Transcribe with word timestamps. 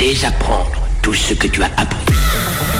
désapprendre 0.00 0.80
tout 1.02 1.12
ce 1.12 1.34
que 1.34 1.46
tu 1.46 1.62
as 1.62 1.70
appris. 1.76 2.79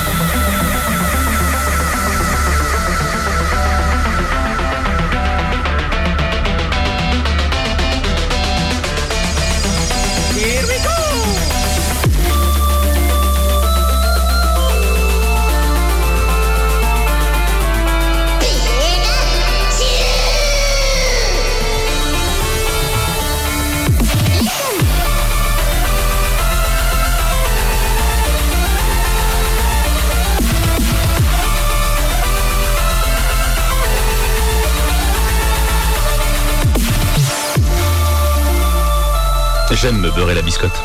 J'aime 39.80 39.98
me 39.98 40.10
beurrer 40.10 40.34
la 40.34 40.42
biscotte. 40.42 40.78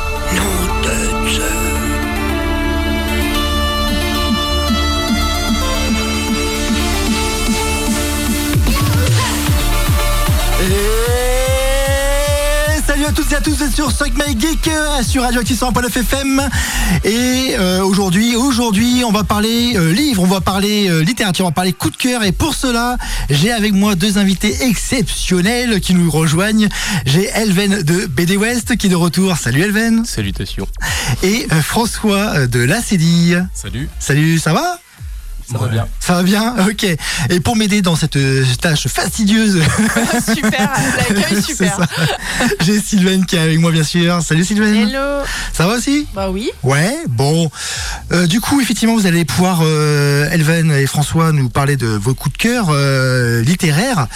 Salut 13.06 13.18
à 13.20 13.22
toutes 13.22 13.32
et 13.32 13.36
à 13.36 13.42
tous 13.42 13.52
vous 13.52 13.64
êtes 13.64 13.76
sur 13.76 13.92
Suck 13.92 14.14
My 14.16 14.40
Geek 14.40 14.68
euh, 14.68 15.04
sur 15.04 15.22
Radio 15.22 15.42
Active 15.42 15.58
100.9 15.58 16.00
FM 16.00 16.42
et 17.04 17.56
euh, 17.58 17.84
aujourd'hui 17.84 18.36
aujourd'hui 18.36 19.04
on 19.06 19.12
va 19.12 19.24
parler 19.24 19.74
euh, 19.76 19.92
livre, 19.92 20.24
on 20.24 20.28
va 20.28 20.42
parler 20.42 20.90
euh, 20.90 21.02
littérature, 21.02 21.46
on 21.46 21.50
va 21.50 21.54
parler 21.54 21.74
coup 21.74 21.92
de 21.92 21.98
cœur 21.98 22.24
et 22.24 22.32
pour 22.32 22.56
cela 22.56 22.98
j'ai 23.30 23.52
avec 23.52 23.74
moi 23.74 23.96
deux 23.96 24.18
invités 24.18 24.64
exceptionnels 24.64 25.82
qui 25.82 25.94
nous 25.94 26.10
rejoignent. 26.10 26.68
J'ai 27.06 27.26
Elven 27.26 27.84
de 27.84 28.06
BD 28.08 28.38
West 28.38 28.76
qui 28.78 28.88
est 28.88 28.90
de 28.90 28.96
retour. 28.96 29.38
Salut 29.38 29.62
Elven 29.62 30.04
Salutations. 30.06 30.68
et 31.22 31.48
euh, 31.52 31.62
François 31.62 32.48
de 32.48 32.60
La 32.60 32.82
Cédille. 32.82 33.48
Salut. 33.54 33.90
Salut, 34.00 34.40
ça 34.40 34.54
va? 34.54 34.80
Ça 35.52 35.58
va 35.60 35.68
bien. 35.68 35.88
Ça 36.00 36.14
va 36.14 36.24
bien? 36.24 36.56
Ok. 36.68 36.86
Et 37.30 37.40
pour 37.40 37.56
m'aider 37.56 37.82
dans 37.82 37.96
cette 37.96 38.16
euh, 38.16 38.44
tâche 38.60 38.88
fastidieuse 38.88 39.62
super, 40.34 40.74
l'accueil 40.98 41.42
super. 41.46 41.80
J'ai 42.62 42.80
Sylvain 42.80 43.22
qui 43.24 43.36
est 43.36 43.40
avec 43.40 43.60
moi 43.60 43.72
bien 43.72 43.84
sûr. 43.84 44.22
Salut 44.22 44.44
Sylvain. 44.44 44.74
Hello. 44.74 45.24
Ça 45.54 45.68
va 45.68 45.76
aussi? 45.76 46.08
Bah 46.16 46.30
oui. 46.32 46.50
Ouais, 46.64 46.96
bon. 47.08 47.50
Euh, 48.12 48.28
du 48.28 48.42
coup, 48.42 48.60
effectivement, 48.62 48.96
vous 48.96 49.06
allez 49.06 49.26
pouvoir, 49.26 49.60
euh, 49.64 50.30
Elven 50.32 50.72
et 50.72 50.86
François, 50.88 51.32
nous 51.32 51.50
parler 51.50 51.78
de 51.78 51.88
vos 51.88 52.14
coups 52.14 52.34
de 52.34 52.42
cœur 52.42 52.68
euh, 52.70 53.42
littéraires, 53.42 54.08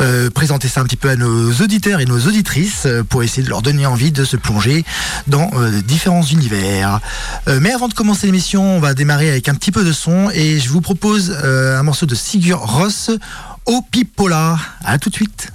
euh, 0.00 0.30
présenter 0.30 0.68
ça 0.68 0.80
un 0.80 0.84
petit 0.84 0.96
peu 0.96 1.08
à 1.08 1.16
nos 1.16 1.52
auditeurs 1.52 2.00
et 2.00 2.04
nos 2.04 2.18
auditrices 2.20 2.86
euh, 2.86 3.02
pour 3.02 3.22
essayer 3.22 3.42
de 3.42 3.48
leur 3.48 3.62
donner 3.62 3.86
envie 3.86 4.12
de 4.12 4.24
se 4.24 4.36
plonger 4.36 4.84
dans 5.26 5.50
euh, 5.54 5.80
différents 5.82 6.22
univers. 6.22 7.00
Euh, 7.48 7.58
mais 7.60 7.72
avant 7.72 7.88
de 7.88 7.94
commencer 7.94 8.26
l'émission, 8.26 8.76
on 8.76 8.80
va 8.80 8.94
démarrer 8.94 9.30
avec 9.30 9.48
un 9.48 9.54
petit 9.54 9.72
peu 9.72 9.84
de 9.84 9.92
son 9.92 10.30
et 10.32 10.58
je 10.60 10.68
vous 10.68 10.73
propose 10.80 11.36
euh, 11.44 11.78
un 11.78 11.82
morceau 11.82 12.06
de 12.06 12.14
Sigur 12.14 12.58
Ross, 12.58 13.10
au 13.66 13.80
Pipola. 13.90 14.58
À 14.84 14.98
tout 14.98 15.10
de 15.10 15.14
suite. 15.14 15.52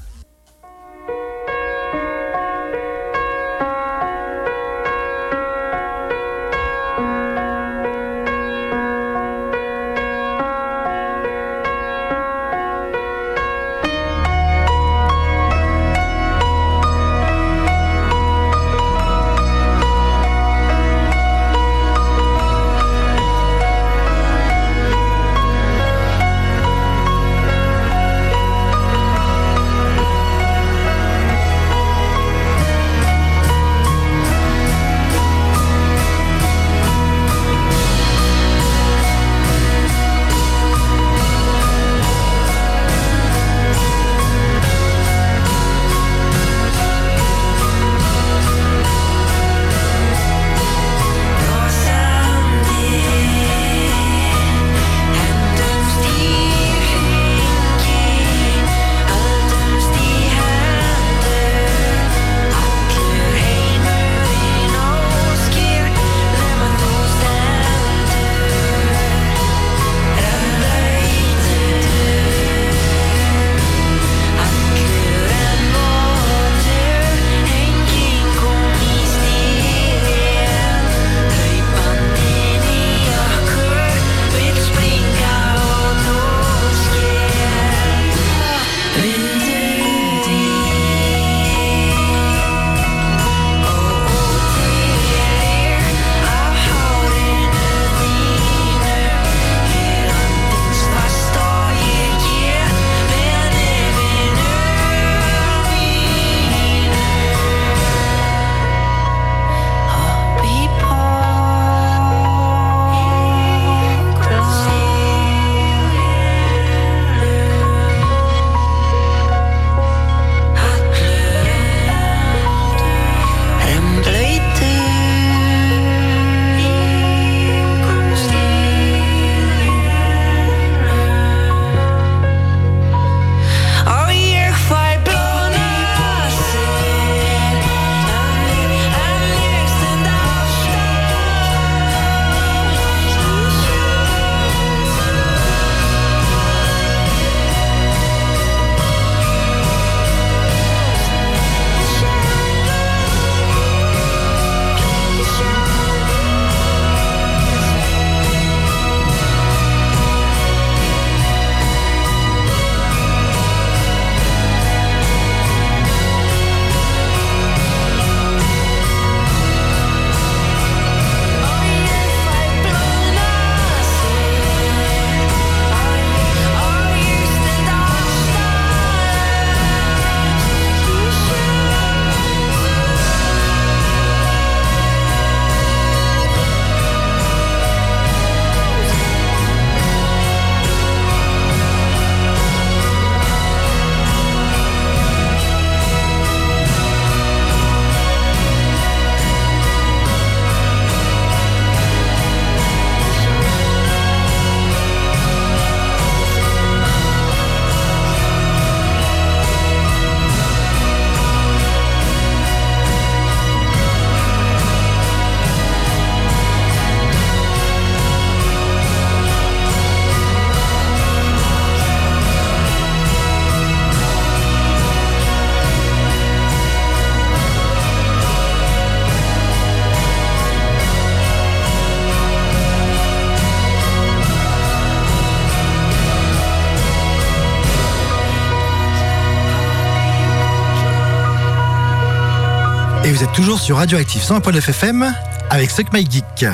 Toujours 243.40 243.60
sur 243.62 243.78
Radioactive 243.78 244.22
101.9 244.22 244.58
FM 244.70 245.14
avec 245.50 245.72
Suck 245.72 245.94
My 245.94 246.06
Geek. 246.10 246.46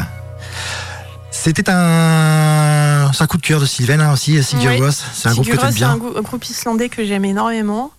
C'était 1.31 1.67
un... 1.69 3.09
un 3.19 3.27
coup 3.27 3.37
de 3.37 3.41
cœur 3.41 3.59
de 3.59 3.65
Sylvain 3.65 3.99
hein, 3.99 4.13
aussi, 4.13 4.41
Sigur 4.43 4.69
Ouais. 4.79 4.89
C'est 4.91 5.29
un 5.29 5.33
groupe 5.33 5.47
que 5.49 5.59
C'est 5.59 5.73
bien. 5.73 5.89
un, 5.91 5.97
grou- 5.97 6.15
un 6.15 6.21
groupe 6.21 6.45
islandais 6.47 6.89
que 6.89 7.03
j'aime 7.03 7.25
énormément. 7.25 7.91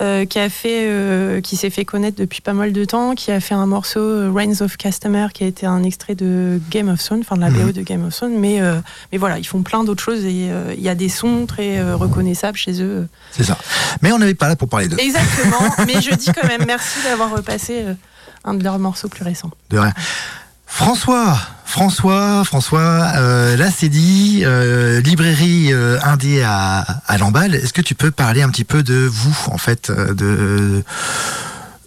Euh, 0.00 0.24
qui 0.26 0.38
a 0.38 0.48
fait, 0.50 0.86
euh, 0.88 1.40
qui 1.40 1.56
s'est 1.56 1.70
fait 1.70 1.84
connaître 1.84 2.18
depuis 2.18 2.40
pas 2.42 2.52
mal 2.52 2.72
de 2.72 2.84
temps, 2.84 3.14
qui 3.14 3.30
a 3.32 3.40
fait 3.40 3.54
un 3.54 3.66
morceau 3.66 4.00
euh, 4.00 4.30
Reigns 4.34 4.60
of 4.60 4.76
Customer, 4.76 5.28
qui 5.32 5.44
a 5.44 5.46
été 5.46 5.64
un 5.66 5.82
extrait 5.82 6.14
de 6.14 6.60
Game 6.70 6.88
of 6.88 7.02
Thrones, 7.02 7.20
enfin 7.20 7.36
de 7.36 7.40
la 7.40 7.50
Mhm. 7.50 7.66
BO 7.66 7.72
de 7.72 7.82
Game 7.82 8.04
of 8.06 8.14
Thrones, 8.14 8.38
mais 8.38 8.60
euh, 8.60 8.76
mais 9.12 9.18
voilà, 9.18 9.38
ils 9.38 9.46
font 9.46 9.62
plein 9.62 9.84
d'autres 9.84 10.02
choses 10.02 10.24
et 10.24 10.50
il 10.76 10.82
y 10.82 10.88
a 10.88 10.94
des 10.94 11.08
sons 11.08 11.46
très 11.46 11.80
reconnaissables 11.94 12.58
chez 12.58 12.82
eux. 12.82 13.08
C'est 13.32 13.44
ça. 13.44 13.56
Mais 14.02 14.12
on 14.12 14.18
n'avait 14.18 14.34
pas 14.34 14.48
là 14.48 14.56
pour 14.56 14.68
parler 14.68 14.88
d'eux. 14.88 14.98
Exactement, 14.98 15.62
mais 15.86 16.00
je 16.02 16.14
dis 16.14 16.30
quand 16.32 16.46
même 16.46 16.64
merci 16.66 16.98
d'avoir 17.04 17.30
repassé 17.34 17.84
un 18.44 18.54
de 18.54 18.62
leurs 18.62 18.78
morceaux 18.78 19.08
plus 19.08 19.24
récents. 19.24 19.50
De 19.70 19.78
rien. 19.78 19.92
François, 20.66 21.38
François, 21.64 22.44
François, 22.44 23.12
euh, 23.16 23.56
là 23.56 23.70
c'est 23.70 23.88
dit, 23.88 24.42
euh, 24.44 25.00
librairie 25.00 25.72
euh, 25.72 25.98
indé 26.02 26.42
à, 26.42 26.80
à 27.06 27.18
Lamballe. 27.18 27.54
Est-ce 27.54 27.72
que 27.72 27.82
tu 27.82 27.94
peux 27.94 28.10
parler 28.10 28.42
un 28.42 28.50
petit 28.50 28.64
peu 28.64 28.82
de 28.82 28.94
vous, 29.10 29.36
en 29.50 29.58
fait, 29.58 29.90
euh, 29.90 30.12
de 30.14 30.84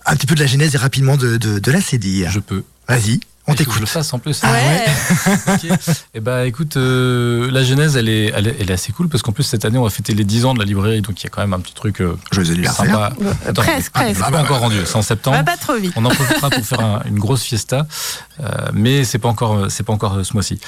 un 0.05 0.15
petit 0.15 0.25
peu 0.25 0.33
de 0.35 0.39
la 0.39 0.47
genèse 0.47 0.73
et 0.73 0.77
rapidement 0.77 1.17
de, 1.17 1.37
de, 1.37 1.59
de 1.59 1.71
la 1.71 1.81
CDI 1.81 2.25
Je 2.29 2.39
peux. 2.39 2.63
Vas-y, 2.87 3.19
on 3.49 3.53
que 3.53 3.57
Je 3.59 3.63
t'écoute. 3.65 3.79
le 3.81 3.85
fasse 3.85 4.13
en 4.13 4.19
plus. 4.19 4.39
Ah 4.43 4.51
ouais. 4.51 4.85
Ok. 5.71 5.79
Eh 6.13 6.19
ben, 6.19 6.43
écoute, 6.43 6.77
euh, 6.77 7.49
la 7.51 7.63
genèse, 7.63 7.97
elle 7.97 8.09
est, 8.09 8.31
elle, 8.35 8.47
est, 8.47 8.55
elle 8.59 8.69
est 8.69 8.73
assez 8.73 8.91
cool 8.91 9.09
parce 9.09 9.21
qu'en 9.23 9.31
plus, 9.31 9.43
cette 9.43 9.65
année, 9.65 9.77
on 9.77 9.83
va 9.83 9.89
fêter 9.89 10.13
les 10.13 10.23
10 10.23 10.45
ans 10.45 10.53
de 10.53 10.59
la 10.59 10.65
librairie, 10.65 11.01
donc 11.01 11.19
il 11.21 11.23
y 11.23 11.27
a 11.27 11.29
quand 11.29 11.41
même 11.41 11.53
un 11.53 11.59
petit 11.59 11.73
truc 11.73 12.01
euh, 12.01 12.15
Joyeux 12.31 12.51
anniversaire. 12.51 12.85
sympa. 12.85 13.13
Attends, 13.47 13.61
presque, 13.61 13.91
ah, 13.95 13.99
presque. 14.01 14.19
pas 14.19 14.41
encore 14.41 14.59
rendu, 14.59 14.77
c'est 14.85 14.95
en 14.95 15.01
septembre. 15.01 15.37
Va 15.37 15.43
pas 15.43 15.57
trop 15.57 15.75
vite. 15.75 15.93
On 15.95 16.05
en 16.05 16.09
profitera 16.09 16.49
pour 16.49 16.65
faire 16.65 16.79
un- 16.81 17.01
une 17.05 17.19
grosse 17.19 17.43
fiesta, 17.43 17.87
euh, 18.41 18.47
mais 18.73 19.03
c'est 19.03 19.19
pas 19.19 19.29
encore, 19.29 19.65
c'est 19.69 19.83
pas 19.83 19.93
encore 19.93 20.17
euh, 20.17 20.23
ce 20.23 20.33
mois-ci. 20.33 20.59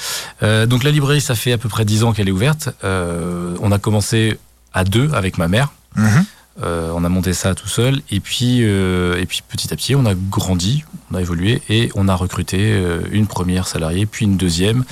Euh, 0.42 0.66
donc 0.66 0.84
la 0.84 0.90
librairie, 0.90 1.20
ça 1.20 1.34
fait 1.34 1.52
à 1.52 1.58
peu 1.58 1.68
près 1.68 1.84
10 1.84 2.04
ans 2.04 2.12
qu'elle 2.12 2.28
est 2.28 2.32
ouverte. 2.32 2.70
Euh, 2.84 3.54
on 3.60 3.72
a 3.72 3.78
commencé 3.78 4.38
à 4.74 4.84
deux 4.84 5.10
avec 5.14 5.38
ma 5.38 5.48
mère. 5.48 5.68
Mhm. 5.96 6.24
Euh, 6.60 6.90
on 6.94 7.02
a 7.02 7.08
monté 7.08 7.32
ça 7.32 7.54
tout 7.54 7.68
seul 7.68 8.02
et 8.10 8.20
puis 8.20 8.58
euh, 8.60 9.18
et 9.18 9.24
puis 9.24 9.40
petit 9.48 9.72
à 9.72 9.76
petit 9.76 9.94
on 9.94 10.04
a 10.04 10.14
grandi, 10.14 10.84
on 11.10 11.14
a 11.14 11.20
évolué 11.22 11.62
et 11.70 11.90
on 11.94 12.08
a 12.08 12.14
recruté 12.14 12.58
euh, 12.60 13.00
une 13.10 13.26
première 13.26 13.66
salariée 13.66 14.04
puis 14.04 14.26
une 14.26 14.36
deuxième. 14.36 14.84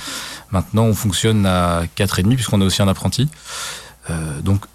Maintenant 0.49 0.85
on 0.85 0.95
fonctionne 0.95 1.45
à 1.45 1.83
quatre 1.93 2.17
et 2.17 2.23
demi 2.23 2.35
puisqu'on 2.35 2.61
a 2.61 2.65
aussi 2.65 2.81
un 2.81 2.87
apprenti. 2.87 3.29
Donc 4.43 4.65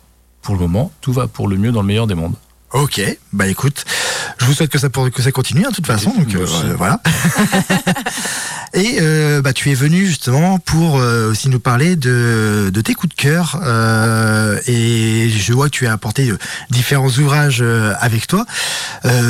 pour 0.41 0.55
le 0.55 0.61
moment 0.61 0.93
tout 1.01 1.13
va 1.13 1.27
pour 1.27 1.49
le 1.49 1.57
mieux 1.57 1.73
dans 1.73 1.83
le 1.83 1.89
meilleur 1.89 2.07
des 2.07 2.15
mondes. 2.15 2.37
Ok, 2.73 3.01
bah 3.33 3.47
écoute, 3.47 3.85
je 4.39 4.45
vous 4.45 4.53
souhaite 4.53 4.71
que 4.71 4.79
ça, 4.79 4.91
pour- 4.91 5.11
que 5.11 5.23
ça 5.23 5.31
continue 5.33 5.65
hein, 5.65 5.71
de 5.71 5.75
toute 5.77 5.87
façon. 5.87 6.11
Donc 6.11 6.35
euh, 6.35 6.45
voilà. 6.77 7.01
Et 8.75 8.99
euh, 9.01 9.41
bah, 9.41 9.53
tu 9.55 9.71
es 9.71 9.75
venu 9.75 10.05
justement 10.05 10.59
pour 10.59 10.99
euh, 10.99 11.31
aussi 11.31 11.49
nous 11.49 11.61
parler 11.61 11.97
de, 11.97 12.71
de 12.75 12.81
tes 12.83 12.93
coups 12.95 13.15
de 13.17 13.21
cœur. 13.23 13.59
euh, 13.65 14.59
et 14.67 15.31
je 15.31 15.53
vois 15.55 15.67
que 15.67 15.71
tu 15.77 15.87
as 15.87 15.93
apporté 15.93 16.31
différents 16.71 17.09
ouvrages 17.09 17.63
avec 18.01 18.27
toi. 18.27 18.45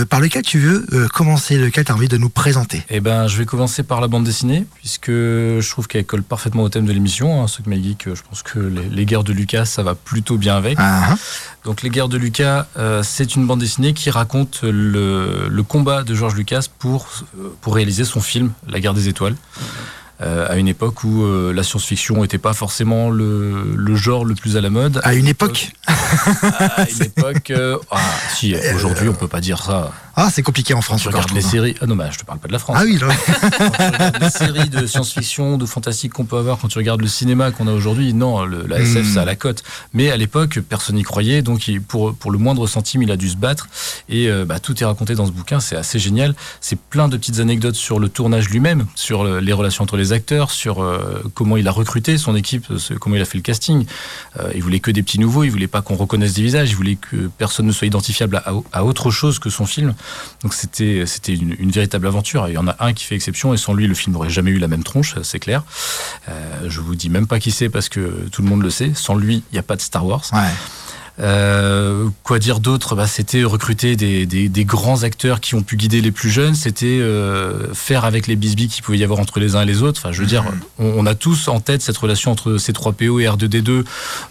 Par 0.08 0.20
lequel 0.20 0.42
tu 0.42 0.58
veux 0.58 0.86
commencer, 1.12 1.58
lequel 1.58 1.84
tu 1.84 1.92
as 1.92 1.94
envie 1.94 2.08
de 2.08 2.16
nous 2.16 2.30
présenter? 2.30 2.82
Eh 2.88 3.00
ben, 3.00 3.28
je 3.28 3.36
vais 3.36 3.44
commencer 3.44 3.82
par 3.82 4.00
la 4.00 4.08
bande 4.08 4.24
dessinée, 4.24 4.66
puisque 4.74 5.10
je 5.10 5.70
trouve 5.70 5.86
qu'elle 5.86 6.06
colle 6.06 6.22
parfaitement 6.22 6.62
au 6.62 6.68
thème 6.68 6.86
de 6.86 6.92
l'émission. 6.92 7.42
Hein. 7.42 7.46
Ceux 7.46 7.62
qui 7.62 7.82
Geek, 7.84 8.06
je 8.14 8.22
pense 8.28 8.42
que 8.42 8.58
les, 8.58 8.88
les 8.88 9.04
guerres 9.04 9.24
de 9.24 9.32
Lucas, 9.32 9.66
ça 9.66 9.82
va 9.82 9.94
plutôt 9.94 10.38
bien 10.38 10.56
avec. 10.56 10.76
Ah, 10.80 11.12
hein. 11.12 11.18
Donc, 11.64 11.82
les 11.82 11.90
guerres 11.90 12.08
de 12.08 12.16
Lucas, 12.16 12.66
euh, 12.78 13.02
c'est 13.28 13.34
une 13.34 13.46
bande 13.46 13.58
dessinée 13.60 13.92
qui 13.92 14.10
raconte 14.10 14.60
le, 14.62 15.48
le 15.48 15.62
combat 15.64 16.04
de 16.04 16.14
George 16.14 16.34
Lucas 16.36 16.66
pour, 16.78 17.08
euh, 17.38 17.48
pour 17.60 17.74
réaliser 17.74 18.04
son 18.04 18.20
film, 18.20 18.52
La 18.68 18.78
guerre 18.78 18.94
des 18.94 19.08
étoiles. 19.08 19.34
Euh, 20.22 20.46
à 20.48 20.56
une 20.56 20.68
époque 20.68 21.04
où 21.04 21.24
euh, 21.24 21.52
la 21.52 21.62
science-fiction 21.62 22.22
n'était 22.22 22.38
pas 22.38 22.54
forcément 22.54 23.10
le, 23.10 23.74
le 23.76 23.96
genre 23.96 24.24
le 24.24 24.34
plus 24.34 24.56
à 24.56 24.60
la 24.60 24.70
mode. 24.70 25.00
À 25.02 25.14
une 25.14 25.26
époque 25.26 25.72
À 25.88 26.86
une 26.88 27.02
époque. 27.02 27.50
euh, 27.50 27.76
ah, 27.90 27.98
si, 28.34 28.54
aujourd'hui, 28.74 29.08
on 29.08 29.14
peut 29.14 29.28
pas 29.28 29.40
dire 29.40 29.60
ça. 29.62 29.92
Ah, 30.18 30.30
c'est 30.32 30.42
compliqué 30.42 30.72
en 30.72 30.80
France 30.80 31.02
tu 31.02 31.08
regardes 31.08 31.30
les 31.32 31.40
trouve. 31.40 31.50
séries. 31.52 31.74
Ah 31.82 31.86
non, 31.86 31.94
bah, 31.94 32.08
je 32.10 32.16
te 32.18 32.24
parle 32.24 32.38
pas 32.38 32.48
de 32.48 32.52
la 32.54 32.58
France. 32.58 32.76
Ah 32.80 32.84
oui, 32.84 32.98
là. 32.98 33.08
Quand 33.58 33.70
tu 33.70 33.82
regardes 33.92 34.22
les 34.22 34.30
séries 34.30 34.68
de 34.70 34.86
science-fiction, 34.86 35.58
de 35.58 35.66
fantastique 35.66 36.14
qu'on 36.14 36.24
peut 36.24 36.38
avoir, 36.38 36.56
quand 36.58 36.68
tu 36.68 36.78
regardes 36.78 37.02
le 37.02 37.06
cinéma 37.06 37.50
qu'on 37.50 37.66
a 37.68 37.72
aujourd'hui, 37.72 38.14
non, 38.14 38.44
le- 38.46 38.66
la 38.66 38.78
SF, 38.80 39.06
Hmm. 39.06 39.14
ça 39.14 39.22
a 39.22 39.24
la 39.26 39.36
cote. 39.36 39.62
Mais 39.92 40.10
à 40.10 40.16
l'époque, 40.16 40.60
personne 40.60 40.96
n'y 40.96 41.02
croyait, 41.02 41.42
donc 41.42 41.70
pour, 41.86 42.14
pour 42.14 42.30
le 42.30 42.38
moindre 42.38 42.66
centime, 42.66 43.02
il 43.02 43.10
a 43.10 43.16
dû 43.18 43.28
se 43.28 43.36
battre. 43.36 43.68
Et 44.08 44.28
euh, 44.30 44.46
bah, 44.46 44.58
tout 44.58 44.82
est 44.82 44.86
raconté 44.86 45.14
dans 45.14 45.26
ce 45.26 45.32
bouquin, 45.32 45.60
c'est 45.60 45.76
assez 45.76 45.98
génial. 45.98 46.34
C'est 46.62 46.78
plein 46.80 47.08
de 47.08 47.18
petites 47.18 47.38
anecdotes 47.40 47.74
sur 47.76 47.98
le 48.00 48.08
tournage 48.08 48.48
lui-même, 48.48 48.86
sur 48.94 49.22
le- 49.22 49.40
les 49.40 49.52
relations 49.52 49.84
entre 49.84 49.98
les 49.98 50.12
acteurs, 50.14 50.50
sur 50.50 50.82
euh, 50.82 51.22
comment 51.34 51.58
il 51.58 51.68
a 51.68 51.72
recruté 51.72 52.16
son 52.16 52.34
équipe, 52.36 52.66
ce- 52.78 52.94
comment 52.94 53.16
il 53.16 53.22
a 53.22 53.26
fait 53.26 53.36
le 53.36 53.42
casting. 53.42 53.84
Euh, 54.40 54.50
il 54.54 54.62
voulait 54.62 54.80
que 54.80 54.90
des 54.90 55.02
petits 55.02 55.18
nouveaux, 55.20 55.44
il 55.44 55.50
voulait 55.50 55.66
pas 55.66 55.82
qu'on 55.82 55.96
reconnaisse 55.96 56.32
des 56.32 56.42
visages, 56.42 56.70
il 56.70 56.76
voulait 56.76 56.96
que 56.96 57.28
personne 57.36 57.66
ne 57.66 57.72
soit 57.72 57.86
identifiable 57.86 58.36
à, 58.46 58.52
à 58.72 58.84
autre 58.84 59.10
chose 59.10 59.38
que 59.38 59.50
son 59.50 59.66
film. 59.66 59.94
Donc 60.42 60.54
c'était 60.54 61.04
c'était 61.06 61.34
une, 61.34 61.70
véritable 61.70 62.06
aventure. 62.06 62.48
Il 62.48 62.54
y 62.54 62.58
en 62.58 62.68
a 62.68 62.76
un 62.80 62.92
qui 62.92 63.04
fait 63.04 63.14
exception 63.14 63.54
et 63.54 63.56
sans 63.56 63.74
lui 63.74 63.86
le 63.86 63.94
film 63.94 64.14
n'aurait 64.14 64.30
jamais 64.30 64.50
eu 64.50 64.58
la 64.58 64.68
même 64.68 64.84
tronche, 64.84 65.14
c'est 65.22 65.38
clair. 65.38 65.64
Euh, 66.28 66.68
je 66.68 66.80
vous 66.80 66.94
dis 66.94 67.10
même 67.10 67.26
pas 67.26 67.38
qui 67.38 67.50
c'est 67.50 67.68
parce 67.68 67.88
que 67.88 68.28
tout 68.30 68.42
le 68.42 68.48
monde 68.48 68.62
le 68.62 68.70
sait. 68.70 68.92
Sans 68.94 69.14
lui, 69.14 69.42
il 69.50 69.54
n'y 69.54 69.58
a 69.58 69.62
pas 69.62 69.76
de 69.76 69.80
Star 69.80 70.06
Wars. 70.06 70.24
Euh, 71.18 72.08
quoi 72.22 72.38
dire 72.38 72.60
d'autre? 72.60 72.94
Bah, 72.94 73.06
C'était 73.06 73.42
recruter 73.44 73.96
des, 73.96 74.26
des- 74.26 74.48
des 74.48 74.64
grands 74.64 75.02
acteurs 75.02 75.40
qui 75.40 75.54
ont 75.54 75.62
pu 75.62 75.76
guider 75.76 76.00
les 76.00 76.12
plus 76.12 76.30
jeunes. 76.30 76.54
C'était 76.54 76.98
euh, 77.00 77.72
faire 77.72 78.04
avec 78.04 78.26
les 78.26 78.36
bisbis 78.36 78.68
qu'il 78.68 78.82
pouvait 78.84 78.98
y 78.98 79.04
avoir 79.04 79.18
entre 79.20 79.40
les 79.40 79.56
uns 79.56 79.62
et 79.62 79.66
les 79.66 79.82
autres. 79.82 80.00
Enfin, 80.02 80.12
je 80.12 80.20
veux 80.20 80.26
dire, 80.26 80.44
on, 80.78 80.84
on 80.98 81.06
a 81.06 81.14
tous 81.14 81.48
en 81.48 81.60
tête 81.60 81.80
cette 81.82 81.96
relation 81.96 82.30
entre 82.32 82.56
C3PO 82.58 83.20
et 83.22 83.26
R2D2, 83.26 83.84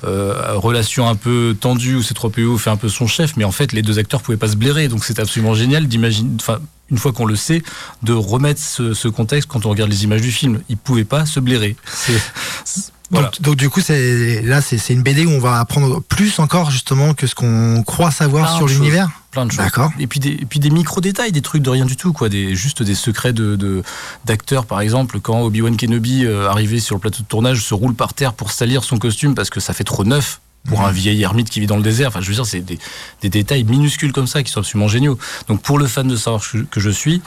euh, 0.03 0.53
relation 0.57 1.07
un 1.07 1.15
peu 1.15 1.55
tendue 1.59 1.95
où 1.95 2.01
C3PO 2.01 2.57
fait 2.57 2.69
un 2.69 2.77
peu 2.77 2.89
son 2.89 3.07
chef, 3.07 3.35
mais 3.37 3.43
en 3.45 3.51
fait, 3.51 3.71
les 3.73 3.81
deux 3.81 3.97
acteurs 3.99 4.21
pouvaient 4.21 4.37
pas 4.37 4.47
se 4.49 4.55
blairer. 4.55 4.87
Donc, 4.87 5.03
c'est 5.05 5.19
absolument 5.19 5.53
génial 5.55 5.87
d'imaginer. 5.87 6.29
Enfin, 6.39 6.59
une 6.91 6.99
fois 6.99 7.13
qu'on 7.13 7.25
le 7.25 7.35
sait, 7.35 7.63
de 8.03 8.13
remettre 8.13 8.61
ce, 8.61 8.93
ce 8.93 9.07
contexte 9.07 9.49
quand 9.49 9.65
on 9.65 9.69
regarde 9.71 9.89
les 9.89 10.03
images 10.03 10.21
du 10.21 10.31
film. 10.31 10.61
Ils 10.69 10.77
pouvaient 10.77 11.03
pas 11.03 11.25
se 11.25 11.39
blairer. 11.39 11.75
C'est- 11.91 12.21
c'est- 12.63 12.91
Voilà. 13.11 13.27
Donc, 13.27 13.41
donc, 13.41 13.55
du 13.55 13.69
coup, 13.69 13.81
c'est 13.81 14.41
là, 14.41 14.61
c'est 14.61 14.89
une 14.89 15.03
BD 15.03 15.25
où 15.25 15.31
on 15.31 15.39
va 15.39 15.59
apprendre 15.59 16.01
plus 16.01 16.39
encore 16.39 16.71
justement 16.71 17.13
que 17.13 17.27
ce 17.27 17.35
qu'on 17.35 17.83
croit 17.83 18.11
savoir 18.11 18.47
Plein 18.47 18.57
sur 18.57 18.67
l'univers. 18.67 19.09
plein 19.31 19.45
de 19.45 19.51
choses. 19.51 19.59
D'accord. 19.59 19.91
Et 19.99 20.07
puis 20.07 20.19
des, 20.19 20.31
et 20.31 20.45
puis 20.45 20.59
des 20.59 20.69
micro-détails, 20.69 21.31
des 21.31 21.41
trucs 21.41 21.61
de 21.61 21.69
rien 21.69 21.85
du 21.85 21.95
tout, 21.95 22.13
quoi. 22.13 22.29
Des, 22.29 22.55
juste 22.55 22.81
des 22.81 22.95
secrets 22.95 23.33
de, 23.33 23.83
d'acteurs, 24.25 24.65
par 24.65 24.81
exemple, 24.81 25.19
quand 25.19 25.41
Obi-Wan 25.41 25.77
Kenobi, 25.77 26.25
euh, 26.25 26.49
arrivé 26.49 26.79
sur 26.79 26.95
le 26.95 27.01
plateau 27.01 27.21
de 27.21 27.27
tournage, 27.27 27.63
se 27.63 27.73
roule 27.73 27.93
par 27.93 28.13
terre 28.13 28.33
pour 28.33 28.51
salir 28.51 28.83
son 28.83 28.97
costume 28.97 29.35
parce 29.35 29.49
que 29.49 29.59
ça 29.59 29.73
fait 29.73 29.83
trop 29.83 30.03
neuf 30.03 30.41
pour 30.67 30.81
un 30.81 30.91
vieil 30.91 31.21
ermite 31.21 31.51
qui 31.51 31.59
vit 31.59 31.67
dans 31.67 31.77
le 31.77 31.83
désert. 31.83 32.07
Enfin, 32.07 32.21
je 32.21 32.27
veux 32.27 32.33
dire, 32.33 32.45
c'est 32.47 32.61
des, 32.61 32.79
des 33.21 33.29
détails 33.29 33.63
minuscules 33.63 34.11
comme 34.11 34.25
ça 34.25 34.41
qui 34.41 34.51
sont 34.51 34.61
absolument 34.61 34.87
géniaux. 34.87 35.19
Donc, 35.47 35.61
pour 35.61 35.77
le 35.77 35.85
fan 35.85 36.07
de 36.07 36.15
savoir 36.15 36.41
que 36.41 36.57
que 36.57 36.79
je 36.79 36.89
suis, 36.89 37.21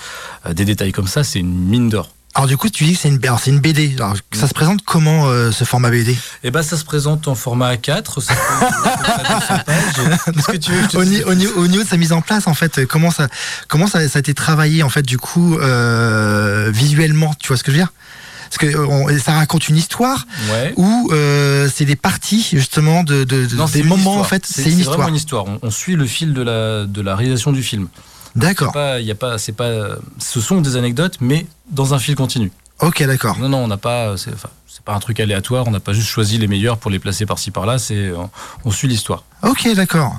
euh, 0.45 0.55
des 0.55 0.65
détails 0.65 0.91
comme 0.91 1.07
ça, 1.07 1.23
c'est 1.23 1.39
une 1.39 1.55
mine 1.55 1.89
d'or. 1.89 2.11
Alors 2.39 2.47
du 2.47 2.57
coup, 2.57 2.69
tu 2.69 2.85
dis 2.85 2.93
que 2.95 3.01
c'est 3.01 3.09
une, 3.09 3.19
alors, 3.25 3.41
c'est 3.41 3.51
une 3.51 3.59
BD. 3.59 3.95
Alors, 3.99 4.15
ça 4.31 4.47
se 4.47 4.55
présente 4.55 4.83
comment 4.85 5.27
euh, 5.27 5.51
ce 5.51 5.65
format 5.65 5.91
BD 5.91 6.17
Et 6.45 6.53
ben, 6.53 6.63
ça 6.63 6.77
se 6.77 6.85
présente 6.85 7.27
en 7.27 7.35
format 7.35 7.75
A4. 7.75 8.21
Ça 8.21 8.33
fait 8.33 8.65
à 8.65 8.87
peu 8.87 9.03
près 9.03 9.23
200 9.41 9.59
pages. 9.67 10.35
Qu'est-ce 10.35 10.47
que 10.47 10.57
tu 10.59 10.71
veux 10.71 10.79
que 10.79 10.85
je 10.85 10.89
te 10.91 10.97
au, 10.99 11.03
dise? 11.05 11.19
ni- 11.19 11.25
au 11.25 11.35
ni- 11.35 11.47
au 11.49 11.67
niveau 11.67 11.83
de 11.83 11.89
sa 11.89 11.97
mise 11.97 12.13
en 12.13 12.21
place, 12.21 12.47
en 12.47 12.55
fait, 12.55 12.87
comment 12.87 13.11
ça, 13.11 13.27
comment 13.67 13.89
ça, 13.89 14.07
ça 14.09 14.19
a 14.19 14.21
été 14.21 14.35
travaillé, 14.35 14.85
en 14.85 14.89
fait, 14.89 15.03
du 15.03 15.19
coup, 15.19 15.59
euh, 15.59 16.71
visuellement, 16.73 17.35
tu 17.41 17.49
vois 17.49 17.57
ce 17.57 17.65
que 17.65 17.73
je 17.73 17.77
veux 17.79 17.83
dire? 17.83 17.93
Parce 18.51 18.59
que 18.73 18.79
on- 18.79 19.19
ça 19.19 19.33
raconte 19.33 19.69
une 19.69 19.77
histoire 19.77 20.25
Ouais. 20.53 20.73
ou 20.77 21.11
euh, 21.13 21.69
c'est 21.75 21.85
des 21.85 21.97
parties 21.97 22.47
justement 22.53 23.03
de, 23.03 23.25
de- 23.25 23.47
de- 23.47 23.57
Non, 23.57 23.67
c'est 23.67 23.79
des 23.83 23.85
moments, 23.85 23.97
histoire. 24.13 24.19
en 24.21 24.25
fait, 24.25 24.47
c'est 24.47 24.63
c'est 24.63 24.71
une 24.71 24.85
vraiment 24.85 25.09
une 25.09 25.17
histoire. 25.17 25.45
On, 25.47 25.59
on 25.61 25.71
suit 25.73 25.97
le 25.97 26.07
fil 26.07 26.33
de 26.35 26.43
la, 26.43 26.87
de 26.87 27.03
la 27.03 27.15
réalisation 27.17 27.51
du 27.53 27.63
film. 27.65 27.89
D'accord. 28.37 28.73
il 28.99 29.05
y 29.07 29.11
a 29.11 29.15
pas, 29.15 29.39
c'est 29.39 29.53
pas, 29.53 29.97
ce 30.19 30.41
sont 30.41 30.61
des 30.61 30.77
anecdotes, 30.77 31.17
mais 31.21 31.47
dans 31.71 31.95
un 31.95 31.99
fil 31.99 32.15
continu. 32.15 32.51
Ok, 32.81 33.03
d'accord. 33.05 33.39
Non, 33.39 33.49
non, 33.49 33.59
on 33.59 33.69
n'a 33.69 33.77
pas, 33.77 34.17
c'est, 34.17 34.33
enfin, 34.33 34.49
pas 34.85 34.95
un 34.95 35.01
truc 35.01 35.19
aléatoire. 35.19 35.67
On 35.67 35.73
n'a 35.73 35.81
pas 35.81 35.93
juste 35.93 36.07
choisi 36.09 36.39
les 36.39 36.47
meilleurs 36.47 36.79
pour 36.79 36.91
les 36.93 37.01
placer 37.01 37.27
par-ci 37.27 37.51
par-là. 37.51 37.79
C'est, 37.79 38.13
on, 38.13 38.31
on 38.65 38.71
suit 38.71 38.87
l'histoire. 38.89 39.25
Ok, 39.43 39.69
d'accord. 39.75 40.17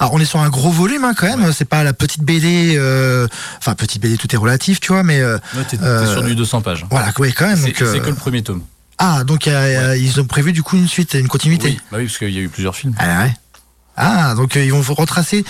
Alors 0.00 0.12
on 0.12 0.18
est 0.18 0.24
sur 0.24 0.40
un 0.40 0.50
gros 0.50 0.70
volume 0.72 1.04
hein, 1.04 1.12
quand 1.16 1.28
même. 1.36 1.52
C'est 1.52 1.64
pas 1.64 1.84
la 1.84 1.92
petite 1.92 2.22
BD. 2.22 2.74
euh, 2.76 3.28
Enfin, 3.58 3.74
petite 3.76 4.02
BD, 4.02 4.16
tout 4.18 4.34
est 4.34 4.36
relatif, 4.36 4.80
tu 4.80 4.92
vois, 4.92 5.04
mais 5.04 5.20
euh, 5.20 5.38
Ouais, 5.56 5.62
t'es, 5.64 5.80
Euh, 5.80 6.12
sur 6.12 6.22
du 6.24 6.34
200 6.34 6.60
pages. 6.62 6.84
voilà, 6.90 7.12
ouais, 7.20 7.30
quand 7.32 7.46
même. 7.46 7.56
C'est, 7.56 7.66
donc, 7.68 7.76
c'est 7.78 7.84
euh, 7.84 8.00
que 8.00 8.10
le 8.10 8.16
premier 8.16 8.42
tome. 8.42 8.62
Ah, 8.98 9.22
donc 9.24 9.44
Ouais. 9.46 10.00
ils 10.00 10.20
ont 10.20 10.24
prévu 10.26 10.52
du 10.52 10.62
coup 10.64 10.76
une 10.76 10.88
suite, 10.88 11.14
une 11.14 11.28
continuité. 11.28 11.68
Oui, 11.68 11.80
bah 11.92 11.98
oui, 11.98 12.06
parce 12.06 12.18
qu'il 12.18 12.30
y 12.30 12.38
a 12.38 12.40
eu 12.42 12.48
plusieurs 12.48 12.74
films. 12.74 12.94
Ah 12.98 13.22
ouais. 13.22 13.34
Ah, 13.96 14.34
donc 14.34 14.56
euh, 14.56 14.64
ils 14.64 14.72
vont 14.72 14.94
retracer 14.94 15.44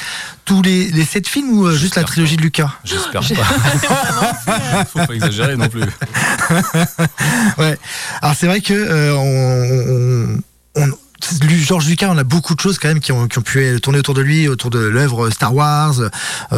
tous 0.44 0.62
les, 0.62 0.90
les 0.90 1.04
sept 1.04 1.28
films 1.28 1.52
ou 1.58 1.66
euh, 1.66 1.76
juste 1.76 1.94
la 1.96 2.02
trilogie 2.04 2.36
de 2.36 2.42
Lucas? 2.42 2.70
J'espère 2.84 3.22
pas. 3.22 4.84
Faut 4.92 4.98
pas 5.06 5.14
exagérer 5.14 5.56
non 5.56 5.68
plus. 5.68 5.82
Ouais. 7.58 7.78
Alors 8.20 8.34
c'est 8.36 8.46
vrai 8.46 8.60
que 8.60 8.72
euh, 8.74 9.14
on, 9.16 10.82
on- 10.82 10.82
on- 10.82 10.98
Georges 11.48 11.86
Lucas, 11.86 12.08
on 12.10 12.18
a 12.18 12.24
beaucoup 12.24 12.54
de 12.54 12.60
choses 12.60 12.78
quand 12.78 12.88
même 12.88 13.00
qui 13.00 13.12
ont, 13.12 13.28
qui 13.28 13.38
ont 13.38 13.42
pu 13.42 13.80
tourner 13.80 13.98
autour 13.98 14.14
de 14.14 14.22
lui, 14.22 14.48
autour 14.48 14.70
de 14.70 14.78
l'œuvre 14.78 15.30
Star 15.30 15.54
Wars. 15.54 16.00
Euh, 16.00 16.10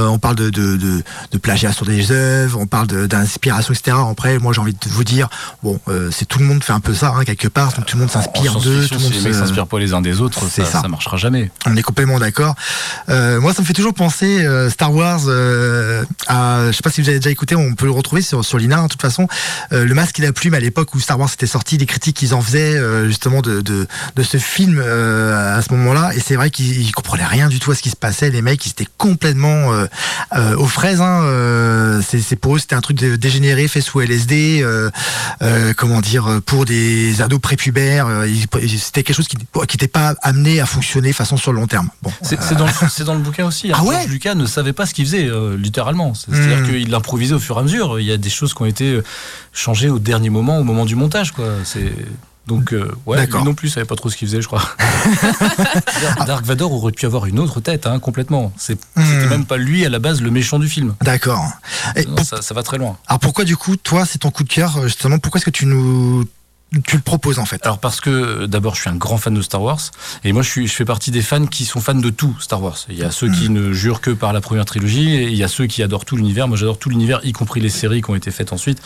on 0.06 0.18
parle 0.18 0.36
de, 0.36 0.50
de, 0.50 0.76
de, 0.76 1.02
de, 1.32 1.38
plagiat 1.38 1.72
sur 1.72 1.84
des 1.84 2.10
œuvres, 2.10 2.58
on 2.58 2.66
parle 2.66 2.86
d'inspiration, 2.86 3.74
etc. 3.74 3.96
Après, 4.10 4.38
moi 4.38 4.52
j'ai 4.52 4.60
envie 4.60 4.72
de 4.72 4.88
vous 4.88 5.04
dire, 5.04 5.28
bon, 5.62 5.78
euh, 5.88 6.10
c'est 6.10 6.24
tout 6.24 6.38
le 6.38 6.46
monde 6.46 6.64
fait 6.64 6.72
un 6.72 6.80
peu 6.80 6.94
ça 6.94 7.14
hein, 7.16 7.24
quelque 7.24 7.48
part, 7.48 7.72
donc 7.74 7.86
tout 7.86 7.96
le 7.96 8.00
monde 8.00 8.10
s'inspire 8.10 8.58
d'eux. 8.60 8.86
Si 8.86 8.94
les 9.10 9.20
mecs 9.20 9.34
s'inspirent 9.34 9.66
pas 9.66 9.78
les 9.78 9.92
uns 9.92 10.00
des 10.00 10.20
autres, 10.20 10.48
ça, 10.48 10.64
ça. 10.64 10.88
marchera 10.88 11.16
jamais. 11.16 11.50
On 11.66 11.76
est 11.76 11.82
complètement 11.82 12.18
d'accord. 12.18 12.54
Euh, 13.08 13.40
moi, 13.40 13.52
ça 13.52 13.62
me 13.62 13.66
fait 13.66 13.72
toujours 13.72 13.94
penser 13.94 14.46
Star 14.70 14.94
Wars 14.94 15.20
à, 16.26 16.66
je 16.66 16.72
sais 16.72 16.82
pas 16.82 16.90
si 16.90 17.02
vous 17.02 17.08
avez 17.08 17.18
déjà 17.18 17.30
écouté, 17.30 17.54
on 17.54 17.74
peut 17.74 17.86
le 17.86 17.92
retrouver 17.92 18.22
sur 18.22 18.44
sur 18.44 18.58
l'INA, 18.58 18.78
hein, 18.78 18.84
de 18.84 18.88
toute 18.88 19.02
façon. 19.02 19.28
le 19.70 19.92
masque 19.94 20.18
et 20.18 20.22
la 20.22 20.32
plume 20.32 20.54
à 20.54 20.60
l'époque 20.60 20.94
où 20.94 21.00
Star 21.00 21.18
Wars 21.18 21.30
était 21.32 21.46
sorti, 21.46 21.76
les 21.76 21.86
critiques 21.86 22.16
qu'ils 22.16 22.34
en 22.34 22.40
faisaient 22.40 22.80
justement 23.06 23.42
de, 23.42 23.60
de, 23.60 23.86
de 24.16 24.22
ce 24.22 24.38
film 24.38 24.53
à 24.62 25.60
ce 25.62 25.72
moment-là, 25.72 26.12
et 26.14 26.20
c'est 26.20 26.36
vrai 26.36 26.50
qu'ils 26.50 26.92
comprenaient 26.92 27.26
rien 27.26 27.48
du 27.48 27.58
tout 27.58 27.70
à 27.70 27.74
ce 27.74 27.82
qui 27.82 27.90
se 27.90 27.96
passait. 27.96 28.30
Les 28.30 28.42
mecs, 28.42 28.64
ils 28.66 28.70
étaient 28.70 28.88
complètement 28.98 29.70
aux 30.56 30.66
fraises. 30.66 31.00
Hein, 31.00 32.00
c'est 32.02 32.36
pour 32.36 32.56
eux, 32.56 32.58
c'était 32.58 32.74
un 32.74 32.80
truc 32.80 32.96
dégénéré 32.96 33.68
fait 33.68 33.80
sous 33.80 34.00
LSD. 34.00 34.64
comment 35.76 36.00
dire 36.00 36.40
pour 36.46 36.64
des 36.64 37.20
ados 37.22 37.40
prépubères. 37.40 38.08
C'était 38.78 39.02
quelque 39.02 39.16
chose 39.16 39.28
qui 39.28 39.36
n'était 39.36 39.88
pas 39.88 40.14
amené 40.22 40.60
à 40.60 40.66
fonctionner 40.66 41.12
façon 41.12 41.36
sur 41.36 41.52
le 41.52 41.60
long 41.60 41.66
terme. 41.66 41.90
Bon, 42.02 42.12
c'est 42.22 42.38
dans, 42.54 42.66
dans, 43.04 43.14
le 43.14 43.20
bouquin 43.20 43.46
aussi. 43.46 43.72
Hein. 43.72 43.76
Ah 43.78 44.06
Lucas 44.06 44.34
ne 44.34 44.46
savait 44.46 44.72
pas 44.72 44.86
ce 44.86 44.94
qu'il 44.94 45.04
faisait, 45.04 45.28
littéralement. 45.58 46.14
C'est-à-dire 46.14 46.58
hmm. 46.58 46.68
qu'il 46.68 46.90
l'improvisait 46.90 47.34
au 47.34 47.40
fur 47.40 47.56
et 47.56 47.60
à 47.60 47.62
mesure. 47.62 48.00
Il 48.00 48.06
y 48.06 48.12
a 48.12 48.16
des 48.16 48.30
choses 48.30 48.54
qui 48.54 48.62
ont 48.62 48.66
été 48.66 49.00
changées 49.52 49.88
au 49.88 49.98
dernier 49.98 50.30
moment, 50.30 50.58
au 50.58 50.64
moment 50.64 50.84
du 50.84 50.96
montage. 50.96 51.32
Quoi. 51.32 51.46
C'est 51.64 51.92
donc, 52.46 52.74
euh, 52.74 52.90
ouais, 53.06 53.26
lui 53.26 53.42
non 53.42 53.54
plus 53.54 53.70
savait 53.70 53.86
pas 53.86 53.96
trop 53.96 54.10
ce 54.10 54.16
qu'il 54.16 54.28
faisait, 54.28 54.42
je 54.42 54.46
crois. 54.46 54.62
Dark 56.26 56.44
Vador 56.44 56.72
aurait 56.72 56.92
pu 56.92 57.06
avoir 57.06 57.24
une 57.24 57.38
autre 57.38 57.60
tête, 57.60 57.86
hein, 57.86 57.98
complètement. 57.98 58.52
C'était 58.58 58.84
hmm. 58.96 59.28
même 59.30 59.46
pas 59.46 59.56
lui 59.56 59.86
à 59.86 59.88
la 59.88 59.98
base 59.98 60.20
le 60.20 60.30
méchant 60.30 60.58
du 60.58 60.68
film. 60.68 60.94
D'accord. 61.02 61.52
Ça, 62.22 62.42
ça, 62.42 62.54
va 62.54 62.62
très 62.62 62.76
loin. 62.76 62.98
Alors 63.06 63.20
pourquoi 63.20 63.44
du 63.44 63.56
coup, 63.56 63.76
toi, 63.76 64.04
c'est 64.04 64.18
ton 64.18 64.30
coup 64.30 64.44
de 64.44 64.48
cœur 64.48 64.82
justement 64.82 65.18
Pourquoi 65.18 65.38
est-ce 65.38 65.46
que 65.46 65.50
tu 65.50 65.64
nous 65.64 66.24
tu 66.84 66.96
le 66.96 67.02
proposes 67.02 67.38
en 67.38 67.44
fait? 67.44 67.64
Alors 67.64 67.78
parce 67.78 68.00
que 68.00 68.46
d'abord 68.46 68.74
je 68.74 68.80
suis 68.80 68.90
un 68.90 68.96
grand 68.96 69.16
fan 69.16 69.32
de 69.32 69.42
Star 69.42 69.62
Wars 69.62 69.80
et 70.24 70.32
moi 70.32 70.42
je, 70.42 70.48
suis, 70.48 70.66
je 70.66 70.72
fais 70.72 70.84
partie 70.84 71.12
des 71.12 71.22
fans 71.22 71.46
qui 71.46 71.64
sont 71.64 71.80
fans 71.80 71.94
de 71.94 72.10
tout 72.10 72.36
Star 72.40 72.62
Wars. 72.62 72.78
Il 72.88 72.98
y 72.98 73.04
a 73.04 73.10
ceux 73.10 73.30
qui 73.30 73.48
hmm. 73.48 73.52
ne 73.52 73.72
jurent 73.72 74.00
que 74.00 74.10
par 74.10 74.32
la 74.32 74.40
première 74.40 74.64
trilogie 74.64 75.14
et 75.14 75.28
il 75.28 75.36
y 75.36 75.44
a 75.44 75.48
ceux 75.48 75.66
qui 75.66 75.82
adorent 75.82 76.04
tout 76.04 76.16
l'univers. 76.16 76.48
Moi 76.48 76.56
j'adore 76.56 76.78
tout 76.78 76.90
l'univers, 76.90 77.20
y 77.22 77.32
compris 77.32 77.60
les 77.60 77.70
séries 77.70 78.02
qui 78.02 78.10
ont 78.10 78.14
été 78.14 78.30
faites 78.30 78.52
ensuite. 78.52 78.82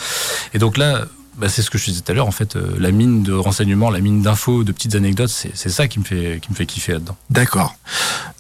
Et 0.55 0.59
donc 0.59 0.77
là, 0.77 1.07
bah, 1.39 1.49
c'est 1.49 1.63
ce 1.63 1.71
que 1.71 1.79
je 1.79 1.85
disais 1.87 2.01
tout 2.03 2.13
à 2.13 2.15
l'heure. 2.15 2.27
En 2.27 2.33
fait, 2.33 2.57
euh, 2.57 2.77
la 2.79 2.91
mine 2.91 3.23
de 3.23 3.33
renseignements, 3.33 3.91
la 3.91 4.01
mine 4.01 4.23
d'infos, 4.23 4.65
de 4.65 4.73
petites 4.73 4.95
anecdotes, 4.95 5.31
c'est 5.31 5.69
ça 5.69 5.89
qui 5.89 6.01
me 6.01 6.05
fait, 6.05 6.41
qui 6.43 6.51
me 6.51 6.57
fait 6.57 6.67
kiffer 6.67 6.93
là-dedans. 6.93 7.17
D'accord. 7.31 7.77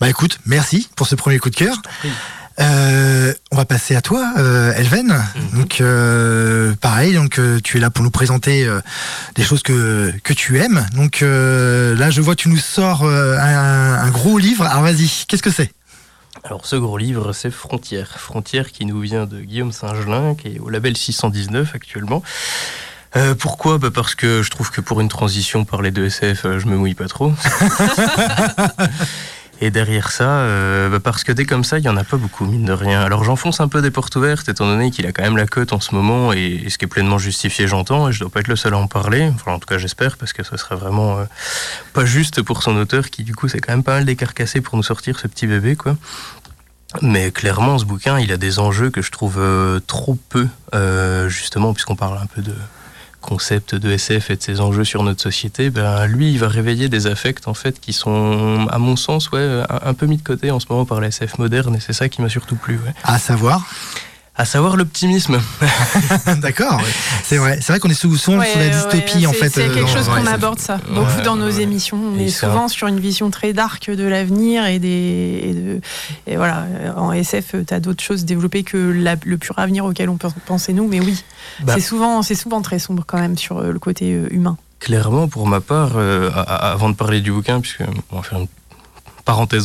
Bah 0.00 0.08
écoute, 0.08 0.40
merci 0.46 0.88
pour 0.96 1.06
ce 1.06 1.14
premier 1.14 1.38
coup 1.38 1.50
de 1.50 1.56
cœur. 1.56 1.80
Euh, 2.60 3.32
on 3.52 3.56
va 3.56 3.64
passer 3.64 3.94
à 3.94 4.02
toi, 4.02 4.32
euh, 4.36 4.72
Elven. 4.72 5.06
Mhm. 5.06 5.60
Donc, 5.60 5.80
euh, 5.80 6.74
pareil, 6.80 7.14
donc 7.14 7.40
tu 7.62 7.76
es 7.76 7.80
là 7.80 7.90
pour 7.90 8.02
nous 8.02 8.10
présenter 8.10 8.68
des 9.36 9.44
choses 9.44 9.62
que 9.62 10.12
que 10.24 10.32
tu 10.32 10.58
aimes. 10.58 10.84
Donc 10.94 11.20
là, 11.20 12.10
je 12.10 12.20
vois, 12.20 12.34
tu 12.34 12.48
nous 12.48 12.58
sors 12.58 13.04
un, 13.04 13.94
un 13.94 14.10
gros 14.10 14.38
livre. 14.38 14.64
Alors 14.64 14.82
vas-y, 14.82 15.08
qu'est-ce 15.28 15.42
que 15.42 15.52
c'est? 15.52 15.72
Alors 16.44 16.66
ce 16.66 16.76
gros 16.76 16.98
livre, 16.98 17.32
c'est 17.32 17.50
Frontières. 17.50 18.18
Frontières 18.18 18.70
qui 18.72 18.86
nous 18.86 19.00
vient 19.00 19.26
de 19.26 19.40
Guillaume 19.40 19.72
Saint-Gelin, 19.72 20.34
qui 20.34 20.48
est 20.48 20.58
au 20.58 20.68
label 20.68 20.96
619 20.96 21.74
actuellement. 21.74 22.22
Euh, 23.16 23.34
pourquoi? 23.34 23.78
Bah 23.78 23.90
Parce 23.92 24.14
que 24.14 24.42
je 24.42 24.50
trouve 24.50 24.70
que 24.70 24.80
pour 24.80 25.00
une 25.00 25.08
transition 25.08 25.64
par 25.64 25.82
les 25.82 25.90
deux 25.90 26.06
SF, 26.06 26.44
euh, 26.44 26.58
je 26.58 26.66
me 26.66 26.76
mouille 26.76 26.94
pas 26.94 27.08
trop. 27.08 27.32
Et 29.60 29.72
derrière 29.72 30.12
ça, 30.12 30.28
euh, 30.28 30.88
bah 30.88 31.00
parce 31.00 31.24
que 31.24 31.32
dès 31.32 31.44
comme 31.44 31.64
ça, 31.64 31.78
il 31.78 31.84
y 31.84 31.88
en 31.88 31.96
a 31.96 32.04
pas 32.04 32.16
beaucoup, 32.16 32.44
mine 32.44 32.64
de 32.64 32.72
rien. 32.72 33.00
Alors 33.00 33.24
j'enfonce 33.24 33.58
un 33.58 33.66
peu 33.66 33.82
des 33.82 33.90
portes 33.90 34.14
ouvertes, 34.14 34.48
étant 34.48 34.66
donné 34.66 34.92
qu'il 34.92 35.04
a 35.04 35.10
quand 35.10 35.24
même 35.24 35.36
la 35.36 35.46
cote 35.46 35.72
en 35.72 35.80
ce 35.80 35.96
moment, 35.96 36.32
et, 36.32 36.66
ce 36.68 36.78
qui 36.78 36.84
est 36.84 36.88
pleinement 36.88 37.18
justifié, 37.18 37.66
j'entends, 37.66 38.08
et 38.08 38.12
je 38.12 38.20
dois 38.20 38.30
pas 38.30 38.38
être 38.38 38.46
le 38.46 38.54
seul 38.54 38.74
à 38.74 38.78
en 38.78 38.86
parler. 38.86 39.28
Enfin, 39.34 39.50
en 39.50 39.58
tout 39.58 39.66
cas, 39.66 39.78
j'espère, 39.78 40.16
parce 40.16 40.32
que 40.32 40.44
ce 40.44 40.56
serait 40.56 40.76
vraiment 40.76 41.26
pas 41.92 42.04
juste 42.04 42.40
pour 42.42 42.62
son 42.62 42.76
auteur, 42.76 43.10
qui 43.10 43.24
du 43.24 43.34
coup, 43.34 43.48
c'est 43.48 43.58
quand 43.58 43.72
même 43.72 43.82
pas 43.82 43.94
mal 43.94 44.04
décarcassé 44.04 44.60
pour 44.60 44.76
nous 44.76 44.84
sortir 44.84 45.18
ce 45.18 45.26
petit 45.26 45.48
bébé, 45.48 45.74
quoi. 45.74 45.96
Mais 47.02 47.32
clairement, 47.32 47.78
ce 47.78 47.84
bouquin, 47.84 48.20
il 48.20 48.30
a 48.30 48.36
des 48.36 48.60
enjeux 48.60 48.90
que 48.90 49.02
je 49.02 49.10
trouve 49.10 49.40
trop 49.88 50.16
peu, 50.28 50.46
justement, 51.26 51.74
puisqu'on 51.74 51.96
parle 51.96 52.18
un 52.18 52.26
peu 52.26 52.42
de 52.42 52.54
concept 53.20 53.74
de 53.74 53.90
SF 53.90 54.30
et 54.30 54.36
de 54.36 54.42
ses 54.42 54.60
enjeux 54.60 54.84
sur 54.84 55.02
notre 55.02 55.22
société, 55.22 55.70
ben, 55.70 56.06
lui, 56.06 56.32
il 56.32 56.38
va 56.38 56.48
réveiller 56.48 56.88
des 56.88 57.06
affects 57.06 57.46
en 57.46 57.54
fait 57.54 57.80
qui 57.80 57.92
sont, 57.92 58.66
à 58.70 58.78
mon 58.78 58.96
sens, 58.96 59.30
ouais, 59.30 59.62
un, 59.68 59.94
peu 59.94 60.06
mis 60.06 60.16
de 60.16 60.22
côté 60.22 60.50
en 60.50 60.60
ce 60.60 60.66
moment 60.70 60.84
par 60.84 61.00
la 61.00 61.08
SF 61.08 61.38
moderne, 61.38 61.76
et 61.76 61.80
c'est 61.80 61.92
ça 61.92 62.08
qui 62.08 62.22
m'a 62.22 62.28
surtout 62.28 62.56
plu. 62.56 62.78
À 63.04 63.18
savoir? 63.18 63.66
À 64.38 64.44
savoir 64.44 64.76
l'optimisme. 64.76 65.40
D'accord, 66.38 66.80
c'est 67.24 67.36
vrai. 67.36 67.58
C'est 67.60 67.72
vrai 67.72 67.80
qu'on 67.80 67.90
est 67.90 67.94
souvent 67.94 68.16
sur 68.16 68.58
la 68.58 68.68
dystopie 68.68 69.26
en 69.26 69.32
fait. 69.32 69.50
C'est 69.50 69.68
euh, 69.68 69.74
quelque 69.74 69.90
chose 69.90 70.06
qu'on 70.06 70.26
aborde 70.26 70.60
ça 70.60 70.78
beaucoup 70.88 71.20
dans 71.24 71.34
nos 71.34 71.50
émissions. 71.50 71.98
On 72.14 72.18
est 72.18 72.28
souvent 72.28 72.68
sur 72.68 72.86
une 72.86 73.00
vision 73.00 73.30
très 73.30 73.52
dark 73.52 73.90
de 73.90 74.04
l'avenir 74.04 74.64
et 74.64 74.78
des 74.78 75.80
et, 76.28 76.36
voilà. 76.36 76.66
En 76.96 77.12
SF, 77.12 77.56
tu 77.66 77.74
as 77.74 77.80
d'autres 77.80 78.02
choses 78.02 78.24
développées 78.24 78.62
que 78.62 78.76
le 78.76 79.38
pur 79.38 79.58
avenir 79.58 79.84
auquel 79.84 80.08
on 80.08 80.16
peut 80.16 80.28
penser 80.46 80.72
nous, 80.72 80.86
mais 80.86 81.00
oui, 81.00 81.24
bah. 81.64 81.74
c'est 81.74 81.80
souvent 81.80 82.22
c'est 82.22 82.36
souvent 82.36 82.62
très 82.62 82.78
sombre 82.78 83.02
quand 83.04 83.18
même 83.18 83.36
sur 83.36 83.58
euh, 83.58 83.72
le 83.72 83.78
côté 83.80 84.12
euh, 84.12 84.28
humain. 84.30 84.56
Clairement, 84.78 85.26
pour 85.26 85.48
ma 85.48 85.60
part, 85.60 85.96
avant 86.46 86.88
de 86.88 86.94
parler 86.94 87.20
du 87.20 87.32
bouquin, 87.32 87.60
puisque 87.60 87.82
on 88.12 88.18
va 88.18 88.22
faire 88.22 88.38
une 88.38 88.46
parenthèse, 89.24 89.64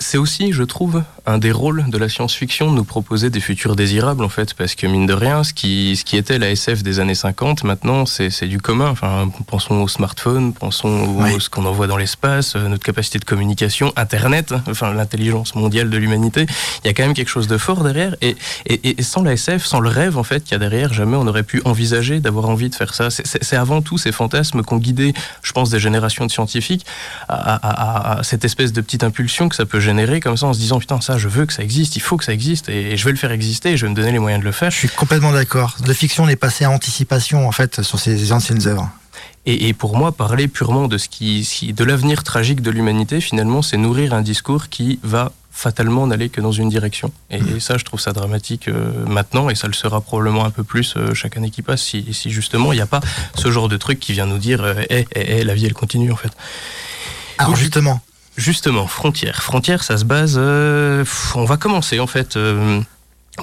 c'est 0.00 0.18
aussi, 0.18 0.52
je 0.52 0.64
trouve, 0.64 1.04
un 1.26 1.38
des 1.38 1.52
rôles 1.52 1.84
de 1.88 1.98
la 1.98 2.08
science-fiction 2.08 2.70
de 2.70 2.76
nous 2.76 2.84
proposer 2.84 3.30
des 3.30 3.40
futurs 3.40 3.76
désirables, 3.76 4.22
en 4.24 4.28
fait, 4.28 4.54
parce 4.54 4.74
que 4.74 4.86
mine 4.86 5.06
de 5.06 5.14
rien, 5.14 5.42
ce 5.42 5.54
qui, 5.54 5.96
ce 5.96 6.04
qui 6.04 6.16
était 6.16 6.38
la 6.38 6.50
SF 6.50 6.82
des 6.82 7.00
années 7.00 7.14
50, 7.14 7.64
maintenant, 7.64 8.04
c'est 8.06 8.46
du 8.46 8.60
commun. 8.60 8.90
Enfin, 8.90 9.30
pensons 9.46 9.76
aux 9.76 9.88
smartphones, 9.88 10.52
pensons 10.52 11.20
à 11.20 11.40
ce 11.40 11.48
qu'on 11.48 11.64
envoie 11.64 11.86
dans 11.86 11.96
l'espace, 11.96 12.56
euh, 12.56 12.68
notre 12.68 12.84
capacité 12.84 13.18
de 13.18 13.24
communication, 13.24 13.92
Internet, 13.96 14.54
enfin, 14.68 14.92
l'intelligence 14.92 15.54
mondiale 15.54 15.88
de 15.88 15.96
l'humanité. 15.96 16.46
Il 16.84 16.88
y 16.88 16.90
a 16.90 16.94
quand 16.94 17.04
même 17.04 17.14
quelque 17.14 17.28
chose 17.28 17.48
de 17.48 17.56
fort 17.56 17.82
derrière. 17.82 18.16
Et, 18.20 18.36
et, 18.66 18.98
et 18.98 19.02
sans 19.02 19.22
la 19.22 19.32
SF, 19.32 19.64
sans 19.64 19.80
le 19.80 19.88
rêve, 19.88 20.18
en 20.18 20.24
fait, 20.24 20.44
qu'il 20.44 20.52
y 20.52 20.56
a 20.56 20.58
derrière, 20.58 20.92
jamais 20.92 21.16
on 21.16 21.26
aurait 21.26 21.42
pu 21.42 21.62
envisager 21.64 22.20
d'avoir 22.20 22.48
envie 22.48 22.68
de 22.68 22.74
faire 22.74 22.94
ça. 22.94 23.08
C'est 23.10 23.56
avant 23.56 23.80
tout 23.80 23.96
ces 23.96 24.12
fantasmes 24.12 24.62
qu'ont 24.62 24.76
guidé, 24.76 25.14
je 25.42 25.52
pense, 25.52 25.70
des 25.70 25.80
générations 25.80 26.26
de 26.26 26.30
scientifiques 26.30 26.84
à, 27.28 27.54
à, 27.54 28.18
à, 28.18 28.22
cette 28.22 28.44
espèce 28.44 28.72
de 28.72 28.80
petite 28.80 29.04
impulsion 29.04 29.48
que 29.48 29.56
ça 29.56 29.64
peut 29.64 29.80
générer, 29.80 30.20
comme 30.20 30.36
ça, 30.36 30.46
en 30.46 30.52
se 30.52 30.58
disant, 30.58 30.78
putain, 30.78 31.00
ça, 31.00 31.13
je 31.18 31.28
veux 31.28 31.46
que 31.46 31.52
ça 31.52 31.62
existe, 31.62 31.96
il 31.96 32.00
faut 32.00 32.16
que 32.16 32.24
ça 32.24 32.32
existe, 32.32 32.68
et 32.68 32.96
je 32.96 33.04
vais 33.04 33.10
le 33.10 33.16
faire 33.16 33.32
exister, 33.32 33.70
et 33.70 33.76
je 33.76 33.86
vais 33.86 33.90
me 33.90 33.96
donner 33.96 34.12
les 34.12 34.18
moyens 34.18 34.40
de 34.40 34.44
le 34.46 34.52
faire. 34.52 34.70
Je 34.70 34.76
suis 34.76 34.88
complètement 34.88 35.32
d'accord. 35.32 35.76
La 35.86 35.94
fiction 35.94 36.28
est 36.28 36.36
passée 36.36 36.64
à 36.64 36.70
anticipation, 36.70 37.46
en 37.46 37.52
fait, 37.52 37.82
sur 37.82 37.98
ces 37.98 38.32
anciennes 38.32 38.66
œuvres. 38.66 38.90
Et, 39.46 39.74
pour 39.74 39.96
moi, 39.96 40.12
parler 40.12 40.48
purement 40.48 40.88
de 40.88 40.96
ce 40.96 41.08
qui, 41.08 41.74
de 41.74 41.84
l'avenir 41.84 42.24
tragique 42.24 42.62
de 42.62 42.70
l'humanité, 42.70 43.20
finalement, 43.20 43.60
c'est 43.60 43.76
nourrir 43.76 44.14
un 44.14 44.22
discours 44.22 44.70
qui 44.70 44.98
va 45.02 45.32
fatalement 45.50 46.06
n'aller 46.06 46.30
que 46.30 46.40
dans 46.40 46.50
une 46.50 46.70
direction. 46.70 47.12
Et, 47.30 47.40
mmh. 47.40 47.60
ça, 47.60 47.76
je 47.76 47.84
trouve 47.84 48.00
ça 48.00 48.12
dramatique 48.12 48.68
euh, 48.68 49.04
maintenant, 49.06 49.50
et 49.50 49.54
ça 49.54 49.66
le 49.66 49.74
sera 49.74 50.00
probablement 50.00 50.46
un 50.46 50.50
peu 50.50 50.64
plus 50.64 50.94
euh, 50.96 51.12
chaque 51.12 51.36
année 51.36 51.50
qui 51.50 51.60
passe, 51.60 51.82
si, 51.82 52.04
justement 52.30 52.72
il 52.72 52.76
n'y 52.76 52.82
a 52.82 52.86
pas 52.86 53.00
ce 53.34 53.50
genre 53.50 53.68
de 53.68 53.76
truc 53.76 54.00
qui 54.00 54.14
vient 54.14 54.26
nous 54.26 54.38
dire, 54.38 54.66
hé, 54.90 55.06
hé, 55.14 55.44
la 55.44 55.54
vie 55.54 55.66
elle 55.66 55.74
continue 55.74 56.10
en 56.10 56.16
fait. 56.16 56.32
Alors 57.38 57.54
justement, 57.54 58.00
Justement, 58.36 58.86
Frontières. 58.86 59.42
Frontières, 59.42 59.84
ça 59.84 59.96
se 59.96 60.04
base. 60.04 60.34
Euh, 60.38 61.04
on 61.36 61.44
va 61.44 61.56
commencer 61.56 62.00
en 62.00 62.08
fait 62.08 62.36
euh, 62.36 62.80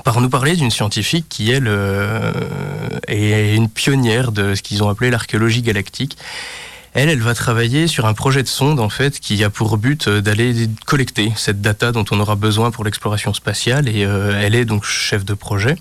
par 0.04 0.20
nous 0.20 0.30
parler 0.30 0.56
d'une 0.56 0.72
scientifique 0.72 1.28
qui, 1.30 1.50
elle, 1.50 1.68
euh, 1.68 2.34
est 3.08 3.56
une 3.56 3.70
pionnière 3.70 4.34
de 4.34 4.54
ce 4.54 4.62
qu'ils 4.62 4.84
ont 4.84 4.90
appelé 4.90 5.10
l'archéologie 5.10 5.62
galactique. 5.62 6.18
Elle, 6.94 7.08
elle 7.08 7.22
va 7.22 7.34
travailler 7.34 7.88
sur 7.88 8.06
un 8.06 8.14
projet 8.14 8.44
de 8.44 8.50
sonde 8.50 8.82
en 8.82 8.90
fait 8.90 9.22
qui 9.22 9.42
a 9.46 9.50
pour 9.50 9.78
but 9.78 10.10
d'aller 10.10 10.68
collecter 10.86 11.32
cette 11.38 11.62
data 11.62 11.94
dont 11.94 12.04
on 12.12 12.20
aura 12.20 12.36
besoin 12.36 12.70
pour 12.70 12.84
l'exploration 12.84 13.34
spatiale 13.34 13.88
et 13.88 14.02
elle 14.02 14.56
est 14.56 14.66
donc 14.66 14.84
chef 14.84 15.24
de 15.24 15.34
projet. 15.34 15.78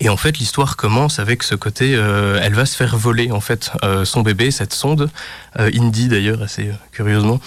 Et 0.00 0.08
en 0.08 0.16
fait, 0.16 0.38
l'histoire 0.38 0.76
commence 0.76 1.18
avec 1.18 1.42
ce 1.42 1.54
côté, 1.54 1.92
elle 1.92 2.54
va 2.54 2.66
se 2.66 2.76
faire 2.76 2.96
voler 2.96 3.30
en 3.30 3.40
fait 3.40 3.70
son 4.04 4.22
bébé, 4.22 4.50
cette 4.50 4.72
sonde, 4.72 5.10
Indy 5.56 6.08
d'ailleurs 6.08 6.42
assez 6.42 6.70
curieusement, 6.92 7.40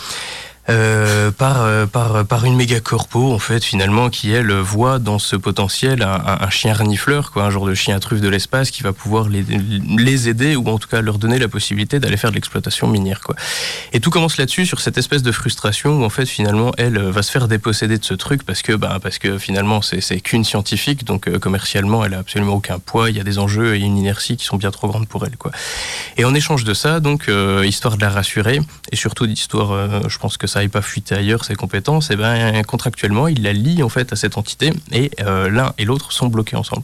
Euh, 0.70 1.32
par, 1.32 1.64
euh, 1.64 1.88
par, 1.88 2.26
par 2.26 2.46
une 2.46 2.56
méga 2.56 2.80
corpo, 2.80 3.34
en 3.34 3.40
fait, 3.40 3.64
finalement, 3.64 4.12
qui, 4.12 4.32
elle, 4.32 4.52
voit 4.52 5.00
dans 5.00 5.18
ce 5.18 5.36
potentiel 5.36 6.04
un, 6.04 6.50
chien 6.50 6.74
renifleur, 6.74 7.32
quoi, 7.32 7.46
un 7.46 7.50
genre 7.50 7.66
de 7.66 7.74
chien 7.74 8.00
truffe 8.00 8.22
de 8.22 8.30
l'espace 8.30 8.70
qui 8.70 8.84
va 8.84 8.94
pouvoir 8.94 9.28
les, 9.28 9.44
les 9.98 10.30
aider, 10.30 10.56
ou 10.56 10.68
en 10.68 10.78
tout 10.78 10.88
cas 10.88 11.02
leur 11.02 11.18
donner 11.18 11.40
la 11.40 11.48
possibilité 11.48 12.00
d'aller 12.00 12.18
faire 12.18 12.30
de 12.30 12.36
l'exploitation 12.36 12.88
minière. 12.88 13.22
Quoi. 13.22 13.36
Et 13.92 14.00
tout 14.00 14.12
commence 14.12 14.38
là-dessus, 14.38 14.68
sur 14.68 14.82
cette 14.82 15.00
espèce 15.00 15.24
de 15.24 15.32
frustration 15.32 16.00
où, 16.00 16.04
en 16.04 16.10
fait, 16.10 16.28
finalement, 16.28 16.72
elle 16.78 17.00
va 17.00 17.24
se 17.24 17.32
faire 17.32 17.48
déposséder 17.48 17.98
de 17.98 18.06
ce 18.06 18.14
truc 18.14 18.44
parce 18.44 18.62
que, 18.62 18.74
bah, 18.74 19.00
parce 19.02 19.18
que 19.18 19.40
finalement, 19.40 19.82
c'est 19.82 20.22
qu'une 20.22 20.44
scientifique, 20.44 21.06
donc 21.06 21.28
euh, 21.28 21.40
commercialement, 21.40 22.06
elle 22.06 22.14
a 22.14 22.20
absolument 22.20 22.54
aucun 22.54 22.78
poids, 22.78 23.10
il 23.10 23.18
y 23.18 23.20
a 23.20 23.24
des 23.24 23.40
enjeux 23.40 23.76
et 23.76 23.80
une 23.80 23.98
inertie 23.98 24.38
qui 24.38 24.46
sont 24.46 24.58
bien 24.58 24.70
trop 24.70 24.88
grandes 24.88 25.08
pour 25.08 25.26
elle. 25.26 25.38
Quoi. 25.38 25.52
Et 26.18 26.26
en 26.26 26.36
échange 26.36 26.66
de 26.66 26.76
ça, 26.76 27.00
donc, 27.00 27.30
histoire 27.64 27.98
de 27.98 28.02
la 28.02 28.10
rassurer, 28.10 28.60
et 28.92 28.96
surtout 28.96 29.26
d'histoire, 29.26 30.10
je 30.10 30.18
pense 30.20 30.38
que 30.38 30.48
ça 30.52 30.60
n'aille 30.60 30.68
pas 30.68 30.82
fuiter 30.82 31.16
ailleurs 31.16 31.46
ses 31.46 31.56
compétences, 31.56 32.12
et 32.12 32.14
eh 32.14 32.18
ben 32.18 32.64
contractuellement, 32.64 33.28
il 33.28 33.44
la 33.44 33.54
lie 33.54 33.84
en 33.84 33.90
fait 33.90 34.12
à 34.14 34.16
cette 34.16 34.38
entité 34.38 34.72
et 34.92 35.12
euh, 35.22 35.50
l'un 35.50 35.74
et 35.78 35.86
l'autre 35.86 36.12
sont 36.12 36.28
bloqués 36.28 36.56
ensemble. 36.56 36.84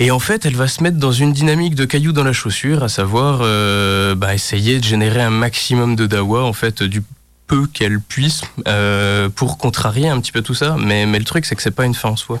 Et 0.00 0.12
en 0.12 0.20
fait, 0.20 0.46
elle 0.46 0.54
va 0.54 0.68
se 0.68 0.82
mettre 0.82 0.98
dans 0.98 1.10
une 1.10 1.32
dynamique 1.32 1.74
de 1.74 1.84
cailloux 1.84 2.12
dans 2.12 2.22
la 2.22 2.32
chaussure, 2.32 2.84
à 2.84 2.88
savoir 2.88 3.40
euh, 3.42 4.14
bah, 4.14 4.34
essayer 4.34 4.78
de 4.78 4.84
générer 4.84 5.22
un 5.22 5.30
maximum 5.30 5.96
de 5.96 6.06
dawa 6.06 6.44
en 6.44 6.52
fait 6.52 6.84
du 6.84 7.02
peu 7.48 7.66
qu'elle 7.66 8.00
puisse 8.00 8.42
euh, 8.68 9.28
pour 9.28 9.58
contrarier 9.58 10.08
un 10.08 10.20
petit 10.20 10.30
peu 10.30 10.42
tout 10.42 10.54
ça. 10.54 10.76
Mais, 10.78 11.06
mais 11.06 11.18
le 11.18 11.24
truc, 11.24 11.46
c'est 11.46 11.56
que 11.56 11.62
c'est 11.62 11.72
pas 11.72 11.86
une 11.86 11.94
fin 11.94 12.10
en 12.10 12.16
soi 12.16 12.40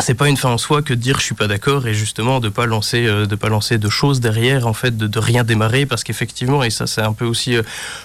c'est 0.00 0.14
pas 0.14 0.28
une 0.28 0.36
fin 0.36 0.50
en 0.50 0.58
soi 0.58 0.82
que 0.82 0.92
de 0.92 0.98
dire 0.98 1.18
je 1.18 1.24
suis 1.24 1.34
pas 1.34 1.46
d'accord 1.46 1.86
et 1.86 1.94
justement 1.94 2.40
de 2.40 2.48
pas 2.48 2.66
lancer 2.66 3.06
euh, 3.06 3.26
de 3.26 3.36
pas 3.36 3.48
lancer 3.48 3.78
de 3.78 3.88
choses 3.88 4.20
derrière 4.20 4.66
en 4.66 4.72
fait 4.72 4.96
de, 4.96 5.06
de 5.06 5.18
rien 5.18 5.44
démarrer 5.44 5.86
parce 5.86 6.02
qu'effectivement 6.02 6.64
et 6.64 6.70
ça 6.70 6.86
c'est 6.86 7.00
un 7.00 7.12
peu 7.12 7.24
aussi 7.24 7.56
euh, 7.56 7.62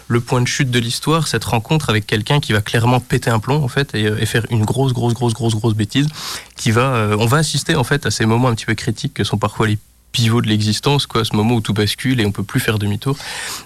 le 0.07 0.21
point 0.21 0.41
de 0.41 0.47
chute 0.47 0.69
de 0.69 0.79
l'histoire 0.79 1.27
cette 1.27 1.43
rencontre 1.43 1.89
avec 1.89 2.05
quelqu'un 2.05 2.39
qui 2.39 2.53
va 2.53 2.61
clairement 2.61 2.99
péter 2.99 3.31
un 3.31 3.39
plomb 3.39 3.63
en 3.63 3.67
fait 3.67 3.95
et, 3.95 4.05
euh, 4.05 4.19
et, 4.19 4.25
faire 4.27 4.45
une 4.51 4.65
grosse 4.65 4.93
grosse 4.93 5.13
grosse 5.13 5.33
grosse 5.33 5.55
grosse 5.55 5.73
bêtise 5.73 6.07
qui 6.55 6.71
va 6.71 7.15
on 7.17 7.25
va 7.25 7.37
assister 7.37 7.75
en 7.75 7.83
fait 7.83 8.05
à 8.05 8.11
ces 8.11 8.25
moments 8.25 8.49
un 8.49 8.55
petit 8.55 8.65
peu 8.65 8.75
critiques 8.75 9.13
que 9.15 9.23
sont 9.23 9.37
parfois 9.37 9.67
les 9.67 9.77
pivot 10.11 10.41
de 10.41 10.47
l'existence, 10.47 11.05
quoi, 11.05 11.23
ce 11.25 11.35
moment 11.35 11.55
où 11.55 11.61
tout 11.61 11.73
bascule 11.73 12.19
et 12.21 12.25
on 12.25 12.31
peut 12.31 12.43
plus 12.43 12.59
faire 12.59 12.79
demi-tour. 12.79 13.17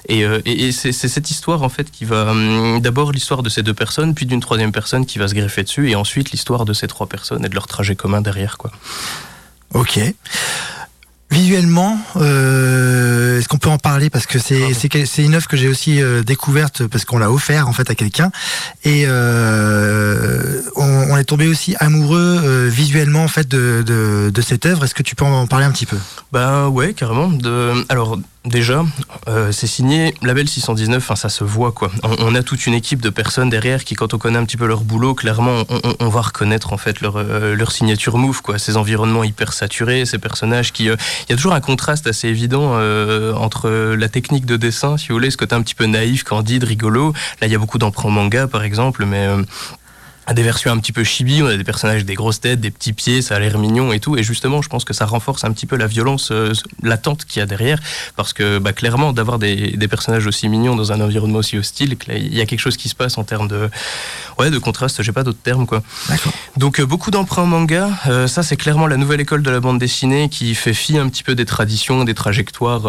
Et, 0.08 0.26
euh, 0.26 0.42
et, 0.46 0.72
c'est 0.72 0.92
cette 0.92 1.32
histoire 1.32 1.64
en 1.64 1.70
fait 1.70 1.90
qui 1.92 2.06
va 2.06 2.32
hum, 2.32 2.80
d'abord 2.82 3.12
l'histoire 3.12 3.44
de 3.44 3.50
ces 3.50 3.64
deux 3.64 3.74
personnes, 3.74 4.14
puis 4.14 4.26
d'une 4.26 4.42
troisième 4.42 4.72
personne 4.72 5.06
qui 5.06 5.20
va 5.20 5.28
se 5.28 5.34
greffer 5.34 5.64
dessus, 5.64 5.90
et 5.90 5.96
ensuite 5.96 6.32
l'histoire 6.32 6.66
de 6.66 6.74
ces 6.74 6.88
trois 6.88 7.08
personnes 7.08 7.46
et 7.46 7.50
de 7.50 7.56
leur 7.56 7.68
trajet 7.68 7.96
commun 7.96 8.22
derrière, 8.22 8.58
quoi. 8.58 8.72
Ok. 9.74 10.00
Visuellement, 11.34 11.98
euh, 12.16 13.40
est-ce 13.40 13.48
qu'on 13.48 13.58
peut 13.58 13.70
en 13.70 13.80
parler? 13.80 14.12
Parce 14.12 14.28
que 14.28 14.38
c'est 14.38 14.72
c'est 14.74 15.24
une 15.24 15.34
œuvre 15.34 15.48
que 15.48 15.58
j'ai 15.58 15.68
aussi 15.68 16.00
euh, 16.00 16.22
découverte 16.22 16.86
parce 16.86 17.06
qu'on 17.06 17.18
l'a 17.18 17.32
offert 17.32 17.68
en 17.68 17.74
fait 17.74 17.90
à 17.90 17.96
quelqu'un 17.96 18.30
et 18.84 19.06
euh, 19.08 20.62
on, 20.76 20.84
on, 20.84 21.18
est 21.18 21.24
tombé 21.24 21.48
aussi 21.48 21.76
amoureux 21.80 22.68
visuellement 22.68 23.24
en 23.24 23.28
fait 23.28 23.48
de, 23.48 23.84
de, 23.84 24.30
de 24.30 24.42
cette 24.44 24.68
œuvre. 24.68 24.86
Est-ce 24.86 24.94
que 24.94 25.02
tu 25.02 25.16
peux 25.16 25.26
en 25.26 25.48
parler 25.48 25.66
un 25.66 25.72
petit 25.72 25.88
peu? 25.88 25.98
Ben 26.32 26.68
ouais, 26.68 26.94
carrément. 26.94 27.30
De, 27.30 27.84
alors 27.90 28.20
Déjà, 28.46 28.84
euh, 29.30 29.54
c'est 29.54 29.68
signé 29.68 30.14
Label 30.22 30.50
619, 30.50 31.02
enfin 31.02 31.16
ça 31.16 31.30
se 31.30 31.46
voit 31.46 31.72
quoi. 31.72 31.90
On, 32.04 32.36
a 32.36 32.44
toute 32.44 32.68
une 32.68 32.74
équipe 32.74 33.00
de 33.00 33.10
personnes 33.10 33.50
derrière 33.50 33.86
qui, 33.86 33.96
quand 33.96 34.14
on 34.14 34.18
connaît 34.18 34.38
un 34.38 34.44
petit 34.44 34.58
peu 34.58 34.66
leur 34.66 34.82
boulot, 34.82 35.14
clairement, 35.16 35.64
on, 36.02 36.10
va 36.10 36.22
reconnaître 36.22 36.74
en 36.74 36.78
fait 36.78 37.00
leur, 37.00 37.16
euh, 37.16 37.56
leur 37.56 37.72
signature 37.72 38.18
move 38.18 38.42
quoi. 38.42 38.60
Ces 38.60 38.76
environnements 38.76 39.24
hyper 39.24 39.54
saturés, 39.54 40.06
ces 40.06 40.18
personnages 40.18 40.74
qui, 40.74 40.90
euh, 40.90 40.98
il 41.22 41.32
y 41.32 41.34
a 41.34 41.36
toujours 41.38 41.54
un 41.54 41.62
contraste 41.62 42.06
assez 42.06 42.28
évident 42.28 42.74
entre 43.38 43.70
la 43.70 44.10
technique 44.10 44.46
de 44.46 44.58
dessin, 44.58 44.98
si 44.98 45.08
vous 45.08 45.16
voulez, 45.16 45.32
ce 45.32 45.38
côté 45.38 45.56
un 45.56 45.62
petit 45.62 45.76
peu 45.76 45.86
naïf, 45.86 46.24
candide, 46.24 46.66
rigolo. 46.66 47.14
Là, 47.40 47.48
il 47.48 47.52
y 47.54 47.56
a 47.56 47.60
beaucoup 47.60 47.78
d'emprunts 47.78 48.10
manga 48.10 48.48
par 48.48 48.64
exemple, 48.64 49.06
mais 49.06 49.26
à 50.26 50.34
des 50.34 50.44
versions 50.44 50.72
un 50.72 50.78
petit 50.78 50.92
peu 50.92 51.04
chibi, 51.04 51.42
on 51.42 51.48
a 51.48 51.58
des 51.58 51.64
personnages 51.64 52.06
des 52.06 52.14
grosses 52.14 52.40
têtes, 52.40 52.62
des 52.62 52.72
petits 52.72 52.94
pieds, 52.94 53.22
ça 53.22 53.36
a 53.36 53.40
l'air 53.40 53.58
mignon 53.58 53.92
et 53.92 54.00
tout. 54.00 54.18
Et 54.18 54.24
justement, 54.24 54.62
je 54.62 54.70
pense 54.70 54.86
que 54.86 54.94
ça 54.94 55.06
renforce 55.06 55.44
un 55.44 55.52
petit 55.52 55.66
peu 55.66 55.76
la 55.76 55.88
violence 55.88 56.32
euh, 56.32 56.54
latente 56.82 57.26
qu'il 57.26 57.40
y 57.40 57.44
a 57.44 57.46
derrière, 57.46 57.80
parce 58.16 58.34
que 58.34 58.60
bah, 58.60 58.74
clairement, 58.74 59.12
d'avoir 59.12 59.40
des, 59.40 59.72
des, 59.72 59.88
personnages 59.88 60.26
aussi 60.26 60.48
mignons 60.48 60.76
dans 60.76 60.92
un 60.92 61.02
environnement 61.02 61.40
aussi 61.40 61.58
hostile, 61.58 61.98
il 62.10 62.34
y 62.34 62.42
a 62.42 62.46
quelque 62.46 62.60
chose 62.60 62.78
qui 62.78 62.90
se 62.90 62.96
passe 62.96 63.18
en 63.18 63.24
termes 63.24 63.48
de, 63.48 63.70
ouais, 64.40 64.50
de 64.50 64.58
contraste. 64.58 65.02
J'ai 65.04 65.12
pas 65.12 65.24
d'autres 65.24 65.42
termes 65.44 65.68
quoi. 65.68 65.84
Donc 66.58 66.80
euh, 66.80 66.86
beaucoup 66.86 67.12
d'emprunts 67.12 67.46
manga. 67.46 67.90
Euh, 68.08 68.28
ça, 68.28 68.44
c'est 68.44 68.58
clairement 68.58 68.88
la 68.88 68.98
nouvelle 68.98 69.22
école 69.22 69.44
de 69.44 69.52
la 69.52 69.60
bande 69.60 69.80
dessinée 69.80 70.30
qui 70.30 70.56
fait 70.56 70.74
fi 70.74 70.98
un 70.98 71.10
petit 71.10 71.24
peu 71.24 71.36
des 71.36 71.46
traditions, 71.46 72.06
des 72.06 72.14
trajectoires, 72.14 72.86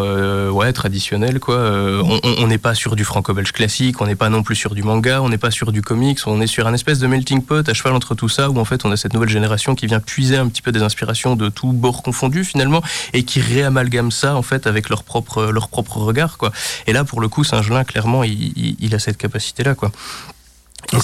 ouais, 0.53 0.73
traditionnelles 0.73 1.41
quoi. 1.41 1.59
on 1.59 2.47
n'est 2.47 2.59
pas 2.59 2.75
sur 2.75 2.97
du 2.97 3.05
franco-belge 3.05 3.53
classique, 3.53 4.01
on 4.01 4.07
n'est 4.07 4.15
pas 4.15 4.29
non 4.29 4.43
plus 4.43 4.55
sur 4.55 4.75
du 4.75 4.83
manga, 4.83 5.21
on 5.23 5.29
n'est 5.29 5.39
pas 5.39 5.51
sur 5.51 5.73
du 5.73 5.83
comics, 5.83 6.19
on 6.27 6.41
est 6.41 6.47
sur 6.47 6.67
un 6.67 6.75
espèce 6.75 6.99
de 6.99 7.07
pot 7.47 7.69
à 7.69 7.75
cheval 7.75 7.93
entre 7.95 8.15
tout 8.15 8.29
ça, 8.29 8.51
où 8.51 8.59
en 8.59 8.65
fait 8.65 8.85
on 8.85 8.93
a 8.93 8.97
cette 8.97 9.15
nouvelle 9.15 9.29
génération 9.29 9.75
qui 9.75 9.87
vient 9.87 10.01
puiser 10.01 10.37
un 10.37 10.49
petit 10.49 10.63
peu 10.63 10.73
des 10.73 10.83
inspirations 10.83 11.37
de 11.37 11.49
tous 11.49 11.73
bords 11.73 12.03
confondus 12.03 12.45
finalement, 12.45 12.83
et 13.13 13.25
qui 13.25 13.41
réamalgame 13.41 14.11
ça 14.11 14.37
en 14.37 14.43
fait 14.43 14.67
avec 14.67 14.89
leur 14.89 15.05
propre, 15.05 15.47
leur 15.47 15.69
propre 15.69 15.99
regard. 15.99 16.39
Quoi. 16.39 16.53
Et 16.87 16.93
là 16.93 17.05
pour 17.05 17.21
le 17.21 17.29
coup, 17.29 17.45
Saint-Gelin, 17.45 17.85
clairement, 17.85 18.25
il, 18.25 18.95
a 18.95 18.99
cette 18.99 19.17
capacité-là. 19.17 19.75
Quoi. 19.75 19.91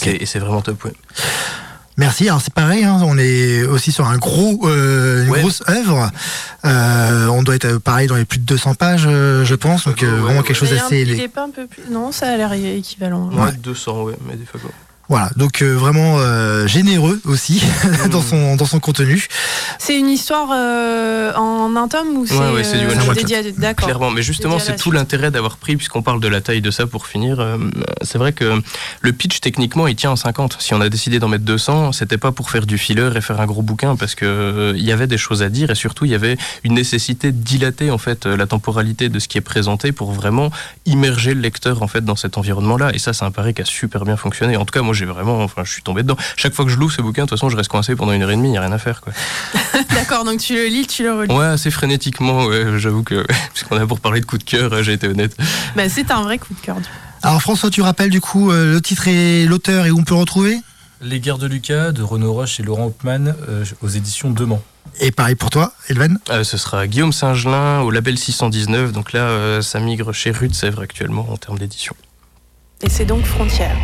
Et 0.07 0.27
c'est 0.27 0.39
vraiment 0.39 0.63
top. 0.63 0.89
Merci. 1.97 2.29
Alors 2.29 2.41
c'est 2.41 2.55
pareil, 2.55 2.85
hein, 2.85 2.99
on 3.05 3.19
est 3.19 3.63
aussi 3.65 3.93
sur 3.93 4.07
un 4.07 4.17
gros, 4.17 4.67
euh, 4.67 5.27
une 5.27 5.33
grosse 5.33 5.63
œuvre. 5.69 6.11
Euh, 6.65 7.27
on 7.27 7.43
doit 7.43 7.57
être 7.57 7.77
pareil 7.77 8.07
dans 8.07 8.17
les 8.17 8.25
plus 8.25 8.39
de 8.39 8.45
200 8.45 8.75
pages, 8.75 9.05
euh, 9.07 9.45
je 9.45 9.55
pense. 9.55 9.85
Donc 9.85 10.03
vraiment 10.03 10.43
quelque 10.43 10.57
chose 10.57 10.71
d'assez. 10.71 11.03
Il 11.03 11.21
est 11.21 11.29
pas 11.29 11.45
un 11.45 11.51
peu 11.51 11.67
plus. 11.67 11.83
Non, 11.91 12.11
ça 12.11 12.29
a 12.29 12.37
l'air 12.39 12.53
équivalent. 12.55 13.31
Ouais, 13.33 13.53
200, 13.53 14.03
ouais, 14.05 14.17
mais 14.27 14.37
des 14.37 14.47
fois. 14.47 14.61
Voilà, 15.11 15.29
donc 15.35 15.61
euh, 15.61 15.73
vraiment 15.73 16.19
euh, 16.21 16.69
généreux 16.69 17.21
aussi 17.25 17.61
dans 18.13 18.23
son 18.23 18.55
dans 18.55 18.65
son 18.65 18.79
contenu. 18.79 19.27
C'est 19.81 19.99
une 19.99 20.09
histoire 20.09 20.51
euh, 20.55 21.35
en 21.35 21.75
un 21.75 21.89
tome 21.89 22.17
ou 22.17 22.27
c'est 22.29 22.39
ouais, 22.39 22.53
ouais, 22.53 22.63
du 22.63 22.87
one 22.87 23.53
D'accord. 23.59 23.89
Clairement, 23.89 24.13
mais 24.13 24.23
justement 24.23 24.61
c'est 24.61 24.77
tout 24.77 24.93
l'intérêt 24.93 25.33
d'avoir 25.33 25.57
pris 25.57 25.77
puisqu'on 25.77 26.03
parle 26.03 26.21
de 26.21 26.29
la 26.29 26.41
taille 26.41 26.61
de 26.61 26.71
ça 26.71 26.87
pour 26.87 27.09
finir. 27.09 27.45
c'est 28.03 28.19
vrai 28.19 28.33
que 28.33 28.63
le 29.01 29.13
pitch 29.13 29.41
techniquement 29.41 29.89
il 29.89 29.97
tient 29.97 30.13
en 30.13 30.17
50. 30.17 30.59
Si 30.61 30.75
on 30.75 30.81
a 30.81 30.89
décidé 30.89 31.19
d'en 31.19 31.27
mettre 31.27 31.45
200, 31.45 31.91
c'était 31.91 32.17
pas 32.17 32.31
pour 32.31 32.49
faire 32.49 32.65
du 32.65 32.79
filler 32.79 33.11
et 33.17 33.21
faire 33.21 33.41
un 33.41 33.47
gros 33.47 33.63
bouquin 33.63 33.97
parce 33.97 34.15
que 34.15 34.75
il 34.77 34.85
y 34.85 34.93
avait 34.93 35.09
des 35.09 35.19
choses 35.19 35.43
à 35.43 35.49
dire 35.49 35.71
et 35.71 35.75
surtout 35.75 36.05
il 36.05 36.13
y 36.13 36.15
avait 36.15 36.37
une 36.63 36.75
nécessité 36.75 37.33
de 37.33 37.43
dilater 37.43 37.91
en 37.91 37.99
fait 37.99 38.27
la 38.27 38.47
temporalité 38.47 39.09
de 39.09 39.19
ce 39.19 39.27
qui 39.27 39.39
est 39.39 39.41
présenté 39.41 39.91
pour 39.91 40.13
vraiment 40.13 40.53
immerger 40.87 41.35
le 41.35 41.41
lecteur 41.41 41.83
en 41.83 41.89
fait 41.89 42.05
dans 42.05 42.15
cet 42.15 42.39
environnement 42.39 42.77
là 42.77 42.95
et 42.95 43.01
ça 43.01 43.13
c'est 43.13 43.25
un 43.25 43.33
pari 43.33 43.55
qui 43.55 43.63
a 43.63 43.65
super 43.65 44.05
bien 44.05 44.17
fonctionné. 44.17 44.57
En 44.57 44.65
tout 44.65 44.73
cas 44.73 44.83
moi 44.83 44.95
j'ai 45.01 45.07
vraiment, 45.07 45.43
enfin, 45.43 45.63
je 45.65 45.73
suis 45.73 45.83
tombé 45.83 46.03
dedans. 46.03 46.17
Chaque 46.37 46.53
fois 46.53 46.65
que 46.67 46.71
je 46.71 46.77
loue 46.77 46.91
ce 46.91 47.01
bouquin, 47.01 47.25
de 47.25 47.29
toute 47.29 47.39
façon, 47.39 47.49
je 47.49 47.57
reste 47.57 47.71
coincé 47.71 47.97
pendant 47.97 48.13
une 48.13 48.23
heure 48.23 48.31
et 48.31 48.37
demie, 48.37 48.49
il 48.49 48.53
n'y 48.53 48.59
a 48.59 48.61
rien 48.61 48.73
à 48.73 48.79
faire, 48.79 49.01
quoi. 49.01 49.13
D'accord, 49.95 50.25
donc 50.25 50.41
tu 50.41 50.55
le 50.55 50.67
lis, 50.67 50.87
tu 50.87 51.03
le 51.03 51.13
relis. 51.15 51.35
Ouais, 51.35 51.47
assez 51.47 51.71
frénétiquement, 51.71 52.45
ouais, 52.45 52.79
j'avoue 52.79 53.03
que, 53.03 53.27
puisqu'on 53.55 53.77
a 53.79 53.87
pour 53.87 54.01
parler 54.01 54.21
de 54.21 54.27
coup 54.27 54.39
de 54.39 54.45
cœur, 54.45 54.83
j'ai 54.83 54.93
été 54.93 55.09
honnête. 55.09 55.35
Bah, 55.75 55.89
c'est 55.89 56.11
un 56.11 56.23
vrai 56.23 56.39
coup 56.39 56.53
de 56.55 56.61
cœur. 56.61 56.77
Alors, 57.23 57.41
François, 57.41 57.71
tu 57.71 57.83
rappelles 57.83 58.11
du 58.11 58.21
coup 58.21 58.51
euh, 58.51 58.75
le 58.75 58.81
titre 58.81 59.09
et 59.09 59.45
l'auteur 59.47 59.87
et 59.87 59.91
où 59.91 59.99
on 59.99 60.05
peut 60.05 60.15
le 60.15 60.21
retrouver? 60.21 60.59
Les 61.03 61.21
Guerres 61.21 61.39
de 61.39 61.47
Lucas 61.47 61.93
de 61.93 62.03
Renaud 62.03 62.33
Roche 62.35 62.61
et 62.61 62.63
Laurent 62.63 62.87
Hopman 62.87 63.35
euh, 63.49 63.65
aux 63.83 63.89
éditions 63.89 64.31
Demain. 64.31 64.61
Et 65.01 65.11
pareil 65.11 65.35
pour 65.35 65.51
toi, 65.51 65.73
Elven? 65.89 66.19
Euh, 66.31 66.45
Ce 66.45 66.59
sera 66.59 66.87
Guillaume 66.87 67.13
Saint-Gelin 67.13 67.81
au 67.81 67.91
label 67.91 68.19
619. 68.19 68.93
Donc 68.93 69.13
là, 69.13 69.63
ça 69.63 69.81
migre 69.81 70.13
chez 70.13 70.31
Rude 70.31 70.55
Sèvres 70.55 70.83
actuellement 70.83 71.27
en 71.31 71.37
termes 71.37 71.59
d'édition. 71.59 71.95
Et 72.83 72.89
c'est 72.89 73.05
donc 73.05 73.25
Frontière. 73.25 73.77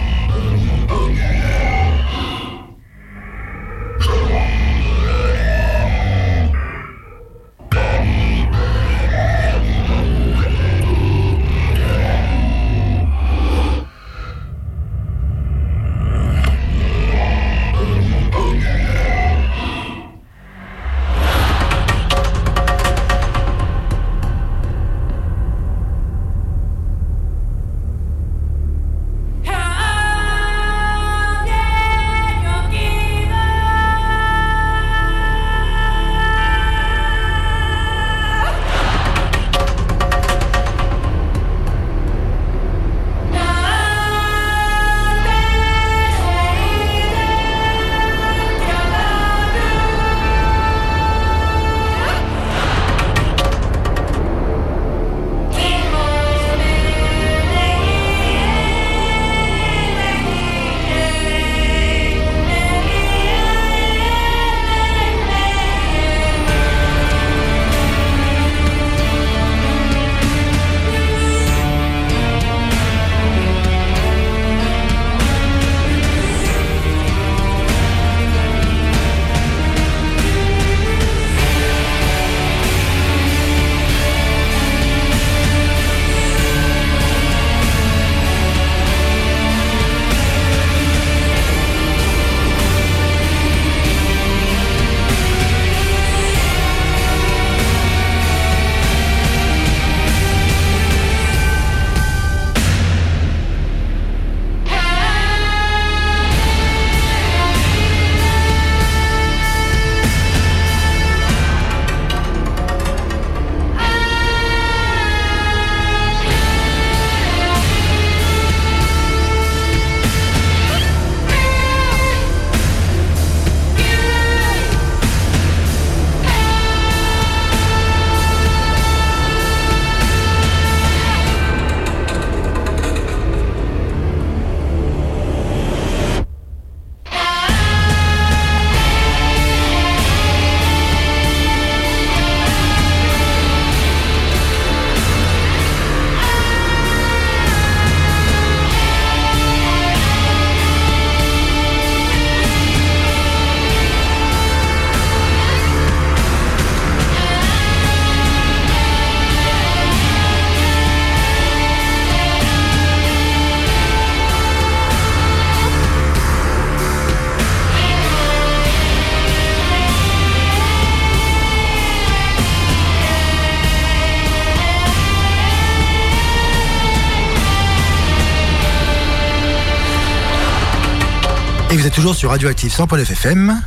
Et 181.77 181.79
vous 181.79 181.87
êtes 181.87 181.93
toujours 181.93 182.15
sur 182.15 182.31
Radioactive 182.31 182.73
100.fm 182.73 183.03
FM 183.03 183.61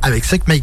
avec 0.00 0.24
Sec 0.24 0.48
My. 0.48 0.62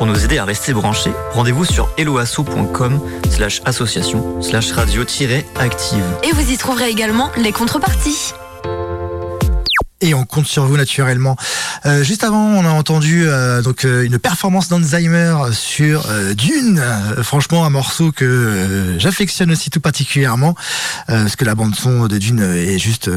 Pour 0.00 0.06
nous 0.06 0.24
aider 0.24 0.38
à 0.38 0.46
rester 0.46 0.72
branchés, 0.72 1.12
rendez-vous 1.32 1.66
sur 1.66 1.90
eloasso.com 1.98 3.02
slash 3.28 3.60
association 3.66 4.40
slash 4.40 4.72
radio-active. 4.72 6.04
Et 6.22 6.32
vous 6.32 6.50
y 6.50 6.56
trouverez 6.56 6.88
également 6.88 7.30
les 7.36 7.52
contreparties 7.52 8.32
et 10.00 10.14
on 10.14 10.24
compte 10.24 10.46
sur 10.46 10.66
vous 10.66 10.76
naturellement. 10.76 11.36
Euh, 11.86 12.02
juste 12.02 12.24
avant, 12.24 12.42
on 12.42 12.64
a 12.64 12.70
entendu 12.70 13.24
euh, 13.26 13.62
donc 13.62 13.84
euh, 13.84 14.04
une 14.04 14.18
performance 14.18 14.68
d'Alzheimer 14.68 15.36
sur 15.52 16.06
Dune. 16.34 16.82
franchement, 17.22 17.64
un 17.64 17.70
morceau 17.70 18.12
que 18.12 18.96
j'affectionne 18.98 19.50
aussi 19.50 19.70
tout 19.70 19.80
particulièrement 19.80 20.54
parce 21.06 21.36
que 21.36 21.44
la 21.44 21.54
bande 21.54 21.74
son 21.74 22.06
de 22.06 22.18
Dune 22.18 22.40
est 22.40 22.78
juste 22.78 23.10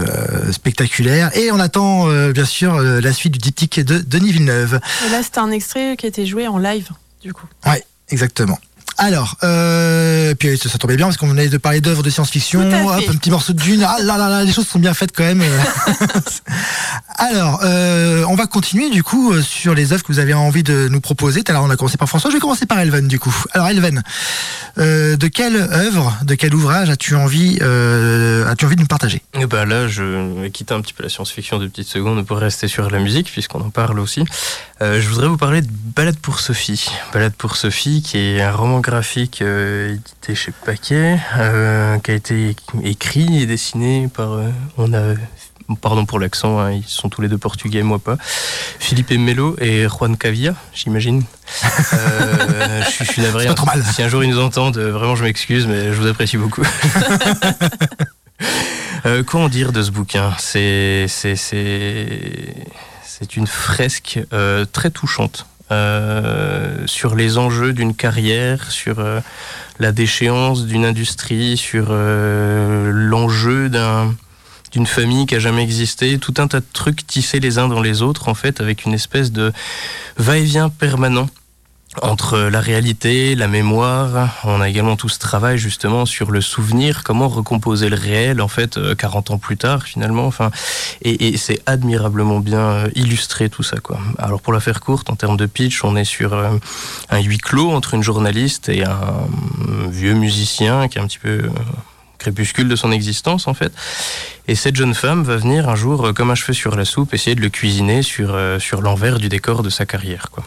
spectaculaire. 0.51 1.35
Et 1.37 1.51
on 1.51 1.59
attend 1.59 2.07
bien 2.31 2.45
sûr 2.45 2.79
la 2.79 3.13
suite 3.13 3.33
du 3.33 3.39
diptyque 3.39 3.79
de 3.79 3.99
Denis 3.99 4.31
Villeneuve. 4.31 4.79
Et 5.07 5.09
là, 5.09 5.23
c'était 5.23 5.39
un 5.39 5.51
extrait 5.51 5.95
qui 5.97 6.05
a 6.05 6.09
été 6.09 6.25
joué 6.25 6.47
en 6.47 6.57
live, 6.57 6.89
du 7.21 7.33
coup. 7.33 7.47
Ouais, 7.65 7.83
exactement. 8.09 8.59
Alors, 8.97 9.35
euh, 9.43 10.33
puis 10.35 10.57
ça, 10.57 10.77
tombait 10.77 10.95
bien 10.95 11.07
parce 11.07 11.17
qu'on 11.17 11.27
venait 11.27 11.49
de 11.49 11.57
parler 11.57 11.81
d'œuvres 11.81 12.03
de 12.03 12.09
science-fiction. 12.09 12.61
Hop, 12.61 13.03
un 13.09 13.15
petit 13.15 13.31
morceau 13.31 13.53
de 13.53 13.61
dune. 13.61 13.83
Ah 13.83 13.97
là 14.01 14.17
là 14.17 14.29
là, 14.29 14.43
les 14.43 14.53
choses 14.53 14.67
sont 14.67 14.79
bien 14.79 14.93
faites 14.93 15.15
quand 15.15 15.23
même. 15.23 15.43
Alors, 17.17 17.61
euh, 17.63 18.25
on 18.27 18.35
va 18.35 18.47
continuer 18.47 18.89
du 18.89 19.03
coup 19.03 19.33
euh, 19.33 19.41
sur 19.41 19.73
les 19.73 19.93
œuvres 19.93 20.03
que 20.03 20.11
vous 20.11 20.19
avez 20.19 20.33
envie 20.33 20.63
de 20.63 20.87
nous 20.89 21.01
proposer. 21.01 21.43
Alors, 21.47 21.63
on 21.63 21.69
a 21.69 21.75
commencé 21.75 21.97
par 21.97 22.07
François. 22.07 22.29
Je 22.29 22.35
vais 22.35 22.41
commencer 22.41 22.65
par 22.65 22.79
Elven 22.79 23.07
du 23.07 23.19
coup. 23.19 23.35
Alors, 23.53 23.67
Elven, 23.67 24.01
euh, 24.77 25.17
de 25.17 25.27
quelle 25.27 25.55
œuvre, 25.55 26.17
de 26.23 26.35
quel 26.35 26.53
ouvrage 26.55 26.89
as-tu 26.89 27.15
envie, 27.15 27.59
euh, 27.61 28.49
as-tu 28.49 28.65
envie 28.65 28.75
de 28.75 28.81
nous 28.81 28.87
partager? 28.87 29.21
Eh 29.39 29.45
ben 29.45 29.65
Là, 29.65 29.87
je 29.87 30.03
vais 30.41 30.49
quitter 30.49 30.73
un 30.73 30.81
petit 30.81 30.93
peu 30.93 31.03
la 31.03 31.09
science-fiction 31.09 31.59
de 31.59 31.67
petites 31.67 31.87
secondes 31.87 32.25
pour 32.25 32.37
rester 32.37 32.67
sur 32.67 32.89
la 32.89 32.99
musique 32.99 33.31
puisqu'on 33.31 33.61
en 33.61 33.69
parle 33.69 33.99
aussi. 33.99 34.23
Euh, 34.81 34.99
je 34.99 35.07
voudrais 35.07 35.27
vous 35.27 35.37
parler 35.37 35.61
de 35.61 35.69
Balade 35.69 36.17
pour 36.17 36.39
Sophie. 36.39 36.89
Balade 37.13 37.33
pour 37.37 37.55
Sophie, 37.55 38.01
qui 38.01 38.17
est 38.17 38.41
un 38.41 38.51
roman 38.51 38.81
graphique 38.83 39.41
euh, 39.41 39.93
édité 39.93 40.35
chez 40.35 40.51
Paquet, 40.51 41.17
euh, 41.37 41.97
qui 41.99 42.11
a 42.11 42.13
été 42.13 42.55
écrit 42.83 43.41
et 43.41 43.47
dessiné 43.47 44.07
par. 44.13 44.37
on 44.77 44.93
a 44.93 45.15
pardon 45.81 46.05
pour 46.05 46.19
l'accent, 46.19 46.59
hein, 46.59 46.73
ils 46.73 46.83
sont 46.83 47.09
tous 47.09 47.21
les 47.21 47.29
deux 47.29 47.39
portugais, 47.39 47.81
moi 47.81 47.97
pas. 47.97 48.17
Philippe 48.79 49.09
Melo 49.11 49.55
et 49.59 49.87
Juan 49.87 50.17
Cavia, 50.17 50.53
j'imagine. 50.73 51.23
je, 51.63 53.03
suis 53.05 53.23
navré. 53.23 53.45
Pas 53.47 53.55
trop 53.55 53.65
mal. 53.65 53.83
Si 53.83 54.03
un 54.03 54.09
jour 54.09 54.23
ils 54.23 54.29
nous 54.29 54.39
entendent, 54.39 54.77
vraiment 54.77 55.15
je 55.15 55.23
m'excuse, 55.23 55.65
mais 55.65 55.93
je 55.93 55.99
vous 55.99 56.07
apprécie 56.07 56.37
beaucoup. 56.37 56.63
quoi 59.25 59.39
en 59.39 59.49
dire 59.49 59.71
de 59.71 59.81
ce 59.81 59.89
bouquin? 59.91 60.33
C'est 60.37 61.07
c'est 63.23 63.37
une 63.37 63.47
fresque 63.47 64.19
euh, 64.33 64.65
très 64.65 64.89
touchante 64.89 65.45
euh, 65.73 66.85
sur 66.85 67.15
les 67.15 67.37
enjeux 67.37 67.73
d'une 67.73 67.95
carrière, 67.95 68.71
sur 68.71 68.99
euh, 68.99 69.19
la 69.79 69.91
déchéance 69.91 70.65
d'une 70.65 70.85
industrie, 70.85 71.57
sur 71.57 71.91
l'enjeu 71.91 73.69
d'une 74.71 74.85
famille 74.85 75.25
qui 75.25 75.35
a 75.35 75.39
jamais 75.39 75.63
existé, 75.63 76.19
tout 76.19 76.35
un 76.37 76.47
tas 76.47 76.59
de 76.59 76.65
trucs 76.71 77.07
tissés 77.07 77.39
les 77.39 77.57
uns 77.57 77.67
dans 77.67 77.81
les 77.81 78.01
autres, 78.01 78.29
en 78.29 78.35
fait, 78.35 78.61
avec 78.61 78.85
une 78.85 78.93
espèce 78.93 79.31
de 79.31 79.51
va-et-vient 80.17 80.69
permanent 80.69 81.27
entre 82.01 82.37
la 82.39 82.59
réalité, 82.59 83.35
la 83.35 83.47
mémoire, 83.47 84.41
on 84.43 84.61
a 84.61 84.69
également 84.69 84.95
tout 84.95 85.09
ce 85.09 85.19
travail 85.19 85.57
justement 85.57 86.05
sur 86.05 86.31
le 86.31 86.41
souvenir, 86.41 87.03
comment 87.03 87.27
recomposer 87.27 87.89
le 87.89 87.95
réel 87.95 88.41
en 88.41 88.47
fait 88.47 88.79
40 88.95 89.29
euh, 89.29 89.33
ans 89.33 89.37
plus 89.37 89.57
tard 89.57 89.83
finalement. 89.83 90.25
Enfin, 90.25 90.49
et, 91.01 91.37
c'est 91.37 91.61
admirablement 91.65 92.39
bien 92.39 92.59
euh, 92.59 92.89
illustré 92.95 93.49
tout 93.49 93.63
ça 93.63 93.77
quoi. 93.79 93.99
Alors 94.17 94.41
pour 94.41 94.53
la 94.53 94.59
faire 94.59 94.81
courte, 94.81 95.09
en 95.09 95.15
termes 95.15 95.37
de 95.37 95.45
pitch, 95.45 95.83
on 95.83 95.95
est 95.95 96.03
sur 96.03 96.33
euh, 96.33 96.49
un 97.09 97.19
huis 97.19 97.37
clos 97.37 97.71
entre 97.71 97.93
une 97.93 98.03
journaliste 98.03 98.69
et 98.69 98.83
un 98.83 99.27
vieux 99.89 100.13
musicien 100.13 100.87
qui 100.87 100.97
est 100.97 101.01
un 101.01 101.07
petit 101.07 101.19
peu 101.19 101.43
crépuscule 102.17 102.69
de 102.69 102.75
son 102.75 102.91
existence 102.91 103.47
en 103.47 103.53
fait. 103.53 103.71
Et 104.47 104.55
cette 104.55 104.75
jeune 104.75 104.95
femme 104.95 105.23
va 105.23 105.37
venir 105.37 105.69
un 105.69 105.75
jour, 105.75 106.13
comme 106.15 106.31
un 106.31 106.35
cheveu 106.35 106.53
sur 106.53 106.75
la 106.75 106.85
soupe, 106.85 107.13
essayer 107.13 107.35
de 107.35 107.41
le 107.41 107.49
cuisiner 107.49 108.01
sur, 108.01 108.37
sur 108.59 108.81
l'envers 108.81 109.19
du 109.19 109.29
décor 109.29 109.63
de 109.63 109.69
sa 109.69 109.85
carrière 109.85 110.29
quoi 110.31 110.43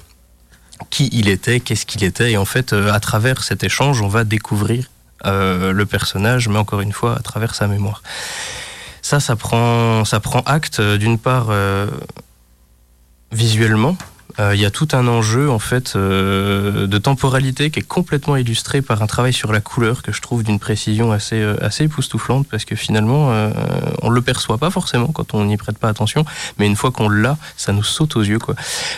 qui 0.90 1.08
il 1.12 1.28
était, 1.28 1.60
qu'est-ce 1.60 1.86
qu'il 1.86 2.04
était. 2.04 2.32
Et 2.32 2.36
en 2.36 2.44
fait, 2.44 2.72
euh, 2.72 2.92
à 2.92 3.00
travers 3.00 3.42
cet 3.42 3.64
échange, 3.64 4.00
on 4.00 4.08
va 4.08 4.24
découvrir 4.24 4.90
euh, 5.24 5.72
le 5.72 5.86
personnage, 5.86 6.48
mais 6.48 6.58
encore 6.58 6.80
une 6.80 6.92
fois, 6.92 7.16
à 7.16 7.20
travers 7.20 7.54
sa 7.54 7.66
mémoire. 7.66 8.02
Ça, 9.02 9.20
ça 9.20 9.36
prend, 9.36 10.04
ça 10.04 10.20
acte, 10.46 10.80
euh, 10.80 10.98
d'une 10.98 11.18
part, 11.18 11.48
visuellement, 13.32 13.96
il 14.38 14.60
y 14.60 14.66
a 14.66 14.70
tout 14.70 14.88
un 14.92 15.08
enjeu 15.08 15.50
en 15.50 15.58
fait 15.58 15.94
euh, 15.96 16.86
de 16.86 16.98
temporalité 16.98 17.70
qui 17.70 17.80
est 17.80 17.86
complètement 17.86 18.36
illustré 18.36 18.82
par 18.82 19.02
un 19.02 19.06
travail 19.06 19.32
sur 19.32 19.50
la 19.50 19.60
couleur 19.60 20.02
que 20.02 20.12
je 20.12 20.20
trouve 20.20 20.42
d'une 20.42 20.58
précision 20.58 21.10
assez 21.12 21.40
euh, 21.40 21.56
assez 21.62 21.84
époustouflante 21.84 22.46
parce 22.50 22.64
que 22.64 22.76
finalement 22.76 23.32
on 24.02 24.10
le 24.10 24.22
perçoit 24.22 24.58
pas 24.58 24.70
forcément 24.70 25.08
quand 25.08 25.34
on 25.34 25.44
n'y 25.44 25.56
prête 25.56 25.78
pas 25.78 25.88
attention, 25.88 26.24
mais 26.58 26.66
une 26.66 26.76
fois 26.76 26.90
qu'on 26.90 27.08
l'a, 27.08 27.38
ça 27.56 27.72
nous 27.72 27.82
saute 27.82 28.16
aux 28.16 28.22
yeux 28.22 28.38
quoi. 28.38 28.54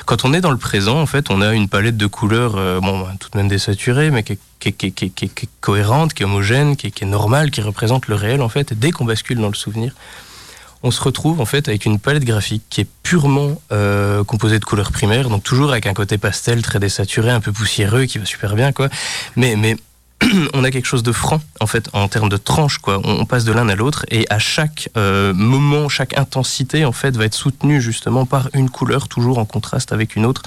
Quand 0.06 0.24
on 0.24 0.32
est 0.32 0.40
dans 0.40 0.50
le 0.50 0.56
présent, 0.56 1.00
en 1.00 1.06
fait, 1.06 1.30
on 1.30 1.40
a 1.40 1.54
une 1.54 1.68
palette 1.68 1.96
de 1.96 2.06
couleurs 2.06 2.80
bon 2.80 3.06
tout 3.20 3.28
de 3.32 3.38
même 3.38 3.48
désaturée, 3.48 4.10
mais 4.10 4.22
qui 4.22 4.32
est 4.32 4.38
qui 4.58 4.70
est, 4.70 5.48
cohérente, 5.60 6.14
qui 6.14 6.22
est 6.22 6.26
homogène, 6.26 6.76
qui 6.76 6.88
est, 6.88 7.02
normale, 7.04 7.50
qui 7.50 7.60
représente 7.60 8.08
le 8.08 8.14
réel 8.14 8.42
en 8.42 8.48
fait. 8.48 8.74
Dès 8.74 8.90
qu'on 8.90 9.04
bascule 9.04 9.38
dans 9.38 9.48
le 9.48 9.54
souvenir, 9.54 9.94
on 10.82 10.90
se 10.90 11.00
retrouve 11.02 11.40
en 11.40 11.44
fait 11.44 11.68
avec 11.68 11.84
une 11.84 11.98
palette 11.98 12.24
graphique 12.24 12.62
qui 12.70 12.82
est 12.82 12.88
purement 13.02 13.60
euh, 13.72 14.24
composée 14.24 14.58
de 14.58 14.64
couleurs 14.64 14.92
primaires, 14.92 15.28
donc 15.28 15.42
toujours 15.42 15.70
avec 15.70 15.86
un 15.86 15.94
côté 15.94 16.18
pastel 16.18 16.62
très 16.62 16.78
désaturé, 16.78 17.30
un 17.30 17.40
peu 17.40 17.52
poussiéreux, 17.52 18.04
qui 18.04 18.18
va 18.18 18.24
super 18.24 18.54
bien 18.54 18.72
quoi. 18.72 18.88
Mais 19.36 19.56
mais 19.56 19.76
on 20.54 20.64
a 20.64 20.70
quelque 20.70 20.86
chose 20.86 21.02
de 21.02 21.12
franc 21.12 21.40
en 21.60 21.66
fait 21.66 21.88
en 21.92 22.08
termes 22.08 22.28
de 22.28 22.36
tranche 22.36 22.78
quoi. 22.78 23.00
On, 23.04 23.24
passe 23.24 23.44
de 23.44 23.52
l'un 23.52 23.68
à 23.68 23.74
l'autre 23.76 24.04
et 24.10 24.26
à 24.30 24.38
chaque 24.38 24.88
euh, 24.96 25.32
moment, 25.32 25.88
chaque 25.88 26.16
intensité 26.18 26.84
en 26.84 26.92
fait 26.92 27.16
va 27.16 27.24
être 27.24 27.34
soutenue 27.34 27.80
justement 27.80 28.26
par 28.26 28.48
une 28.52 28.68
couleur 28.68 29.06
toujours 29.08 29.38
en 29.38 29.44
contraste 29.44 29.92
avec 29.92 30.16
une 30.16 30.26
autre 30.26 30.42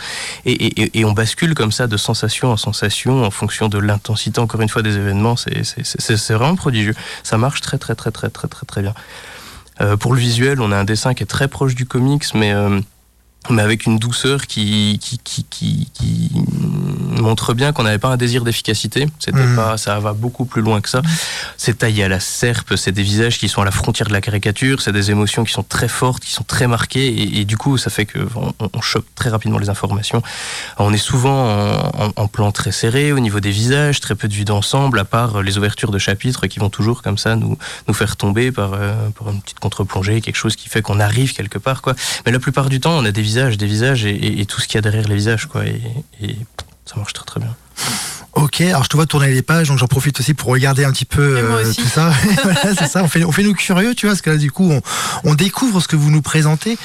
et, 0.46 1.00
et 1.00 1.06
on 1.06 1.14
bascule 1.14 1.54
comme 1.54 1.72
ça 1.72 1.88
de 1.88 1.96
sensation 1.96 2.52
en 2.52 2.58
sensation 2.58 3.24
en 3.24 3.32
fonction 3.32 3.70
de 3.70 3.78
l'intensité 3.78 4.40
encore 4.40 4.62
une 4.62 4.70
fois 4.70 4.82
des 4.82 4.98
événements. 4.98 5.36
C'est 5.38 6.34
vraiment 6.34 6.56
prodigieux. 6.56 6.96
Ça 7.24 7.38
marche 7.38 7.62
très 7.62 7.78
très 7.78 7.96
très 7.96 8.12
très 8.12 8.30
très 8.30 8.48
très 8.48 8.66
très 8.66 8.82
bien. 8.82 8.94
Euh, 9.82 9.98
pour 9.98 10.14
le 10.14 10.20
visuel, 10.20 10.62
on 10.62 10.72
a 10.72 10.78
un 10.78 10.84
dessin 10.84 11.14
qui 11.14 11.24
est 11.24 11.28
très 11.28 11.48
proche 11.48 11.76
du 11.76 11.86
comics, 11.86 12.26
mais 12.36 12.54
euh, 12.54 12.80
mais 13.50 13.62
avec 13.62 13.86
une 13.86 13.98
douceur 13.98 14.46
qui, 14.48 15.00
qui, 15.02 15.20
qui, 15.24 15.88
qui, 15.94 16.32
montre 17.22 17.54
bien 17.54 17.72
qu'on 17.72 17.84
n'avait 17.84 18.00
pas 18.00 18.10
un 18.10 18.18
désir 18.18 18.44
d'efficacité. 18.44 19.08
C'était 19.20 19.46
mmh. 19.46 19.56
pas, 19.56 19.78
ça 19.78 20.00
va 20.00 20.14
beaucoup 20.14 20.46
plus 20.46 20.62
loin 20.62 20.82
que 20.82 20.90
ça. 20.90 21.02
C'est 21.56 21.80
taillé 21.80 22.04
à 22.04 22.08
la 22.08 22.20
serpe, 22.20 22.76
c'est 22.76 22.92
des 22.92 23.04
visages 23.04 23.38
qui 23.38 23.48
sont 23.48 23.62
à 23.62 23.66
la 23.66 23.72
frontière 23.72 24.08
de 24.08 24.14
la 24.14 24.22
caricature, 24.22 24.82
c'est 24.82 24.92
des 24.92 25.12
émotions 25.12 25.44
qui 25.44 25.54
sont 25.54 25.64
très 25.64 25.88
fortes, 25.88 26.24
qui 26.24 26.32
sont 26.32 26.44
très 26.44 26.68
marquées, 26.68 27.40
et, 27.40 27.46
du 27.46 27.58
coup, 27.58 27.78
ça 27.78 27.90
fait 27.90 28.06
que 28.06 28.20
on, 28.60 28.82
chope 28.82 29.06
très 29.16 29.30
rapidement 29.30 29.60
les 29.60 29.70
informations. 29.70 30.24
on 30.78 30.92
est 30.94 30.98
souvent 30.98 31.92
en, 32.16 32.28
plan 32.28 32.52
très 32.52 32.72
serré 32.72 33.12
au 33.12 33.20
niveau 33.20 33.40
des 33.40 33.52
visages, 33.52 34.00
très 34.00 34.16
peu 34.16 34.28
de 34.28 34.34
vue 34.34 34.46
d'ensemble, 34.46 35.00
à 35.00 35.06
part 35.06 35.42
les 35.44 35.58
ouvertures 35.58 35.92
de 35.92 36.00
chapitres 36.00 36.48
qui 36.48 36.60
vont 36.60 36.70
toujours 36.70 37.02
comme 37.02 37.18
ça 37.18 37.36
nous, 37.36 37.58
nous 37.88 37.94
faire 37.94 38.16
tomber 38.16 38.52
par, 38.52 38.74
euh, 38.74 39.10
par 39.10 39.30
une 39.30 39.42
petite 39.42 39.60
contre-plongée, 39.60 40.22
quelque 40.22 40.36
chose 40.36 40.56
qui 40.56 40.70
fait 40.70 40.82
qu'on 40.82 41.00
arrive 41.00 41.34
quelque 41.34 41.60
part, 41.60 41.82
quoi. 41.82 41.94
Mais 42.26 42.32
la 42.32 42.40
plupart 42.40 42.70
du 42.70 42.80
temps, 42.80 42.98
on 42.98 43.06
a 43.06 43.12
des 43.12 43.22
visages, 43.22 43.31
des 43.58 43.66
visages 43.66 44.06
et, 44.06 44.46
tout 44.46 44.62
ce 44.62 44.68
qu'il 44.68 44.76
y 44.76 44.80
a 44.80 44.82
derrière 44.82 45.08
les 45.08 45.16
visages, 45.16 45.48
quoi. 45.48 45.64
Et, 45.66 46.36
ça 46.86 46.96
marche 46.98 47.14
très 47.14 47.26
très 47.26 47.40
bien. 47.40 47.56
Ok, 48.34 48.62
alors 48.62 48.84
je 48.86 48.90
te 48.90 48.96
vois 48.96 49.06
tourner 49.06 49.30
les 49.30 49.42
pages, 49.42 49.68
donc 49.68 49.78
j'en 49.78 49.88
profite 49.88 50.18
aussi 50.20 50.34
pour 50.34 50.50
regarder 50.50 50.86
un 50.86 50.92
petit 50.92 51.06
peu 51.06 51.38
euh, 51.38 51.74
tout 51.74 51.88
ça. 51.88 52.14
c'est 52.78 52.88
ça, 52.88 53.04
on 53.04 53.10
fait, 53.10 53.26
on 53.26 53.32
fait 53.32 53.44
nous 53.44 53.54
curieux, 53.54 53.94
tu 53.94 54.06
vois, 54.06 54.14
parce 54.14 54.22
que 54.22 54.30
là, 54.30 54.38
du 54.38 54.52
coup, 54.52 54.72
on, 55.26 55.36
découvre 55.36 55.82
ce 55.82 55.88
que 55.88 55.98
vous 55.98 56.10
nous 56.12 56.22
présentez, 56.22 56.78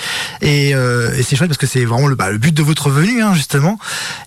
et, 0.42 0.74
euh, 0.74 1.22
c'est 1.22 1.36
chouette 1.36 1.48
parce 1.48 1.58
que 1.58 1.66
c'est 1.66 1.84
vraiment 1.84 2.08
le, 2.08 2.16
bah, 2.16 2.30
le, 2.30 2.38
but 2.38 2.52
de 2.52 2.62
votre 2.62 2.90
venue, 2.90 3.22
hein, 3.22 3.32
justement, 3.32 3.78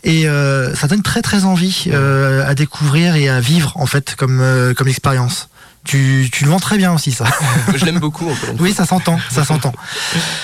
et 0.04 0.30
euh, 0.30 0.74
ça 0.76 0.88
donne 0.88 1.02
très 1.02 1.22
très 1.22 1.44
envie 1.44 1.90
à 1.92 2.56
découvrir 2.56 3.16
et 3.16 3.28
à 3.28 3.42
vivre 3.42 3.74
en 3.76 3.86
fait 3.86 4.16
comme 4.16 4.74
comme 4.76 4.88
expérience 4.88 5.50
Tu, 5.90 6.30
tu 6.32 6.44
le 6.44 6.52
vends 6.52 6.60
très 6.60 6.78
bien 6.78 6.94
aussi, 6.94 7.12
ça. 7.12 7.26
je 7.76 7.84
l'aime 7.84 7.98
beaucoup. 7.98 8.30
oui, 8.60 8.74
ça 8.74 8.86
s'entend, 8.86 9.20
ça 9.32 9.44
s'entend. 9.44 9.74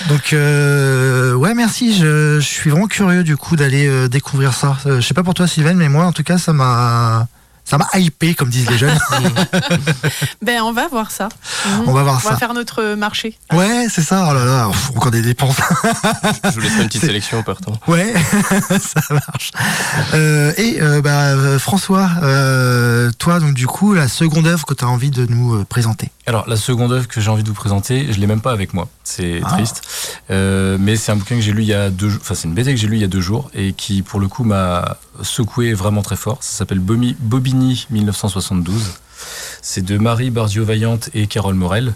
Donc, 0.08 0.32
euh, 0.32 1.34
ouais, 1.34 1.54
merci. 1.54 1.96
Je, 1.96 2.40
je, 2.40 2.44
suis 2.44 2.68
vraiment 2.68 2.88
curieux 2.88 3.22
du 3.22 3.36
coup 3.36 3.54
d'aller 3.54 3.86
euh, 3.86 4.08
découvrir 4.08 4.54
ça. 4.54 4.76
Euh, 4.86 5.00
je 5.00 5.06
sais 5.06 5.14
pas 5.14 5.22
pour 5.22 5.34
toi, 5.34 5.46
Sylvain, 5.46 5.74
mais 5.74 5.88
moi, 5.88 6.04
en 6.04 6.10
tout 6.10 6.24
cas, 6.24 6.36
ça 6.36 6.52
m'a 6.52 7.28
ça 7.66 7.78
m'a 7.78 7.88
hypé, 7.94 8.34
comme 8.34 8.48
disent 8.48 8.70
les 8.70 8.78
jeunes. 8.78 8.96
ben, 10.42 10.62
on 10.62 10.72
va 10.72 10.86
voir 10.86 11.10
ça. 11.10 11.28
On 11.84 11.92
va 11.92 12.04
voir 12.04 12.20
ça. 12.20 12.28
On 12.28 12.32
va 12.32 12.38
faire 12.38 12.54
notre 12.54 12.94
marché. 12.94 13.36
Ouais, 13.52 13.88
c'est 13.90 14.02
ça. 14.02 14.28
Oh 14.30 14.34
là 14.34 14.44
là, 14.44 14.70
encore 14.94 15.10
des 15.10 15.20
dépenses. 15.20 15.56
Je 16.44 16.50
vous 16.50 16.60
laisserai 16.60 16.82
une 16.82 16.86
petite 16.86 17.04
sélection 17.04 17.42
partant. 17.42 17.72
Ouais, 17.88 18.14
ça 18.80 19.02
marche. 19.12 19.50
Euh, 20.14 20.52
et 20.56 20.80
euh, 20.80 21.02
bah, 21.02 21.58
François, 21.58 22.08
euh, 22.22 23.10
toi, 23.18 23.40
donc 23.40 23.54
du 23.54 23.66
coup, 23.66 23.94
la 23.94 24.06
seconde 24.06 24.46
œuvre 24.46 24.64
que 24.64 24.74
tu 24.74 24.84
as 24.84 24.88
envie 24.88 25.10
de 25.10 25.26
nous 25.26 25.64
présenter. 25.64 26.12
Alors, 26.28 26.48
la 26.48 26.56
seconde 26.56 26.92
œuvre 26.92 27.06
que 27.06 27.20
j'ai 27.20 27.30
envie 27.30 27.44
de 27.44 27.48
vous 27.48 27.54
présenter, 27.54 28.12
je 28.12 28.18
l'ai 28.18 28.26
même 28.26 28.40
pas 28.40 28.50
avec 28.50 28.74
moi. 28.74 28.88
C'est 29.04 29.40
ah. 29.44 29.50
triste. 29.52 29.82
Euh, 30.30 30.76
mais 30.80 30.96
c'est 30.96 31.12
un 31.12 31.16
bouquin 31.16 31.36
que 31.36 31.40
j'ai 31.40 31.52
lu 31.52 31.62
il 31.62 31.68
y 31.68 31.74
a 31.74 31.88
deux 31.88 32.08
jours. 32.08 32.20
Enfin, 32.20 32.34
c'est 32.34 32.48
une 32.48 32.54
BD 32.54 32.74
que 32.74 32.80
j'ai 32.80 32.88
lu 32.88 32.96
il 32.96 33.00
y 33.00 33.04
a 33.04 33.08
deux 33.08 33.20
jours 33.20 33.48
et 33.54 33.72
qui, 33.72 34.02
pour 34.02 34.18
le 34.18 34.26
coup, 34.26 34.42
m'a 34.42 34.96
secoué 35.22 35.72
vraiment 35.74 36.02
très 36.02 36.16
fort. 36.16 36.38
Ça 36.42 36.58
s'appelle 36.58 36.80
Bobigny 36.80 37.86
1972. 37.90 38.94
C'est 39.62 39.82
de 39.82 39.98
Marie 39.98 40.30
Bardio-Vaillante 40.30 41.10
et 41.14 41.26
Carole 41.26 41.54
Morel. 41.54 41.94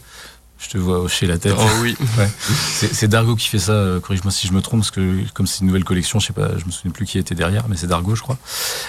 Je 0.61 0.69
te 0.69 0.77
vois 0.77 1.01
hocher 1.01 1.27
la 1.27 1.39
tête. 1.39 1.55
Oh 1.57 1.67
oui. 1.81 1.97
ouais. 2.19 2.29
C'est 2.47 3.09
Dargo 3.09 3.35
qui 3.35 3.49
fait 3.49 3.59
ça. 3.59 3.73
Euh, 3.73 3.99
corrige-moi 3.99 4.31
si 4.31 4.47
je 4.47 4.53
me 4.53 4.61
trompe, 4.61 4.81
parce 4.81 4.91
que 4.91 5.25
comme 5.33 5.47
c'est 5.47 5.61
une 5.61 5.69
nouvelle 5.69 5.85
collection, 5.85 6.21
je 6.21 6.27
sais 6.27 6.33
pas, 6.35 6.51
je 6.59 6.67
me 6.67 6.71
souviens 6.71 6.91
plus 6.91 7.07
qui 7.07 7.19
était 7.19 7.35
derrière, 7.35 7.67
mais 7.69 7.77
c'est 7.77 7.87
Dargo, 7.87 8.15
je 8.15 8.21
crois. 8.21 8.37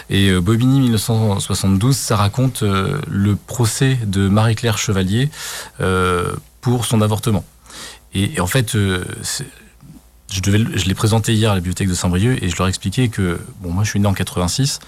Et 0.10 0.30
euh, 0.30 0.41
Bobigny 0.41 0.82
1972, 0.82 1.96
ça 1.96 2.17
raconte 2.17 2.63
euh, 2.63 3.00
le 3.08 3.38
procès 3.38 3.98
de 4.06 4.28
Marie-Claire 4.28 4.78
Chevalier 4.78 5.30
euh, 5.80 6.34
pour 6.60 6.86
son 6.86 7.02
avortement. 7.02 7.46
Et, 8.13 8.34
et 8.36 8.41
en 8.41 8.48
fait, 8.48 8.76
je, 10.32 10.41
devais, 10.41 10.60
je 10.76 10.86
l'ai 10.86 10.96
présenté 10.96 11.34
hier 11.34 11.52
à 11.52 11.56
la 11.56 11.60
bibliothèque 11.60 11.89
de 11.89 11.94
Saint-Brieuc 11.94 12.39
et 12.41 12.50
je 12.50 12.58
leur 12.58 12.67
ai 12.67 12.70
expliqué 12.70 13.10
que, 13.10 13.39
bon, 13.62 13.72
moi 13.72 13.84
je 13.84 13.89
suis 13.89 14.00
né 14.00 14.08
en 14.08 14.13
86, 14.13 14.80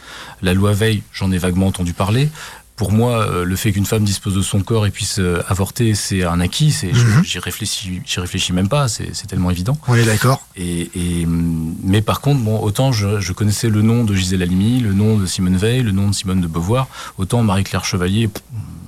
la 0.42 0.54
loi 0.54 0.74
Veil, 0.74 1.04
j'en 1.12 1.32
ai 1.32 1.38
vaguement 1.38 1.68
entendu 1.68 1.94
parler 1.94 2.30
pour 2.76 2.92
moi, 2.92 3.20
euh, 3.20 3.46
le 3.46 3.56
fait 3.56 3.72
qu'une 3.72 3.86
femme 3.86 4.04
dispose 4.04 4.36
de 4.36 4.42
son 4.42 4.62
corps 4.62 4.88
et 4.88 4.92
puisse 4.92 5.20
euh, 5.20 5.44
avorter, 5.48 5.94
c'est 5.94 6.24
un 6.24 6.40
acquis. 6.40 6.72
C'est, 6.72 6.92
mhm. 6.92 7.24
j'y 7.24 7.40
réfléchis, 7.40 8.02
j'y 8.04 8.20
réfléchis 8.20 8.52
même 8.52 8.68
pas. 8.68 8.88
C'est, 8.88 9.28
tellement 9.28 9.52
évident. 9.52 9.78
On 9.88 9.96
est 9.96 10.06
d'accord. 10.06 10.46
Et, 10.56 10.90
et, 10.96 11.26
mais 11.28 12.02
par 12.02 12.20
contre, 12.20 12.42
bon, 12.42 12.60
autant 12.60 12.92
je, 12.92 13.20
je, 13.20 13.32
connaissais 13.32 13.70
le 13.70 13.82
nom 13.82 14.04
de 14.04 14.16
Gisèle 14.16 14.42
Halimi, 14.42 14.80
le 14.80 14.94
nom 14.94 15.18
de 15.18 15.26
Simone 15.26 15.56
Veil, 15.56 15.84
le 15.84 15.92
nom 15.92 16.08
de 16.08 16.14
Simone 16.14 16.42
de 16.42 16.48
Beauvoir, 16.48 16.88
autant 17.18 17.44
Marie-Claire 17.44 17.86
Chevalier, 17.86 18.30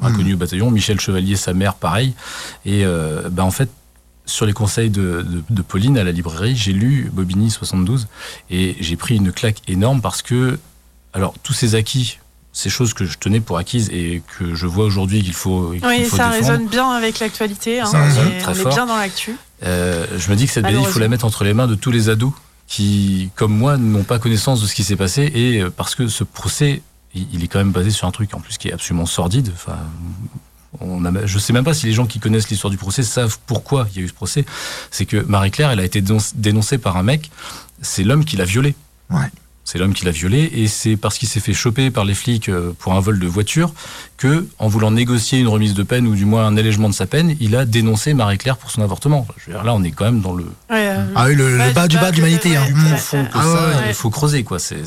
inconnue 0.02 0.30
mhm. 0.30 0.36
au 0.36 0.38
bataillon, 0.38 0.72
Michel 0.72 1.00
Chevalier, 1.00 1.36
sa 1.36 1.54
mère, 1.54 1.76
pareil. 1.76 2.14
Et 2.66 2.86
euh, 2.86 3.30
ben 3.30 3.44
en 3.44 3.52
fait, 3.52 3.70
sur 4.26 4.46
les 4.46 4.54
conseils 4.54 4.90
de, 4.90 5.22
de, 5.22 5.44
de, 5.50 5.62
Pauline 5.62 5.98
à 5.98 6.04
la 6.04 6.12
librairie, 6.12 6.56
j'ai 6.56 6.74
lu 6.74 7.10
Bobigny 7.14 7.52
72 7.52 8.08
et 8.50 8.76
j'ai 8.80 8.96
pris 8.96 9.16
une 9.16 9.32
claque 9.32 9.62
énorme 9.68 10.02
parce 10.02 10.22
que, 10.22 10.60
alors, 11.14 11.36
tous 11.44 11.54
ces 11.54 11.76
acquis 11.76 12.20
ces 12.56 12.70
choses 12.70 12.94
que 12.94 13.04
je 13.04 13.18
tenais 13.18 13.42
pour 13.42 13.58
acquises 13.58 13.90
et 13.90 14.24
que 14.40 14.56
je 14.56 14.66
vois 14.66 14.86
aujourd'hui 14.86 15.22
qu'il 15.22 15.34
faut. 15.34 15.74
oui, 15.84 16.06
ça 16.06 16.30
résonne 16.30 16.68
bien 16.68 16.90
avec 16.90 17.20
l'actualité. 17.20 17.82
Hein, 17.82 17.92
on 17.94 18.54
est 18.54 18.70
bien 18.70 18.86
dans 18.86 18.96
l'actu. 18.96 19.36
Euh, 19.64 20.06
je 20.18 20.32
me 20.32 20.38
dis 20.38 20.48
que 20.48 20.54
cette 20.54 20.66
BD, 20.66 20.80
il 20.80 20.86
faut 20.86 21.00
la 21.00 21.10
mettre 21.10 21.26
entre 21.26 21.44
les 21.44 21.54
mains 21.54 21.68
de 21.68 21.76
tous 21.76 21.92
les 21.92 22.08
ados 22.08 22.32
qui, 22.66 23.30
comme 23.36 23.56
moi, 23.56 23.78
n'ont 23.78 24.06
pas 24.06 24.20
connaissance 24.20 24.62
de 24.62 24.68
ce 24.68 24.74
qui 24.74 24.86
s'est 24.86 24.96
passé 24.96 25.30
et 25.36 25.62
euh, 25.62 25.70
parce 25.70 25.96
que 25.96 26.08
ce 26.08 26.24
procès, 26.24 26.82
il, 27.14 27.44
est 27.44 27.48
quand 27.48 27.60
même 27.60 27.72
basé 27.74 27.92
sur 27.92 28.08
un 28.08 28.12
truc 28.12 28.34
en 28.34 28.40
plus 28.40 28.58
qui 28.58 28.70
est 28.70 28.74
absolument 28.74 29.06
sordide. 29.06 29.52
Enfin, 29.54 29.78
on 30.82 31.06
a, 31.06 31.26
je 31.26 31.40
sais 31.40 31.54
même 31.54 31.64
pas 31.64 31.74
si 31.74 31.86
les 31.86 31.94
gens 31.94 32.06
qui 32.06 32.20
connaissent 32.20 32.50
l'histoire 32.50 32.72
du 32.72 32.78
procès 32.78 33.04
savent 33.04 33.38
pourquoi 33.46 33.88
il 33.92 33.98
y 33.98 34.02
a 34.02 34.06
eu 34.06 34.08
ce 34.08 34.14
procès. 34.14 34.46
C'est 34.92 35.06
que 35.06 35.18
Marie-Claire, 35.18 35.72
elle 35.72 35.80
a 35.80 35.86
été 35.86 36.02
dénoncée 36.36 36.78
par 36.78 36.98
un 36.98 37.04
mec. 37.04 37.32
C'est 37.82 38.04
l'homme 38.04 38.26
qui 38.26 38.38
l'a 38.38 38.46
violée. 38.46 38.76
Ouais. 39.10 39.30
C'est 39.68 39.80
l'homme 39.80 39.96
qui 39.96 40.06
l'a 40.06 40.12
violée 40.12 40.52
et 40.54 40.68
c'est 40.68 40.96
parce 40.96 41.18
qu'il 41.18 41.28
s'est 41.28 41.40
fait 41.40 41.56
choper 41.56 41.90
par 41.90 42.06
les 42.06 42.14
flics 42.14 42.50
euh, 42.50 42.72
pour 42.78 42.94
un 42.94 43.00
vol 43.00 43.18
de 43.18 43.26
voiture 43.26 43.74
que, 44.16 44.46
en 44.60 44.68
voulant 44.68 44.92
négocier 44.92 45.40
une 45.40 45.48
remise 45.48 45.74
de 45.74 45.82
peine 45.82 46.06
ou 46.06 46.14
du 46.14 46.24
moins 46.24 46.46
un 46.46 46.56
allègement 46.56 46.88
de 46.88 46.94
sa 46.94 47.08
peine, 47.08 47.36
il 47.40 47.56
a 47.56 47.66
dénoncé 47.66 48.14
Marie-Claire 48.14 48.58
pour 48.58 48.70
son 48.70 48.84
avortement. 48.84 49.26
Je 49.40 49.48
veux 49.48 49.54
dire, 49.54 49.64
là, 49.64 49.74
on 49.74 49.84
est 49.84 49.90
quand 49.90 50.06
même 50.06 50.22
dans 50.22 50.36
le. 50.36 50.46
Euh, 50.70 51.08
ah 51.16 51.26
oui, 51.26 51.36
le, 51.36 51.74
bas, 51.74 51.88
du 51.88 51.98
bas 51.98 52.12
de 52.12 52.18
l'humanité. 52.18 52.56
Hein. 52.56 52.68
Il 53.88 53.94
faut 53.96 54.12
creuser, 54.12 54.44
quoi. 54.44 54.60
C'est 54.60 54.84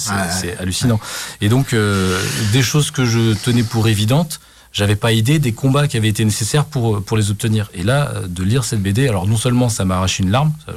hallucinant. 0.61 1.01
Et 1.41 1.49
donc, 1.49 1.73
euh, 1.73 2.23
des 2.53 2.63
choses 2.63 2.93
que 2.93 3.05
je 3.05 3.35
tenais 3.35 3.65
pour 3.65 3.89
évidentes, 3.89 4.39
j'avais 4.73 4.97
pas 4.97 5.13
idée 5.13 5.39
des 5.39 5.53
combats 5.53 5.89
qui 5.89 5.97
avaient 5.97 6.09
été 6.09 6.25
nécessaires 6.25 6.65
pour, 6.65 7.03
pour 7.03 7.17
les 7.17 7.31
obtenir. 7.31 7.71
Et 7.75 7.83
là, 7.83 8.13
de 8.27 8.43
lire 8.43 8.65
cette 8.65 8.83
BD, 8.83 9.09
alors 9.09 9.27
non 9.27 9.37
seulement 9.37 9.69
ça 9.69 9.85
m'a 9.85 9.97
arraché 9.97 10.23
une 10.23 10.31
larme, 10.31 10.53
ça, 10.67 10.73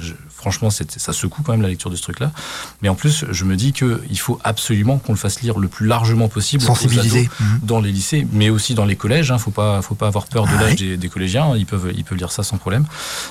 je, 0.00 0.12
franchement, 0.42 0.70
ça 0.70 1.12
secoue 1.12 1.42
quand 1.42 1.52
même 1.52 1.62
la 1.62 1.68
lecture 1.68 1.88
de 1.88 1.96
ce 1.96 2.02
truc-là, 2.02 2.32
mais 2.82 2.88
en 2.88 2.96
plus, 2.96 3.24
je 3.30 3.44
me 3.44 3.54
dis 3.54 3.72
qu'il 3.72 4.18
faut 4.18 4.40
absolument 4.42 4.98
qu'on 4.98 5.12
le 5.12 5.18
fasse 5.18 5.40
lire 5.40 5.58
le 5.58 5.68
plus 5.68 5.86
largement 5.86 6.28
possible 6.28 6.62
Sensibiliser. 6.62 7.28
Mhm. 7.38 7.60
dans 7.62 7.80
les 7.80 7.92
lycées, 7.92 8.26
mais 8.32 8.50
aussi 8.50 8.74
dans 8.74 8.84
les 8.84 8.96
collèges. 8.96 9.30
Hein, 9.30 9.38
faut 9.38 9.52
pas, 9.52 9.82
faut 9.82 9.94
pas 9.94 10.08
avoir 10.08 10.26
peur 10.26 10.44
de 10.44 10.50
ah 10.58 10.62
l'âge 10.62 10.76
des, 10.76 10.96
des, 10.96 11.08
collégiens. 11.08 11.56
Ils 11.56 11.66
peuvent, 11.66 11.92
ils 11.96 12.04
peuvent 12.04 12.18
lire 12.18 12.32
ça 12.32 12.42
sans 12.42 12.58
problème, 12.58 12.86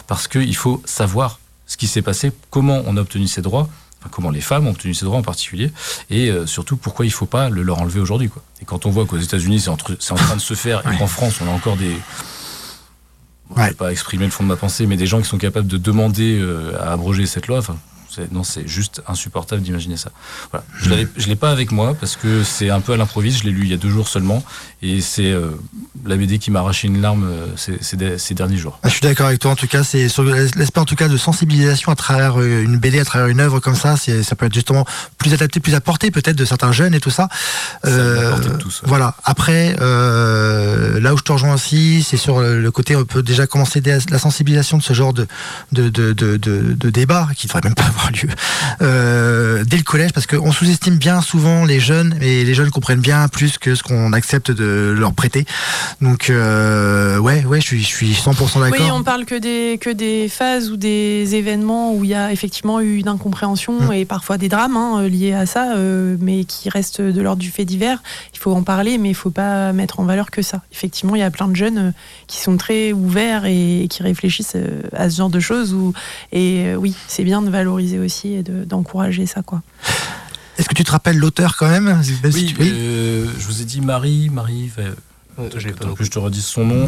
parce 0.07 0.27
qu'il 0.27 0.55
faut 0.55 0.81
savoir 0.85 1.39
ce 1.67 1.77
qui 1.77 1.87
s'est 1.87 2.01
passé, 2.01 2.31
comment 2.49 2.81
on 2.85 2.97
a 2.97 3.01
obtenu 3.01 3.27
ces 3.27 3.41
droits 3.41 3.69
comment 4.09 4.31
les 4.31 4.41
femmes 4.41 4.67
ont 4.67 4.71
obtenu 4.71 4.93
ces 4.93 5.05
droits 5.05 5.19
en 5.19 5.23
particulier, 5.23 5.71
et 6.09 6.29
euh, 6.29 6.45
surtout 6.45 6.77
pourquoi 6.77 7.05
il 7.05 7.09
ne 7.09 7.13
faut 7.13 7.25
pas 7.25 7.49
le 7.49 7.61
leur 7.61 7.79
enlever 7.79 7.99
aujourd'hui. 7.99 8.29
Quoi. 8.29 8.41
Et 8.61 8.65
quand 8.65 8.85
on 8.85 8.89
voit 8.89 9.05
qu'aux 9.05 9.17
États-Unis 9.17 9.61
c'est, 9.61 9.69
en 9.69 9.77
train 9.77 10.35
de 10.35 10.41
se 10.41 10.53
faire, 10.53 10.81
et 10.91 10.97
qu'en 10.97 11.07
France 11.07 11.39
on 11.41 11.47
a 11.47 11.51
encore 11.51 11.77
des... 11.77 11.95
Je 13.53 13.61
ne 13.61 13.67
vais 13.67 13.73
pas 13.73 13.91
exprimer 13.91 14.25
le 14.25 14.31
fond 14.31 14.43
de 14.43 14.47
ma 14.47 14.55
pensée, 14.55 14.85
mais 14.85 14.95
des 14.95 15.07
gens 15.07 15.19
qui 15.19 15.27
sont 15.27 15.37
capables 15.37 15.67
de 15.67 15.77
demander 15.77 16.39
euh, 16.39 16.73
à 16.81 16.93
abroger 16.93 17.25
cette 17.25 17.47
loi, 17.47 17.57
enfin, 17.57 17.77
non, 18.31 18.43
c'est 18.43 18.67
juste 18.67 19.01
insupportable 19.07 19.61
d'imaginer 19.61 19.97
ça. 19.97 20.11
Voilà. 20.51 20.65
Je 20.77 20.89
ne 20.89 21.25
l'ai 21.27 21.35
pas 21.35 21.51
avec 21.51 21.71
moi 21.71 21.95
parce 21.99 22.15
que 22.15 22.43
c'est 22.43 22.69
un 22.69 22.81
peu 22.81 22.93
à 22.93 22.97
l'improviste. 22.97 23.39
Je 23.39 23.43
l'ai 23.43 23.51
lu 23.51 23.61
il 23.63 23.69
y 23.69 23.73
a 23.73 23.77
deux 23.77 23.89
jours 23.89 24.07
seulement 24.07 24.43
et 24.81 25.01
c'est 25.01 25.31
euh, 25.31 25.51
la 26.05 26.15
BD 26.15 26.39
qui 26.39 26.51
m'a 26.51 26.59
arraché 26.59 26.87
une 26.87 27.01
larme 27.01 27.23
euh, 27.23 27.47
ces, 27.55 27.77
ces, 28.17 28.33
derniers 28.33 28.57
jours. 28.57 28.79
Ah, 28.83 28.89
je 28.89 28.93
suis 28.93 29.01
d'accord 29.01 29.27
avec 29.27 29.39
toi. 29.39 29.51
En 29.51 29.55
tout 29.55 29.67
cas, 29.67 29.83
c'est 29.83 30.09
sur 30.09 30.23
l'aspect 30.23 30.79
en 30.79 30.85
tout 30.85 30.95
cas 30.95 31.07
de 31.07 31.17
sensibilisation 31.17 31.91
à 31.91 31.95
travers 31.95 32.39
euh, 32.39 32.63
une 32.63 32.77
BD, 32.77 32.99
à 32.99 33.05
travers 33.05 33.27
une 33.27 33.39
œuvre 33.39 33.59
comme 33.59 33.75
ça. 33.75 33.95
Ça 33.97 34.35
peut 34.35 34.45
être 34.45 34.53
justement 34.53 34.85
plus 35.17 35.33
adapté, 35.33 35.59
plus 35.59 35.75
apporté 35.75 36.11
peut-être 36.11 36.35
de 36.35 36.45
certains 36.45 36.71
jeunes 36.71 36.93
et 36.93 36.99
tout 36.99 37.09
ça. 37.11 37.29
Euh, 37.85 38.35
Voilà. 38.83 39.15
Après, 39.23 39.75
là 39.79 41.13
où 41.13 41.17
je 41.17 41.23
te 41.23 41.31
rejoins 41.31 41.53
aussi, 41.53 42.03
c'est 42.03 42.17
sur 42.17 42.41
le 42.41 42.71
côté 42.71 42.95
on 42.95 43.05
peut 43.05 43.23
déjà 43.23 43.47
commencer 43.47 43.81
la 43.81 44.19
sensibilisation 44.19 44.77
de 44.77 44.83
ce 44.83 44.93
genre 44.93 45.13
de 45.13 45.27
de, 45.71 45.89
de, 45.89 46.13
de, 46.13 46.37
de 46.37 46.89
débat 46.89 47.27
qui 47.35 47.47
devrait 47.47 47.61
même 47.63 47.75
pas 47.75 47.85
avoir 47.85 48.00
lieu 48.09 48.29
euh, 48.81 49.63
dès 49.65 49.77
le 49.77 49.83
collège 49.83 50.11
parce 50.13 50.25
qu'on 50.25 50.51
sous-estime 50.51 50.95
bien 50.95 51.21
souvent 51.21 51.65
les 51.65 51.79
jeunes 51.79 52.17
et 52.21 52.43
les 52.43 52.53
jeunes 52.53 52.71
comprennent 52.71 53.01
bien 53.01 53.27
plus 53.27 53.57
que 53.57 53.75
ce 53.75 53.83
qu'on 53.83 54.13
accepte 54.13 54.51
de 54.51 54.95
leur 54.97 55.13
prêter. 55.13 55.45
Donc 56.01 56.29
euh, 56.29 57.17
ouais, 57.17 57.45
ouais, 57.45 57.61
je 57.61 57.65
suis, 57.65 57.81
je 57.81 57.87
suis 57.87 58.11
100% 58.13 58.61
d'accord. 58.61 58.69
Oui, 58.71 58.91
on 58.91 59.03
parle 59.03 59.25
que 59.25 59.35
des 59.35 59.77
que 59.79 59.89
des 59.89 60.29
phases 60.29 60.71
ou 60.71 60.77
des 60.77 61.35
événements 61.35 61.93
où 61.93 62.03
il 62.03 62.09
y 62.09 62.15
a 62.15 62.31
effectivement 62.31 62.79
eu 62.79 62.97
une 62.97 63.07
incompréhension 63.07 63.79
mmh. 63.79 63.93
et 63.93 64.05
parfois 64.05 64.37
des 64.37 64.49
drames 64.49 64.77
hein, 64.77 65.07
liés 65.07 65.33
à 65.33 65.45
ça, 65.45 65.75
euh, 65.75 66.17
mais 66.19 66.45
qui 66.45 66.69
restent 66.69 67.01
de 67.01 67.21
l'ordre 67.21 67.41
du 67.41 67.51
fait 67.51 67.65
divers. 67.65 68.01
Il 68.33 68.39
faut 68.39 68.53
en 68.53 68.63
parler, 68.63 68.97
mais 68.97 69.09
il 69.09 69.15
faut 69.15 69.31
pas 69.31 69.73
mettre 69.73 69.99
en 69.99 70.03
valeur 70.03 70.31
que 70.31 70.41
ça. 70.41 70.61
Effectivement, 70.71 71.15
il 71.15 71.19
y 71.19 71.23
a 71.23 71.31
plein 71.31 71.47
de 71.47 71.55
jeunes 71.55 71.93
qui 72.27 72.39
sont 72.39 72.57
très 72.57 72.93
ouverts 72.93 73.45
et, 73.45 73.87
qui 73.89 74.03
réfléchissent 74.03 74.57
à 74.93 75.09
ce 75.09 75.17
genre 75.17 75.29
de 75.29 75.39
choses. 75.39 75.73
Où, 75.73 75.93
et 76.31 76.75
oui, 76.75 76.95
c'est 77.07 77.23
bien 77.23 77.41
de 77.41 77.49
valoriser 77.49 77.90
aussi 77.99 78.33
et 78.33 78.43
d'encourager 78.43 79.25
ça. 79.25 79.41
quoi. 79.41 79.61
Est-ce 80.57 80.67
que 80.69 80.75
tu 80.75 80.83
te 80.83 80.91
rappelles 80.91 81.17
l'auteur 81.17 81.55
quand 81.57 81.69
même 81.69 82.01
Oui, 82.33 82.55
euh, 82.59 83.25
je 83.37 83.45
vous 83.47 83.61
ai 83.61 83.65
dit 83.65 83.81
Marie, 83.81 84.29
Marie. 84.29 84.71
Euh, 84.77 84.93
je 85.99 86.09
te 86.09 86.19
redis 86.19 86.41
son 86.41 86.65
nom. 86.65 86.87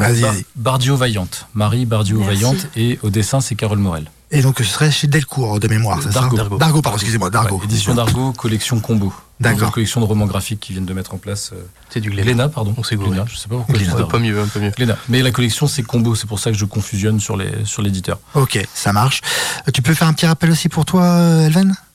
Bardio 0.56 0.96
Vaillante. 0.96 1.48
Marie 1.54 1.86
Bardio 1.86 2.22
Vaillante. 2.22 2.68
Et 2.76 3.00
au 3.04 3.10
dessin, 3.10 3.42
c'est 3.42 3.56
Carole 3.56 3.80
Morel. 3.80 4.10
Et 4.36 4.42
donc 4.42 4.58
ce 4.58 4.64
serait 4.64 4.90
chez 4.92 5.06
Delcourt 5.08 5.60
de 5.60 5.68
mémoire, 5.68 6.00
c'est 6.02 6.12
ça 6.12 6.22
Dargo. 6.22 6.58
Dargo, 6.58 6.82
pardon, 6.82 6.98
excusez-moi, 6.98 7.30
Dargo. 7.30 7.62
édition 7.64 7.94
Dargo, 7.94 8.34
collection 8.34 8.80
combo. 8.80 9.14
D'accord. 9.40 9.72
collection 9.72 10.00
de 10.02 10.06
romans 10.06 10.26
graphiques 10.26 10.60
qui 10.60 10.72
viennent 10.74 10.86
de 10.86 10.94
mettre 10.94 11.14
en 11.14 11.18
place. 11.18 11.52
Euh, 11.54 11.58
c'est 11.90 12.00
du 12.00 12.10
Glénat. 12.10 12.50
pardon. 12.50 12.74
On 12.78 12.84
sait 12.84 12.96
Glénat. 12.96 13.26
Je 13.30 13.36
sais 13.38 13.48
pas 13.48 13.58
pourquoi. 13.58 13.76
Glénat. 13.76 13.94
Pas 14.06 14.20
mieux, 14.20 14.44
pas 14.52 14.60
mieux. 14.60 14.72
Glénat. 14.72 14.98
Mais 15.08 15.22
la 15.22 15.32
collection 15.32 15.68
c'est 15.68 15.84
combo, 15.84 16.16
c'est 16.16 16.28
pour 16.28 16.40
ça 16.40 16.52
que 16.52 16.58
je 16.58 16.66
confusionne 16.66 17.20
sur 17.20 17.38
les 17.38 17.52
sur 17.66 17.82
l'éditeur. 17.84 18.18
Ok, 18.34 18.60
ça 18.74 18.92
marche. 18.92 19.22
Tu 19.74 19.82
peux 19.84 19.94
faire 19.94 20.08
un 20.08 20.14
petit 20.14 20.26
rappel 20.26 20.50
aussi 20.50 20.68
pour 20.68 20.86
toi, 20.86 21.06
Elven? 21.46 21.72
euh, 21.72 21.93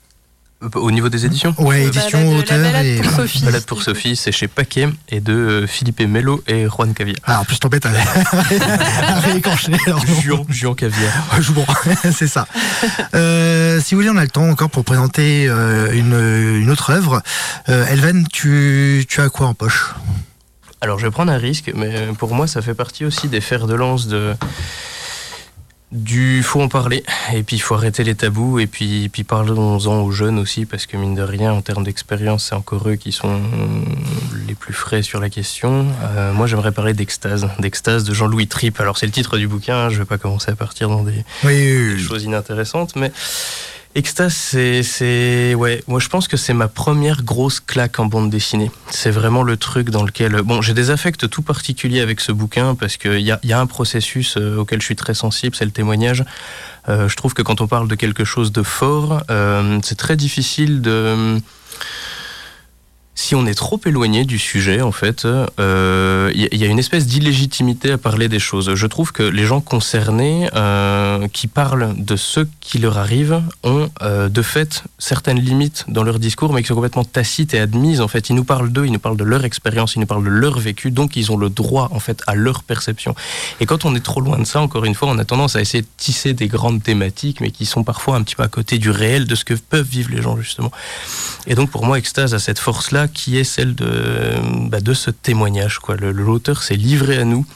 au 0.74 0.90
niveau 0.90 1.08
des 1.08 1.24
éditions 1.24 1.54
Ouais, 1.58 1.84
édition, 1.84 2.18
balade, 2.18 2.38
auteur 2.40 2.58
balade 2.58 2.86
et. 2.86 3.00
Pour 3.00 3.12
Sophie. 3.12 3.44
Balade 3.44 3.64
pour 3.64 3.82
Sophie, 3.82 4.16
c'est 4.16 4.32
chez 4.32 4.48
Paquet 4.48 4.88
et 5.08 5.20
de 5.20 5.32
euh, 5.32 5.66
Philippe 5.66 6.00
Mello 6.00 6.42
et 6.46 6.66
Juan 6.66 6.92
Caviar. 6.94 7.16
Ah, 7.24 7.40
en 7.40 7.44
plus, 7.44 7.58
t'embêtes 7.58 7.86
à, 7.86 7.90
à 9.08 9.20
réécorcher. 9.20 9.72
Juan, 10.22 10.44
Juan 10.48 10.74
Caviar. 10.74 11.12
bon, 11.50 11.64
c'est 12.12 12.26
ça. 12.26 12.46
Euh, 13.14 13.80
si 13.80 13.94
vous 13.94 14.00
voulez, 14.00 14.10
on 14.10 14.16
a 14.16 14.22
le 14.24 14.30
temps 14.30 14.48
encore 14.48 14.70
pour 14.70 14.84
présenter 14.84 15.46
euh, 15.48 15.92
une, 15.92 16.60
une, 16.62 16.70
autre 16.70 16.90
œuvre. 16.90 17.22
Euh, 17.68 17.86
Elven, 17.86 18.26
tu, 18.32 19.06
tu 19.08 19.20
as 19.20 19.28
quoi 19.28 19.46
en 19.46 19.54
poche? 19.54 19.94
Alors 20.80 20.98
je 20.98 21.06
vais 21.06 21.10
prendre 21.10 21.32
un 21.32 21.38
risque, 21.38 21.72
mais 21.74 22.06
pour 22.18 22.32
moi 22.34 22.46
ça 22.46 22.62
fait 22.62 22.74
partie 22.74 23.04
aussi 23.04 23.26
des 23.26 23.40
fers 23.40 23.66
de 23.66 23.74
lance 23.74 24.06
de 24.06 24.34
du 25.90 26.42
faut 26.42 26.60
en 26.60 26.68
parler 26.68 27.02
et 27.32 27.42
puis 27.42 27.56
il 27.56 27.60
faut 27.60 27.74
arrêter 27.74 28.04
les 28.04 28.14
tabous 28.14 28.58
et 28.58 28.66
puis 28.66 29.08
puis 29.08 29.24
parlons-en 29.24 30.02
aux 30.02 30.10
jeunes 30.10 30.38
aussi 30.38 30.66
parce 30.66 30.84
que 30.84 30.98
mine 30.98 31.14
de 31.14 31.22
rien 31.22 31.52
en 31.52 31.62
termes 31.62 31.82
d'expérience 31.82 32.48
c'est 32.48 32.54
encore 32.54 32.88
eux 32.90 32.96
qui 32.96 33.10
sont 33.10 33.40
les 34.46 34.54
plus 34.54 34.74
frais 34.74 35.02
sur 35.02 35.18
la 35.18 35.30
question. 35.30 35.86
Euh, 36.02 36.32
moi 36.34 36.46
j'aimerais 36.46 36.72
parler 36.72 36.92
d'extase, 36.92 37.48
d'extase 37.58 38.04
de 38.04 38.12
Jean-Louis 38.12 38.48
Tripp. 38.48 38.78
Alors 38.80 38.98
c'est 38.98 39.06
le 39.06 39.12
titre 39.12 39.38
du 39.38 39.48
bouquin, 39.48 39.76
hein, 39.76 39.88
je 39.88 39.98
vais 39.98 40.04
pas 40.04 40.18
commencer 40.18 40.50
à 40.50 40.56
partir 40.56 40.90
dans 40.90 41.04
des, 41.04 41.24
des 41.44 41.98
choses 41.98 42.24
inintéressantes 42.24 42.94
mais 42.94 43.10
Extase, 43.94 44.34
c'est, 44.34 45.54
ouais, 45.54 45.82
moi 45.88 45.98
je 45.98 46.08
pense 46.08 46.28
que 46.28 46.36
c'est 46.36 46.52
ma 46.52 46.68
première 46.68 47.22
grosse 47.22 47.58
claque 47.58 47.98
en 47.98 48.06
bande 48.06 48.30
dessinée. 48.30 48.70
C'est 48.90 49.10
vraiment 49.10 49.42
le 49.42 49.56
truc 49.56 49.90
dans 49.90 50.04
lequel, 50.04 50.42
bon, 50.42 50.62
j'ai 50.62 50.74
des 50.74 50.90
affects 50.90 51.28
tout 51.28 51.42
particuliers 51.42 52.00
avec 52.00 52.20
ce 52.20 52.30
bouquin 52.30 52.74
parce 52.74 52.96
qu'il 52.96 53.20
y 53.20 53.32
a, 53.32 53.40
y 53.42 53.52
a 53.52 53.58
un 53.58 53.66
processus 53.66 54.36
euh, 54.36 54.58
auquel 54.58 54.80
je 54.80 54.84
suis 54.84 54.96
très 54.96 55.14
sensible, 55.14 55.56
c'est 55.56 55.64
le 55.64 55.70
témoignage. 55.70 56.22
Euh, 56.88 57.08
je 57.08 57.16
trouve 57.16 57.34
que 57.34 57.42
quand 57.42 57.60
on 57.60 57.66
parle 57.66 57.88
de 57.88 57.94
quelque 57.94 58.24
chose 58.24 58.52
de 58.52 58.62
fort, 58.62 59.22
euh, 59.30 59.80
c'est 59.82 59.98
très 59.98 60.16
difficile 60.16 60.80
de 60.80 61.40
si 63.18 63.34
on 63.34 63.46
est 63.46 63.54
trop 63.54 63.80
éloigné 63.84 64.24
du 64.24 64.38
sujet, 64.38 64.80
en 64.80 64.92
fait, 64.92 65.22
il 65.24 65.46
euh, 65.58 66.30
y, 66.32 66.64
a 66.64 66.66
une 66.68 66.78
espèce 66.78 67.04
d'illégitimité 67.08 67.90
à 67.90 67.98
parler 67.98 68.28
des 68.28 68.38
choses. 68.38 68.72
Je 68.76 68.86
trouve 68.86 69.10
que 69.10 69.24
les 69.24 69.44
gens 69.44 69.60
concernés 69.60 70.48
euh, 70.54 71.26
qui 71.26 71.48
parlent 71.48 71.96
de 71.98 72.14
ce 72.14 72.46
qui 72.60 72.78
leur 72.78 72.96
arrive 72.96 73.42
ont 73.64 73.90
euh, 74.02 74.28
de 74.28 74.40
fait 74.40 74.84
certaines 74.98 75.40
limites 75.40 75.84
dans 75.88 76.04
leur 76.04 76.20
discours, 76.20 76.52
mais 76.52 76.62
qui 76.62 76.68
sont 76.68 76.76
complètement 76.76 77.02
tacites 77.02 77.54
et 77.54 77.58
admises. 77.58 78.00
En 78.00 78.06
fait, 78.06 78.30
ils 78.30 78.36
nous 78.36 78.44
parlent 78.44 78.70
d'eux, 78.70 78.86
ils 78.86 78.92
nous 78.92 79.00
parlent 79.00 79.16
de 79.16 79.24
leur 79.24 79.44
expérience, 79.44 79.96
ils 79.96 79.98
nous 79.98 80.06
parlent 80.06 80.24
de 80.24 80.30
leur 80.30 80.56
vécu, 80.60 80.92
donc 80.92 81.16
ils 81.16 81.32
ont 81.32 81.36
le 81.36 81.50
droit, 81.50 81.88
en 81.90 81.98
fait, 81.98 82.22
à 82.28 82.36
leur 82.36 82.62
perception. 82.62 83.16
Et 83.58 83.66
quand 83.66 83.84
on 83.84 83.96
est 83.96 84.04
trop 84.04 84.20
loin 84.20 84.38
de 84.38 84.44
ça, 84.44 84.60
encore 84.60 84.84
une 84.84 84.94
fois, 84.94 85.08
on 85.08 85.18
a 85.18 85.24
tendance 85.24 85.56
à 85.56 85.60
essayer 85.60 85.82
de 85.82 85.88
tisser 85.96 86.34
des 86.34 86.46
grandes 86.46 86.84
thématiques, 86.84 87.40
mais 87.40 87.50
qui 87.50 87.66
sont 87.66 87.82
parfois 87.82 88.14
un 88.14 88.22
petit 88.22 88.36
peu 88.36 88.44
à 88.44 88.48
côté 88.48 88.78
du 88.78 88.90
réel, 88.90 89.26
de 89.26 89.34
ce 89.34 89.44
que 89.44 89.54
peuvent 89.54 89.88
vivre 89.88 90.10
les 90.12 90.22
gens, 90.22 90.36
justement. 90.36 90.70
Et 91.48 91.56
donc, 91.56 91.68
pour 91.68 91.84
moi, 91.84 91.98
Extase 91.98 92.32
a 92.32 92.38
cette 92.38 92.60
force-là 92.60 93.07
qui 93.08 93.38
est 93.38 93.44
celle 93.44 93.74
de, 93.74 94.34
bah, 94.68 94.80
de 94.80 94.94
ce 94.94 95.10
témoignage. 95.10 95.78
Quoi. 95.78 95.96
L'auteur 95.96 96.62
s'est 96.62 96.76
livré 96.76 97.18
à 97.18 97.24
nous. 97.24 97.46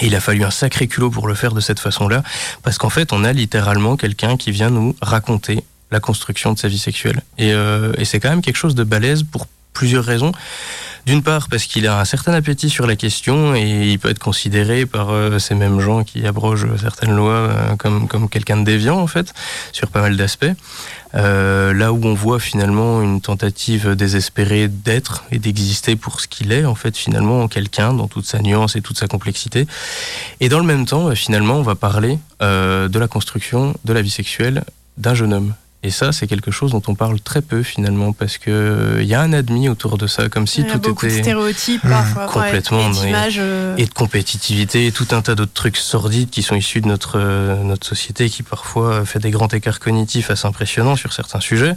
Et 0.00 0.06
il 0.06 0.14
a 0.14 0.20
fallu 0.20 0.42
un 0.42 0.50
sacré 0.50 0.86
culot 0.88 1.10
pour 1.10 1.28
le 1.28 1.34
faire 1.34 1.52
de 1.52 1.60
cette 1.60 1.78
façon-là, 1.78 2.22
parce 2.62 2.78
qu'en 2.78 2.88
fait, 2.88 3.12
on 3.12 3.24
a 3.24 3.32
littéralement 3.34 3.98
quelqu'un 3.98 4.38
qui 4.38 4.50
vient 4.50 4.70
nous 4.70 4.96
raconter 5.02 5.62
la 5.90 6.00
construction 6.00 6.54
de 6.54 6.58
sa 6.58 6.68
vie 6.68 6.78
sexuelle. 6.78 7.22
Et, 7.36 7.52
euh, 7.52 7.92
et 7.98 8.06
c'est 8.06 8.18
quand 8.18 8.30
même 8.30 8.40
quelque 8.40 8.56
chose 8.56 8.74
de 8.74 8.84
balèze 8.84 9.22
pour 9.22 9.46
plusieurs 9.72 10.04
raisons. 10.04 10.32
D'une 11.04 11.22
part, 11.22 11.48
parce 11.48 11.64
qu'il 11.64 11.88
a 11.88 11.98
un 11.98 12.04
certain 12.04 12.32
appétit 12.32 12.70
sur 12.70 12.86
la 12.86 12.94
question 12.94 13.56
et 13.56 13.90
il 13.90 13.98
peut 13.98 14.08
être 14.08 14.20
considéré 14.20 14.86
par 14.86 15.10
euh, 15.10 15.40
ces 15.40 15.56
mêmes 15.56 15.80
gens 15.80 16.04
qui 16.04 16.24
abrogent 16.24 16.68
certaines 16.80 17.16
lois 17.16 17.32
euh, 17.32 17.76
comme, 17.76 18.06
comme 18.06 18.28
quelqu'un 18.28 18.58
de 18.58 18.64
déviant, 18.64 19.00
en 19.00 19.08
fait, 19.08 19.34
sur 19.72 19.88
pas 19.88 20.00
mal 20.00 20.16
d'aspects. 20.16 20.46
Euh, 21.14 21.74
là 21.74 21.92
où 21.92 22.04
on 22.04 22.14
voit 22.14 22.38
finalement 22.38 23.02
une 23.02 23.20
tentative 23.20 23.96
désespérée 23.96 24.68
d'être 24.68 25.24
et 25.32 25.40
d'exister 25.40 25.96
pour 25.96 26.20
ce 26.20 26.28
qu'il 26.28 26.52
est, 26.52 26.64
en 26.64 26.76
fait, 26.76 26.96
finalement, 26.96 27.48
quelqu'un 27.48 27.94
dans 27.94 28.06
toute 28.06 28.24
sa 28.24 28.38
nuance 28.38 28.76
et 28.76 28.80
toute 28.80 28.96
sa 28.96 29.08
complexité. 29.08 29.66
Et 30.38 30.48
dans 30.48 30.60
le 30.60 30.66
même 30.66 30.86
temps, 30.86 31.12
finalement, 31.16 31.56
on 31.56 31.62
va 31.62 31.74
parler 31.74 32.18
de 32.40 32.98
la 32.98 33.08
construction 33.08 33.74
de 33.84 33.92
la 33.92 34.02
vie 34.02 34.10
sexuelle 34.10 34.64
d'un 34.96 35.14
jeune 35.14 35.32
homme 35.32 35.54
et 35.84 35.90
ça, 35.90 36.12
c'est 36.12 36.28
quelque 36.28 36.52
chose 36.52 36.70
dont 36.70 36.82
on 36.86 36.94
parle 36.94 37.20
très 37.20 37.42
peu 37.42 37.64
finalement, 37.64 38.12
parce 38.12 38.38
que 38.38 38.98
il 39.00 39.06
y 39.06 39.14
a 39.14 39.20
un 39.20 39.32
admis 39.32 39.68
autour 39.68 39.98
de 39.98 40.06
ça, 40.06 40.28
comme 40.28 40.46
si 40.46 40.64
tout 40.64 40.78
beaucoup 40.78 41.06
était 41.06 41.16
de 41.16 41.22
stéréotypes, 41.22 41.82
parfois, 41.82 42.26
complètement 42.26 42.92
et, 42.92 43.12
euh. 43.38 43.74
et, 43.76 43.86
de 43.86 43.92
compétitivité, 43.92 44.86
et 44.86 44.92
tout 44.92 45.08
un 45.10 45.22
tas 45.22 45.34
d'autres 45.34 45.52
trucs 45.52 45.76
sordides 45.76 46.30
qui 46.30 46.42
sont 46.42 46.54
issus 46.54 46.80
de 46.80 46.86
notre 46.86 47.18
euh, 47.18 47.64
notre 47.64 47.84
société, 47.84 48.30
qui 48.30 48.44
parfois 48.44 49.04
fait 49.04 49.18
des 49.18 49.32
grands 49.32 49.48
écarts 49.48 49.80
cognitifs 49.80 50.30
assez 50.30 50.46
impressionnants 50.46 50.94
sur 50.94 51.12
certains 51.12 51.40
sujets. 51.40 51.74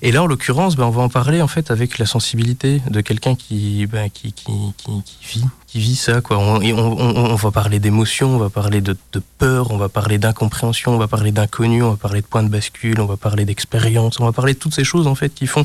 Et 0.00 0.12
là, 0.12 0.22
en 0.22 0.26
l'occurrence, 0.26 0.76
ben, 0.76 0.84
on 0.84 0.90
va 0.90 1.02
en 1.02 1.10
parler 1.10 1.42
en 1.42 1.48
fait 1.48 1.70
avec 1.70 1.98
la 1.98 2.06
sensibilité 2.06 2.80
de 2.88 3.02
quelqu'un 3.02 3.34
qui, 3.34 3.86
ben, 3.86 4.08
qui, 4.08 4.32
qui, 4.32 4.52
qui, 4.78 5.02
qui 5.04 5.38
vit 5.38 5.44
qui 5.72 5.78
vit 5.78 5.96
ça. 5.96 6.20
Quoi. 6.20 6.38
On, 6.38 7.34
va 7.34 7.50
parler 7.50 7.78
d'émotions, 7.78 8.34
on 8.34 8.38
va 8.38 8.50
parler 8.50 8.82
de, 8.82 8.94
peur, 9.38 9.70
on 9.70 9.78
va 9.78 9.88
parler 9.88 10.18
d'incompréhension, 10.18 10.94
on 10.94 10.98
va 10.98 11.08
parler 11.08 11.32
d'inconnu, 11.32 11.82
on 11.82 11.92
va 11.92 11.96
parler 11.96 12.20
de 12.20 12.26
points 12.26 12.42
de 12.42 12.50
bascule, 12.50 13.00
on 13.00 13.06
va 13.06 13.16
parler 13.16 13.46
d'expérience, 13.46 14.20
on 14.20 14.26
va 14.26 14.32
parler 14.32 14.52
de 14.52 14.58
toutes 14.58 14.74
ces 14.74 14.84
choses 14.84 15.06
en 15.06 15.14
fait 15.14 15.30
qui 15.34 15.46
font 15.46 15.64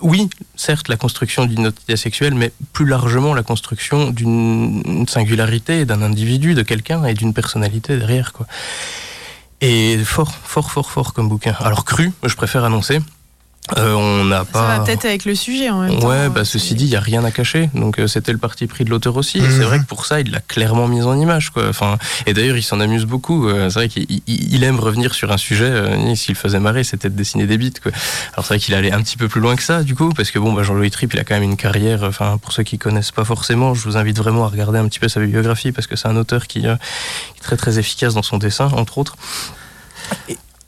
oui, 0.00 0.28
certes, 0.56 0.88
la 0.88 0.96
construction 0.96 1.44
d'une 1.44 1.60
identité 1.60 1.96
sexuelle, 1.96 2.34
mais 2.34 2.52
plus 2.72 2.86
largement 2.86 3.34
la 3.34 3.44
construction 3.44 4.10
d'une 4.10 5.06
singularité, 5.06 5.84
d'un 5.84 6.02
individu, 6.02 6.54
de 6.54 6.62
quelqu'un 6.62 7.04
et 7.04 7.14
d'une 7.14 7.32
personnalité 7.32 7.96
derrière. 7.98 8.32
Quoi. 8.32 8.46
Et 9.60 9.98
fort, 9.98 10.32
fort, 10.42 10.72
fort, 10.72 10.90
fort 10.90 11.12
comme 11.12 11.28
bouquin. 11.28 11.54
Alors 11.60 11.84
cru, 11.84 12.10
je 12.24 12.34
préfère 12.34 12.64
annoncer. 12.64 12.98
Euh, 13.78 13.94
on 13.94 14.24
n'a 14.24 14.44
pas. 14.44 14.58
Ça 14.58 14.78
va 14.78 14.84
peut-être 14.84 15.04
avec 15.04 15.24
le 15.24 15.36
sujet 15.36 15.70
en 15.70 15.82
même 15.82 16.00
temps. 16.00 16.08
Ouais, 16.08 16.28
bah, 16.28 16.44
ceci 16.44 16.74
dit, 16.74 16.84
il 16.84 16.90
n'y 16.90 16.96
a 16.96 17.00
rien 17.00 17.24
à 17.24 17.30
cacher. 17.30 17.70
Donc 17.74 18.00
euh, 18.00 18.08
c'était 18.08 18.32
le 18.32 18.38
parti 18.38 18.66
pris 18.66 18.84
de 18.84 18.90
l'auteur 18.90 19.16
aussi. 19.16 19.40
C'est 19.40 19.48
mhm. 19.48 19.62
vrai 19.62 19.78
que 19.78 19.84
pour 19.84 20.04
ça, 20.04 20.20
il 20.20 20.32
l'a 20.32 20.40
clairement 20.40 20.88
mis 20.88 21.02
en 21.02 21.18
image. 21.18 21.50
Quoi. 21.50 21.68
Enfin, 21.68 21.96
et 22.26 22.34
d'ailleurs, 22.34 22.56
il 22.56 22.62
s'en 22.62 22.80
amuse 22.80 23.04
beaucoup. 23.04 23.48
Euh, 23.48 23.70
c'est 23.70 23.78
vrai 23.78 23.88
qu'il 23.88 24.64
aime 24.64 24.80
revenir 24.80 25.14
sur 25.14 25.30
un 25.30 25.36
sujet. 25.36 25.72
S'il 26.16 26.34
faisait 26.34 26.58
marrer, 26.58 26.82
c'était 26.82 27.08
de 27.08 27.14
dessiner 27.14 27.46
des 27.46 27.56
bites. 27.56 27.80
Quoi. 27.80 27.92
Alors 28.32 28.44
c'est 28.44 28.54
vrai 28.54 28.58
qu'il 28.58 28.74
allait 28.74 28.92
un 28.92 29.00
petit 29.00 29.16
peu 29.16 29.28
plus 29.28 29.40
loin 29.40 29.54
que 29.54 29.62
ça, 29.62 29.84
du 29.84 29.94
coup, 29.94 30.10
parce 30.10 30.32
que 30.32 30.40
bon, 30.40 30.52
bah, 30.52 30.64
Jean-Louis 30.64 30.90
Tripp, 30.90 31.14
il 31.14 31.20
a 31.20 31.24
quand 31.24 31.34
même 31.34 31.44
une 31.44 31.56
carrière. 31.56 32.02
Enfin, 32.02 32.38
pour 32.38 32.52
ceux 32.52 32.64
qui 32.64 32.78
connaissent 32.78 33.12
pas 33.12 33.24
forcément, 33.24 33.74
je 33.74 33.84
vous 33.84 33.96
invite 33.96 34.18
vraiment 34.18 34.44
à 34.44 34.48
regarder 34.48 34.80
un 34.80 34.88
petit 34.88 34.98
peu 34.98 35.08
sa 35.08 35.20
biographie, 35.20 35.70
parce 35.70 35.86
que 35.86 35.94
c'est 35.94 36.08
un 36.08 36.16
auteur 36.16 36.48
qui, 36.48 36.62
qui, 36.62 36.66
est 36.66 37.42
très 37.42 37.56
très 37.56 37.78
efficace 37.78 38.14
dans 38.14 38.22
son 38.22 38.38
dessin, 38.38 38.68
entre 38.72 38.98
autres. 38.98 39.16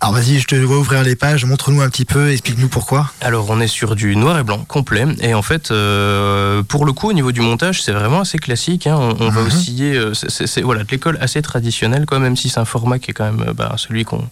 Alors 0.01 0.13
vas-y, 0.15 0.39
je 0.39 0.47
te 0.47 0.55
vois 0.55 0.77
ouvrir 0.77 1.03
les 1.03 1.17
pages, 1.17 1.45
montre-nous 1.47 1.81
un 1.81 1.89
petit 1.89 2.05
peu, 2.05 2.31
explique-nous 2.31 2.69
pourquoi. 2.69 3.11
Alors 3.21 3.47
on 3.49 3.61
est 3.61 3.69
sur 3.69 3.97
du 3.97 4.17
noir 4.17 4.39
et 4.39 4.43
blanc 4.43 4.63
complet, 4.67 5.07
et 5.21 5.33
en 5.33 5.41
fait, 5.41 5.71
euh, 5.71 6.63
pour 6.63 6.85
le 6.85 6.93
coup, 6.93 7.09
au 7.09 7.13
niveau 7.13 7.33
du 7.33 7.41
montage, 7.41 7.83
c'est 7.83 7.93
vraiment 7.93 8.21
assez 8.21 8.39
classique. 8.39 8.87
Hein. 8.87 8.99
On, 8.99 9.31
va 9.31 9.41
mhm. 9.41 9.47
osciller, 9.47 9.97
euh, 9.97 10.13
c'est 10.15 10.61
voilà, 10.61 10.85
de 10.85 10.91
l'école 10.91 11.17
assez 11.21 11.41
traditionnelle, 11.41 12.05
quand 12.07 12.21
même 12.21 12.37
si 12.37 12.51
c'est 12.51 12.61
un 12.61 12.65
format 12.65 12.99
qui 12.99 13.13
est 13.13 13.15
quand 13.15 13.25
même 13.25 13.47
euh, 13.49 13.53
bah, 13.55 13.77
celui 13.79 14.05
qu'on 14.05 14.29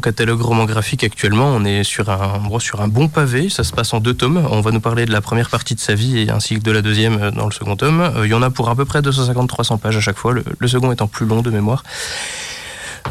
catalogue 0.00 0.42
roman 0.42 0.64
graphique 0.64 1.04
actuellement. 1.04 1.46
On 1.46 1.64
est 1.64 1.84
sur 1.84 2.10
un, 2.10 2.42
sur 2.58 2.82
un 2.82 2.88
bon 2.88 3.08
pavé, 3.08 3.48
ça 3.48 3.64
se 3.64 3.72
passe 3.72 3.94
en 3.94 4.00
deux 4.00 4.14
tomes. 4.14 4.46
On 4.50 4.60
va 4.60 4.72
nous 4.72 4.80
parler 4.80 5.06
de 5.06 5.12
la 5.12 5.20
première 5.20 5.48
partie 5.48 5.74
de 5.74 5.80
sa 5.80 5.94
vie 5.94 6.18
et 6.18 6.30
ainsi 6.30 6.56
que 6.56 6.60
de 6.60 6.72
la 6.72 6.82
deuxième 6.82 7.30
dans 7.30 7.46
le 7.46 7.52
second 7.52 7.76
tome. 7.76 8.12
Il 8.24 8.30
y 8.30 8.34
en 8.34 8.42
a 8.42 8.50
pour 8.50 8.68
à 8.68 8.74
peu 8.74 8.84
près 8.84 9.00
250-300 9.00 9.78
pages 9.78 9.96
à 9.96 10.00
chaque 10.00 10.18
fois, 10.18 10.32
le, 10.32 10.44
le 10.58 10.68
second 10.68 10.92
étant 10.92 11.06
plus 11.06 11.24
long 11.24 11.40
de 11.40 11.50
mémoire. 11.50 11.82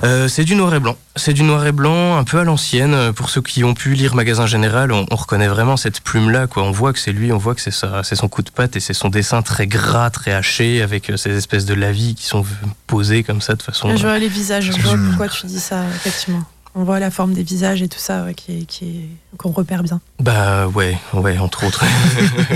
Euh, 0.04 0.28
c'est 0.28 0.44
du 0.44 0.56
noir 0.56 0.74
et 0.74 0.80
blanc. 0.80 0.96
C'est 1.16 1.34
du 1.34 1.44
noir 1.44 1.66
et 1.66 1.72
blanc, 1.72 2.18
un 2.18 2.24
peu 2.24 2.39
à 2.39 2.44
l'ancienne. 2.44 3.14
Pour 3.14 3.30
ceux 3.30 3.42
qui 3.42 3.64
ont 3.64 3.74
pu 3.74 3.94
lire 3.94 4.16
Magasin 4.16 4.46
Général, 4.46 4.92
on, 4.92 5.06
reconnaît 5.12 5.48
vraiment 5.48 5.78
cette 5.78 6.02
plume-là. 6.02 6.48
Quoi. 6.48 6.64
On 6.64 6.72
voit 6.72 6.94
que 6.94 7.00
c'est 7.00 7.12
lui, 7.12 7.32
on 7.32 7.38
voit 7.38 7.56
que 7.56 7.62
c'est 7.62 7.72
c'est 8.04 8.16
son 8.16 8.28
coup 8.28 8.42
de 8.42 8.50
patte 8.50 8.76
et 8.76 8.80
c'est 8.80 8.94
son 8.94 9.10
dessin 9.10 9.42
très 9.42 9.68
gras, 9.68 10.10
très 10.10 10.34
haché, 10.34 10.82
avec 10.82 11.10
euh, 11.10 11.18
ces 11.18 11.32
espèces 11.32 11.66
de 11.66 11.74
lavis 11.74 12.16
qui 12.16 12.26
sont 12.26 12.46
posées 12.88 13.24
comme 13.24 13.42
ça 13.42 13.56
de 13.56 13.62
façon. 13.62 13.96
Je 13.96 14.08
vois 14.08 14.20
les 14.20 14.28
visages, 14.28 14.72
je 14.72 14.82
vois 14.82 14.98
pourquoi 15.10 15.28
tu 15.28 15.46
dis 15.46 15.60
ça, 15.60 15.84
effectivement? 15.96 16.44
On 16.74 16.84
voit 16.84 16.99
la 16.99 17.11
forme 17.11 17.34
des 17.34 17.43
visages 17.43 17.82
et 17.82 17.89
tout 17.89 17.99
ça 17.99 18.28
qui, 18.36 18.65
qui 18.65 19.09
qu'on 19.38 19.51
repère 19.51 19.84
bien. 19.84 19.99
Bah 20.19 20.67
ouais, 20.67 20.97
ouais, 21.13 21.38
entre 21.38 21.65
autres. 21.65 21.84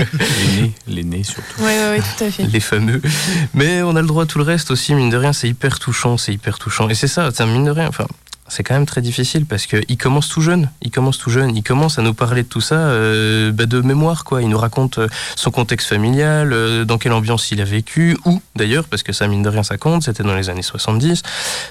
les 0.56 0.62
nez, 0.62 0.72
les 0.86 1.04
nez 1.04 1.22
surtout. 1.22 1.60
Ouais, 1.60 1.90
ouais, 1.90 2.00
tout 2.00 2.24
à 2.24 2.30
fait. 2.30 2.44
Les 2.44 2.60
fameux. 2.60 3.02
Mais 3.52 3.82
on 3.82 3.94
a 3.94 4.00
le 4.00 4.06
droit 4.06 4.24
à 4.24 4.26
tout 4.26 4.38
le 4.38 4.44
reste 4.44 4.70
aussi, 4.70 4.94
mine 4.94 5.10
de 5.10 5.16
rien, 5.18 5.34
c'est 5.34 5.48
hyper 5.48 5.78
touchant, 5.78 6.16
c'est 6.16 6.32
hyper 6.32 6.58
touchant. 6.58 6.88
Et 6.88 6.94
c'est 6.94 7.08
ça, 7.08 7.30
mine 7.40 7.64
de 7.64 7.70
rien, 7.70 7.88
enfin, 7.88 8.06
c'est 8.48 8.62
quand 8.62 8.74
même 8.74 8.86
très 8.86 9.00
difficile 9.00 9.46
parce 9.46 9.66
qu'il 9.66 9.98
commence 9.98 10.28
tout 10.28 10.40
jeune. 10.40 10.70
Il 10.82 10.90
commence 10.90 11.18
tout 11.18 11.30
jeune. 11.30 11.56
Il 11.56 11.62
commence 11.62 11.98
à 11.98 12.02
nous 12.02 12.14
parler 12.14 12.42
de 12.42 12.48
tout 12.48 12.60
ça 12.60 12.76
euh, 12.76 13.52
bah, 13.52 13.66
de 13.66 13.80
mémoire, 13.80 14.24
quoi. 14.24 14.42
Il 14.42 14.48
nous 14.48 14.58
raconte 14.58 14.98
euh, 14.98 15.08
son 15.34 15.50
contexte 15.50 15.88
familial, 15.88 16.52
euh, 16.52 16.84
dans 16.84 16.98
quelle 16.98 17.12
ambiance 17.12 17.50
il 17.50 17.60
a 17.60 17.64
vécu, 17.64 18.16
où 18.24 18.40
d'ailleurs, 18.54 18.84
parce 18.84 19.02
que 19.02 19.12
ça, 19.12 19.26
mine 19.26 19.42
de 19.42 19.48
rien, 19.48 19.62
ça 19.62 19.78
compte. 19.78 20.04
C'était 20.04 20.22
dans 20.22 20.36
les 20.36 20.48
années 20.48 20.62
70. 20.62 21.22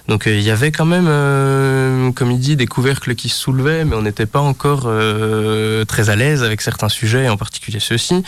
Donc 0.08 0.24
il 0.26 0.42
y 0.42 0.52
avait 0.52 0.72
quand 0.72 0.86
même, 0.86 2.14
comme 2.14 2.32
il 2.32 2.40
dit, 2.40 2.56
des 2.56 2.68
couvercles 2.68 3.16
qui 3.16 3.30
se 3.30 3.40
soulevaient, 3.40 3.86
mais 3.86 3.96
on 3.96 4.02
n'était 4.02 4.26
pas 4.26 4.40
encore 4.40 4.90
très 5.88 6.10
à 6.10 6.16
l'aise 6.16 6.44
avec 6.44 6.62
certains 6.62 6.90
sujets, 6.90 7.30
en 7.30 7.38
particulier 7.38 7.80
ceux-ci. 7.80 8.24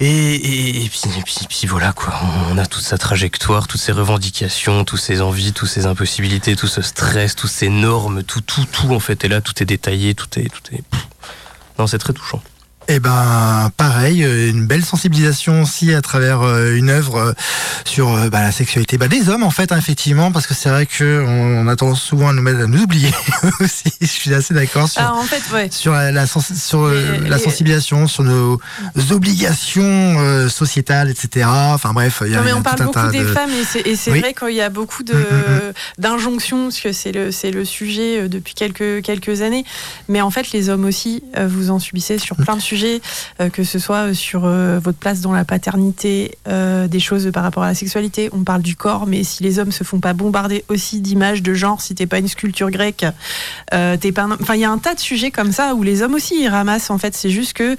Et, 0.00 0.90
puis, 0.90 1.46
puis, 1.48 1.66
voilà 1.68 1.92
quoi, 1.92 2.14
on 2.50 2.58
a 2.58 2.66
toute 2.66 2.82
sa 2.82 2.98
trajectoire, 2.98 3.68
toutes 3.68 3.80
ses 3.80 3.92
revendications, 3.92 4.84
toutes 4.84 5.00
ses 5.00 5.20
envies, 5.20 5.52
toutes 5.52 5.68
ses 5.68 5.86
impossibilités, 5.86 6.56
tout 6.56 6.66
ce 6.66 6.82
stress, 6.82 7.36
toutes 7.36 7.50
ces 7.50 7.68
normes, 7.68 8.24
tout, 8.24 8.40
tout, 8.40 8.64
tout 8.64 8.92
en 8.92 8.98
fait 8.98 9.24
est 9.24 9.28
là, 9.28 9.40
tout 9.40 9.62
est 9.62 9.66
détaillé, 9.66 10.14
tout 10.14 10.26
est, 10.38 10.48
tout 10.48 10.74
est. 10.74 10.82
Non, 11.78 11.86
c'est 11.86 11.98
très 11.98 12.12
touchant. 12.12 12.42
Eh 12.86 13.00
ben, 13.00 13.70
pareil, 13.78 14.24
euh, 14.24 14.50
une 14.50 14.66
belle 14.66 14.84
sensibilisation 14.84 15.62
aussi 15.62 15.94
à 15.94 16.02
travers 16.02 16.42
euh, 16.42 16.76
une 16.76 16.90
œuvre 16.90 17.16
euh, 17.16 17.32
sur 17.86 18.10
bah, 18.30 18.42
la 18.42 18.52
sexualité 18.52 18.98
bah, 18.98 19.08
des 19.08 19.30
hommes 19.30 19.42
en 19.42 19.50
fait, 19.50 19.72
hein, 19.72 19.78
effectivement, 19.78 20.30
parce 20.30 20.46
que 20.46 20.52
c'est 20.52 20.68
vrai 20.68 20.84
que 20.84 21.24
on, 21.26 21.66
a 21.66 21.76
tendance 21.76 22.02
souvent 22.02 22.28
à 22.28 22.32
nous, 22.34 22.42
mettre, 22.42 22.60
à 22.60 22.66
nous 22.66 22.82
oublier 22.82 23.10
aussi. 23.60 23.90
Je 24.02 24.06
suis 24.06 24.34
assez 24.34 24.52
d'accord 24.52 24.88
sur, 24.88 25.00
ah, 25.00 25.14
en 25.14 25.22
fait, 25.22 25.42
ouais. 25.54 25.68
sur 25.70 25.92
la, 25.92 26.26
sur 26.26 26.88
la 26.88 27.38
sensibilisation, 27.38 28.06
sur 28.06 28.22
nos 28.22 28.60
obligations 29.10 30.48
sociétales, 30.50 31.08
etc. 31.10 31.46
Enfin 31.48 31.94
bref, 31.94 32.22
il 32.26 32.32
y 32.32 32.34
a, 32.34 32.38
non, 32.38 32.44
mais 32.44 32.52
on 32.52 32.62
parle 32.62 32.82
beaucoup 32.82 33.10
des 33.10 33.24
femmes 33.24 33.50
et 33.84 33.96
c'est 33.96 34.10
vrai 34.10 34.34
qu'il 34.34 34.54
y 34.54 34.60
a 34.60 34.68
beaucoup 34.68 35.02
de 35.02 35.14
mm, 35.14 35.16
mm, 35.16 35.22
mm. 35.22 35.72
d'injonctions 35.98 36.64
parce 36.64 36.80
que 36.80 36.92
c'est 36.92 37.12
le 37.12 37.32
c'est 37.32 37.50
le 37.50 37.64
sujet 37.64 38.28
depuis 38.28 38.54
quelques 38.54 39.02
quelques 39.02 39.40
années. 39.40 39.64
Mais 40.08 40.20
en 40.20 40.30
fait, 40.30 40.52
les 40.52 40.68
hommes 40.68 40.84
aussi, 40.84 41.22
vous 41.34 41.70
en 41.70 41.78
subissez 41.78 42.18
sur 42.18 42.36
plein 42.36 42.56
de 42.56 42.60
sujets 42.60 42.73
euh, 43.40 43.50
que 43.50 43.64
ce 43.64 43.78
soit 43.78 44.14
sur 44.14 44.44
euh, 44.44 44.78
votre 44.82 44.98
place 44.98 45.20
dans 45.20 45.32
la 45.32 45.44
paternité, 45.44 46.36
euh, 46.48 46.88
des 46.88 47.00
choses 47.00 47.30
par 47.32 47.42
rapport 47.42 47.62
à 47.62 47.68
la 47.68 47.74
sexualité. 47.74 48.28
On 48.32 48.42
parle 48.44 48.62
du 48.62 48.76
corps, 48.76 49.06
mais 49.06 49.22
si 49.24 49.42
les 49.42 49.58
hommes 49.58 49.72
se 49.72 49.84
font 49.84 50.00
pas 50.00 50.12
bombarder 50.12 50.64
aussi 50.68 51.00
d'images 51.00 51.42
de 51.42 51.54
genre, 51.54 51.80
si 51.80 51.94
t'es 51.94 52.06
pas 52.06 52.18
une 52.18 52.28
sculpture 52.28 52.70
grecque, 52.70 53.06
t'es 53.70 54.12
pas. 54.12 54.28
Enfin, 54.40 54.54
il 54.54 54.60
y 54.60 54.64
a 54.64 54.70
un 54.70 54.78
tas 54.78 54.94
de 54.94 55.00
sujets 55.00 55.30
comme 55.30 55.52
ça 55.52 55.74
où 55.74 55.82
les 55.82 56.02
hommes 56.02 56.14
aussi 56.14 56.40
ils 56.40 56.48
ramassent. 56.48 56.90
En 56.90 56.98
fait, 56.98 57.14
c'est 57.14 57.30
juste 57.30 57.52
que 57.54 57.76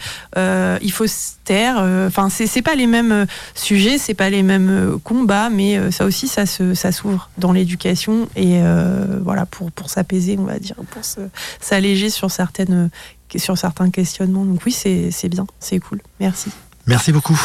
il 0.81 0.91
faut 0.91 1.07
se 1.07 1.33
taire. 1.43 1.77
Enfin, 2.07 2.29
c'est 2.29 2.61
pas 2.61 2.75
les 2.75 2.87
mêmes 2.87 3.25
sujets, 3.53 3.97
c'est 3.97 4.13
pas 4.13 4.29
les 4.29 4.43
mêmes 4.43 4.97
combats, 5.03 5.49
mais 5.49 5.91
ça 5.91 6.05
aussi, 6.05 6.27
ça 6.27 6.45
s'ouvre 6.45 7.29
dans 7.37 7.51
l'éducation 7.51 8.27
et 8.35 8.59
voilà 9.21 9.45
pour 9.45 9.71
pour 9.71 9.89
s'apaiser, 9.89 10.37
on 10.39 10.45
va 10.45 10.59
dire, 10.59 10.75
pour 10.89 11.01
s'alléger 11.59 12.09
sur 12.09 12.31
certaines 12.31 12.89
sur 13.37 13.57
certains 13.57 13.89
questionnements. 13.89 14.45
Donc 14.45 14.61
oui, 14.65 14.71
c'est 14.71 15.29
bien, 15.29 15.45
c'est 15.59 15.79
cool. 15.79 16.01
Merci. 16.19 16.49
Merci 16.87 17.11
beaucoup. 17.11 17.39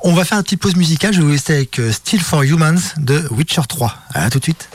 On 0.00 0.12
va 0.14 0.24
faire 0.24 0.38
une 0.38 0.44
petite 0.44 0.60
pause 0.60 0.76
musicale. 0.76 1.12
Je 1.12 1.18
vais 1.18 1.24
vous 1.24 1.32
laisser 1.32 1.54
avec 1.54 1.78
euh, 1.80 1.90
Still 1.92 2.20
for 2.20 2.42
Humans 2.42 2.80
de 2.98 3.26
Witcher 3.32 3.62
3. 3.68 3.94
À 4.14 4.30
tout 4.30 4.38
de 4.38 4.44
suite. 4.44 4.68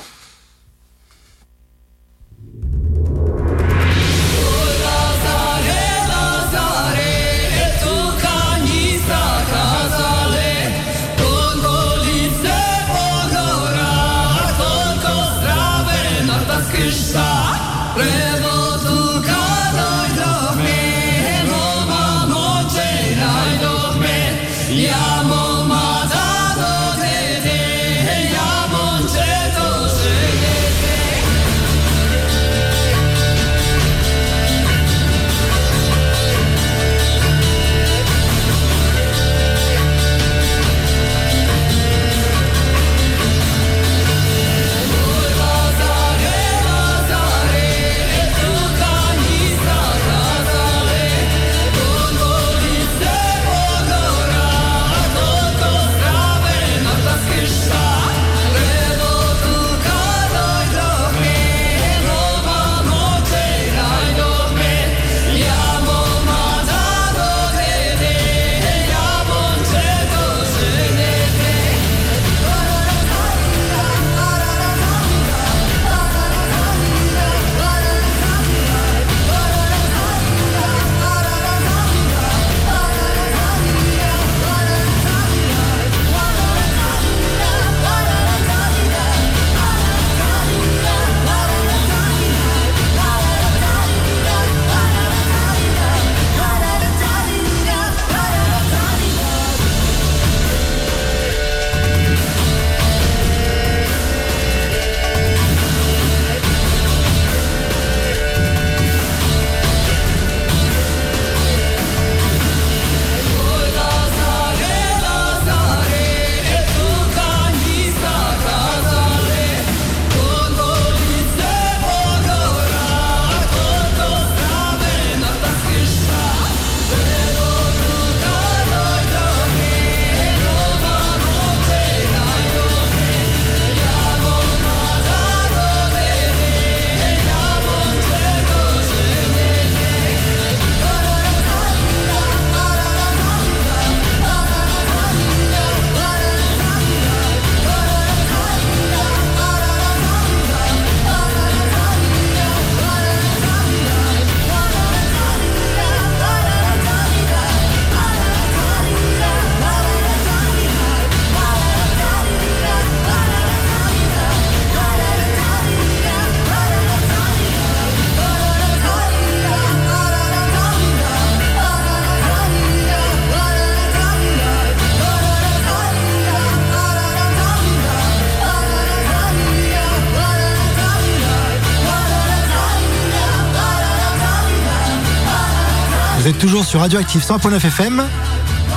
Toujours 186.44 186.66
sur 186.66 186.82
Radioactive 186.82 187.22
100.9 187.22 187.56
FM 187.56 188.04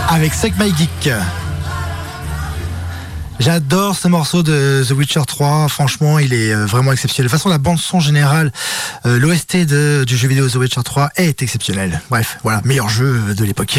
avec 0.08 0.34
Sec 0.34 0.54
My 0.56 0.72
Geek. 0.76 1.10
J'adore 3.38 3.96
ce 3.96 4.08
morceau 4.08 4.42
de 4.42 4.82
The 4.88 4.92
Witcher 4.92 5.20
3. 5.26 5.68
Franchement, 5.68 6.18
il 6.18 6.32
est 6.32 6.54
euh, 6.54 6.64
vraiment 6.64 6.92
exceptionnel. 6.92 7.28
De 7.28 7.30
toute 7.30 7.38
façon, 7.38 7.50
la 7.50 7.58
bande 7.58 7.78
son 7.78 8.00
générale, 8.00 8.50
euh, 9.04 9.18
l'OST 9.18 9.56
du 10.06 10.16
jeu 10.16 10.26
vidéo 10.26 10.48
The 10.48 10.54
Witcher 10.54 10.80
3 10.82 11.10
est 11.16 11.42
exceptionnel. 11.42 12.00
Bref, 12.08 12.38
voilà, 12.42 12.62
meilleur 12.64 12.88
jeu 12.88 13.34
de 13.34 13.44
l'époque. 13.44 13.78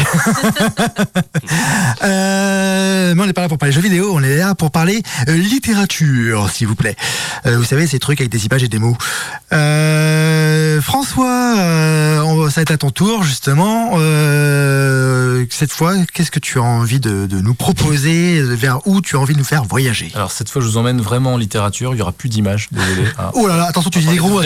euh, 2.04 3.14
mais 3.14 3.22
on 3.22 3.26
n'est 3.26 3.32
pas 3.32 3.40
là 3.40 3.48
pour 3.48 3.58
parler 3.58 3.72
jeux 3.72 3.80
vidéo, 3.80 4.12
on 4.12 4.22
est 4.22 4.36
là 4.36 4.54
pour 4.54 4.70
parler 4.70 5.02
littérature, 5.26 6.48
s'il 6.50 6.68
vous 6.68 6.76
plaît. 6.76 6.96
vous 7.44 7.64
savez, 7.64 7.86
ces 7.86 7.98
trucs 7.98 8.20
avec 8.20 8.30
des 8.30 8.46
images 8.46 8.62
et 8.62 8.68
des 8.68 8.78
mots. 8.78 8.96
François, 10.80 11.54
ça 12.50 12.54
va 12.56 12.62
être 12.62 12.70
à 12.70 12.78
ton 12.78 12.90
tour, 12.90 13.24
justement. 13.24 13.98
cette 15.50 15.72
fois, 15.72 15.94
qu'est-ce 16.14 16.30
que 16.30 16.38
tu 16.38 16.58
as 16.58 16.62
envie 16.62 17.00
de, 17.00 17.26
nous 17.40 17.54
proposer? 17.54 18.42
Vers 18.42 18.86
où 18.86 19.00
tu 19.00 19.16
as 19.16 19.18
envie 19.18 19.34
de 19.34 19.38
nous 19.38 19.47
faire 19.48 19.64
voyager 19.64 20.12
Alors 20.14 20.30
cette 20.30 20.50
fois, 20.50 20.60
je 20.60 20.66
vous 20.66 20.76
emmène 20.76 21.00
vraiment 21.00 21.32
en 21.32 21.36
littérature. 21.38 21.92
Il 21.92 21.96
n'y 21.96 22.02
aura 22.02 22.12
plus 22.12 22.28
d'images, 22.28 22.68
désolé. 22.70 23.08
Oh 23.32 23.46
là 23.46 23.56
là, 23.56 23.64
attention, 23.64 23.88
tu 23.88 24.00
dis 24.00 24.06
des 24.06 24.16
gros 24.16 24.28
mots. 24.28 24.42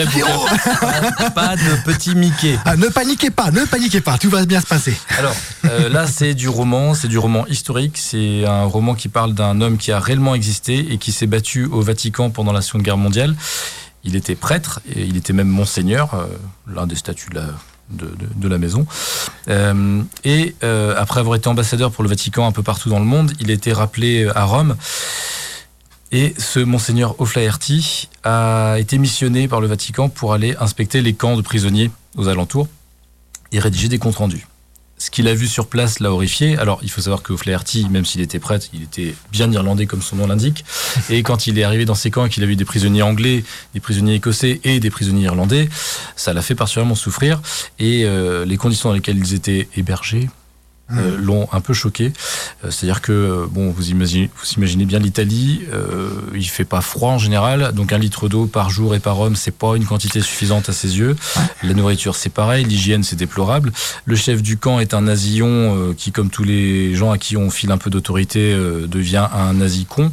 pas 1.35 1.55
de 1.55 1.83
petit 1.83 2.15
Mickey. 2.15 2.57
Ah, 2.63 2.77
ne 2.77 2.87
paniquez 2.87 3.29
pas, 3.29 3.51
ne 3.51 3.65
paniquez 3.65 3.99
pas, 3.99 4.17
tout 4.17 4.29
va 4.29 4.45
bien 4.45 4.61
se 4.61 4.65
passer. 4.65 4.95
Alors 5.17 5.35
euh, 5.65 5.89
là, 5.89 6.07
c'est 6.07 6.33
du 6.33 6.47
roman, 6.47 6.93
c'est 6.93 7.09
du 7.09 7.17
roman 7.17 7.45
historique. 7.47 7.97
C'est 7.97 8.45
un 8.45 8.63
roman 8.63 8.95
qui 8.95 9.09
parle 9.09 9.33
d'un 9.33 9.59
homme 9.59 9.77
qui 9.77 9.91
a 9.91 9.99
réellement 9.99 10.35
existé 10.35 10.93
et 10.93 10.97
qui 10.97 11.11
s'est 11.11 11.27
battu 11.27 11.65
au 11.65 11.81
Vatican 11.81 12.29
pendant 12.29 12.53
la 12.53 12.61
Seconde 12.61 12.83
Guerre 12.83 12.97
mondiale. 12.97 13.35
Il 14.05 14.15
était 14.15 14.35
prêtre 14.35 14.79
et 14.95 15.03
il 15.03 15.17
était 15.17 15.33
même 15.33 15.47
monseigneur, 15.47 16.13
euh, 16.13 16.25
l'un 16.67 16.87
des 16.87 16.95
statuts 16.95 17.29
de 17.29 17.35
la, 17.35 17.45
de, 17.93 18.47
la 18.47 18.57
maison. 18.57 18.85
Euh, 19.47 20.01
et 20.23 20.55
euh, 20.63 20.95
après 20.97 21.19
avoir 21.19 21.35
été 21.35 21.47
ambassadeur 21.47 21.91
pour 21.91 22.03
le 22.03 22.09
Vatican 22.09 22.47
un 22.47 22.51
peu 22.51 22.63
partout 22.63 22.89
dans 22.89 22.99
le 22.99 23.05
monde, 23.05 23.31
il 23.39 23.49
a 23.51 23.53
été 23.53 23.73
rappelé 23.73 24.29
à 24.35 24.45
Rome. 24.45 24.75
Et 26.11 26.35
ce 26.37 26.59
monseigneur 26.59 27.19
O'Flaherty 27.19 28.09
a 28.23 28.75
été 28.77 28.97
missionné 28.99 29.47
par 29.47 29.61
le 29.61 29.67
Vatican 29.67 30.09
pour 30.09 30.33
aller 30.33 30.55
inspecter 30.59 31.01
les 31.01 31.13
camps 31.13 31.35
de 31.35 31.41
prisonniers 31.41 31.89
aux 32.15 32.27
alentours 32.27 32.67
et 33.51 33.59
rédiger 33.59 33.87
des 33.87 33.97
comptes 33.97 34.17
rendus 34.17 34.45
ce 34.97 35.11
qu'il 35.11 35.27
a 35.27 35.33
vu 35.33 35.47
sur 35.47 35.67
place 35.67 35.99
l'a 35.99 36.11
horrifié. 36.11 36.57
Alors, 36.57 36.79
il 36.81 36.89
faut 36.89 37.01
savoir 37.01 37.21
que 37.21 37.35
Flaherty, 37.35 37.89
même 37.89 38.05
s'il 38.05 38.21
était 38.21 38.39
prêtre, 38.39 38.67
il 38.73 38.83
était 38.83 39.13
bien 39.31 39.51
irlandais 39.51 39.85
comme 39.85 40.01
son 40.01 40.15
nom 40.15 40.27
l'indique. 40.27 40.63
Et 41.09 41.23
quand 41.23 41.47
il 41.47 41.59
est 41.59 41.63
arrivé 41.63 41.85
dans 41.85 41.95
ces 41.95 42.09
camps 42.09 42.25
et 42.25 42.29
qu'il 42.29 42.43
a 42.43 42.45
vu 42.45 42.55
des 42.55 42.65
prisonniers 42.65 43.01
anglais, 43.01 43.43
des 43.73 43.79
prisonniers 43.79 44.15
écossais 44.15 44.61
et 44.63 44.79
des 44.79 44.89
prisonniers 44.89 45.25
irlandais, 45.25 45.69
ça 46.15 46.33
l'a 46.33 46.41
fait 46.41 46.55
particulièrement 46.55 46.95
souffrir. 46.95 47.41
Et 47.79 48.05
euh, 48.05 48.45
les 48.45 48.57
conditions 48.57 48.89
dans 48.89 48.95
lesquelles 48.95 49.17
ils 49.17 49.33
étaient 49.33 49.67
hébergés, 49.75 50.29
euh, 50.97 51.17
l'ont 51.17 51.47
un 51.51 51.61
peu 51.61 51.73
choqué. 51.73 52.13
Euh, 52.63 52.71
c'est-à-dire 52.71 53.01
que, 53.01 53.47
bon, 53.49 53.71
vous 53.71 53.89
imaginez, 53.89 54.29
vous 54.35 54.53
imaginez 54.57 54.85
bien 54.85 54.99
l'Italie, 54.99 55.61
euh, 55.73 56.09
il 56.33 56.47
fait 56.47 56.65
pas 56.65 56.81
froid 56.81 57.11
en 57.11 57.17
général, 57.17 57.71
donc 57.73 57.93
un 57.93 57.97
litre 57.97 58.29
d'eau 58.29 58.45
par 58.45 58.69
jour 58.69 58.95
et 58.95 58.99
par 58.99 59.19
homme, 59.19 59.35
c'est 59.35 59.55
pas 59.55 59.75
une 59.75 59.85
quantité 59.85 60.21
suffisante 60.21 60.69
à 60.69 60.73
ses 60.73 60.97
yeux. 60.97 61.15
La 61.63 61.73
nourriture, 61.73 62.15
c'est 62.15 62.29
pareil, 62.29 62.65
l'hygiène, 62.65 63.03
c'est 63.03 63.15
déplorable. 63.15 63.71
Le 64.05 64.15
chef 64.15 64.41
du 64.41 64.57
camp 64.57 64.79
est 64.79 64.93
un 64.93 65.01
nasillon 65.01 65.93
qui, 65.97 66.11
comme 66.11 66.29
tous 66.29 66.43
les 66.43 66.95
gens 66.95 67.11
à 67.11 67.17
qui 67.17 67.37
on 67.37 67.49
file 67.49 67.71
un 67.71 67.77
peu 67.77 67.89
d'autorité, 67.89 68.53
devient 68.87 69.27
un 69.33 69.53
nazi 69.53 69.85
con. 69.85 70.11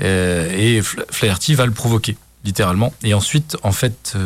et 0.00 0.80
Flaherty 1.10 1.54
va 1.54 1.66
le 1.66 1.72
provoquer, 1.72 2.16
littéralement. 2.44 2.92
Et 3.02 3.14
ensuite, 3.14 3.56
en 3.62 3.72
fait 3.72 4.16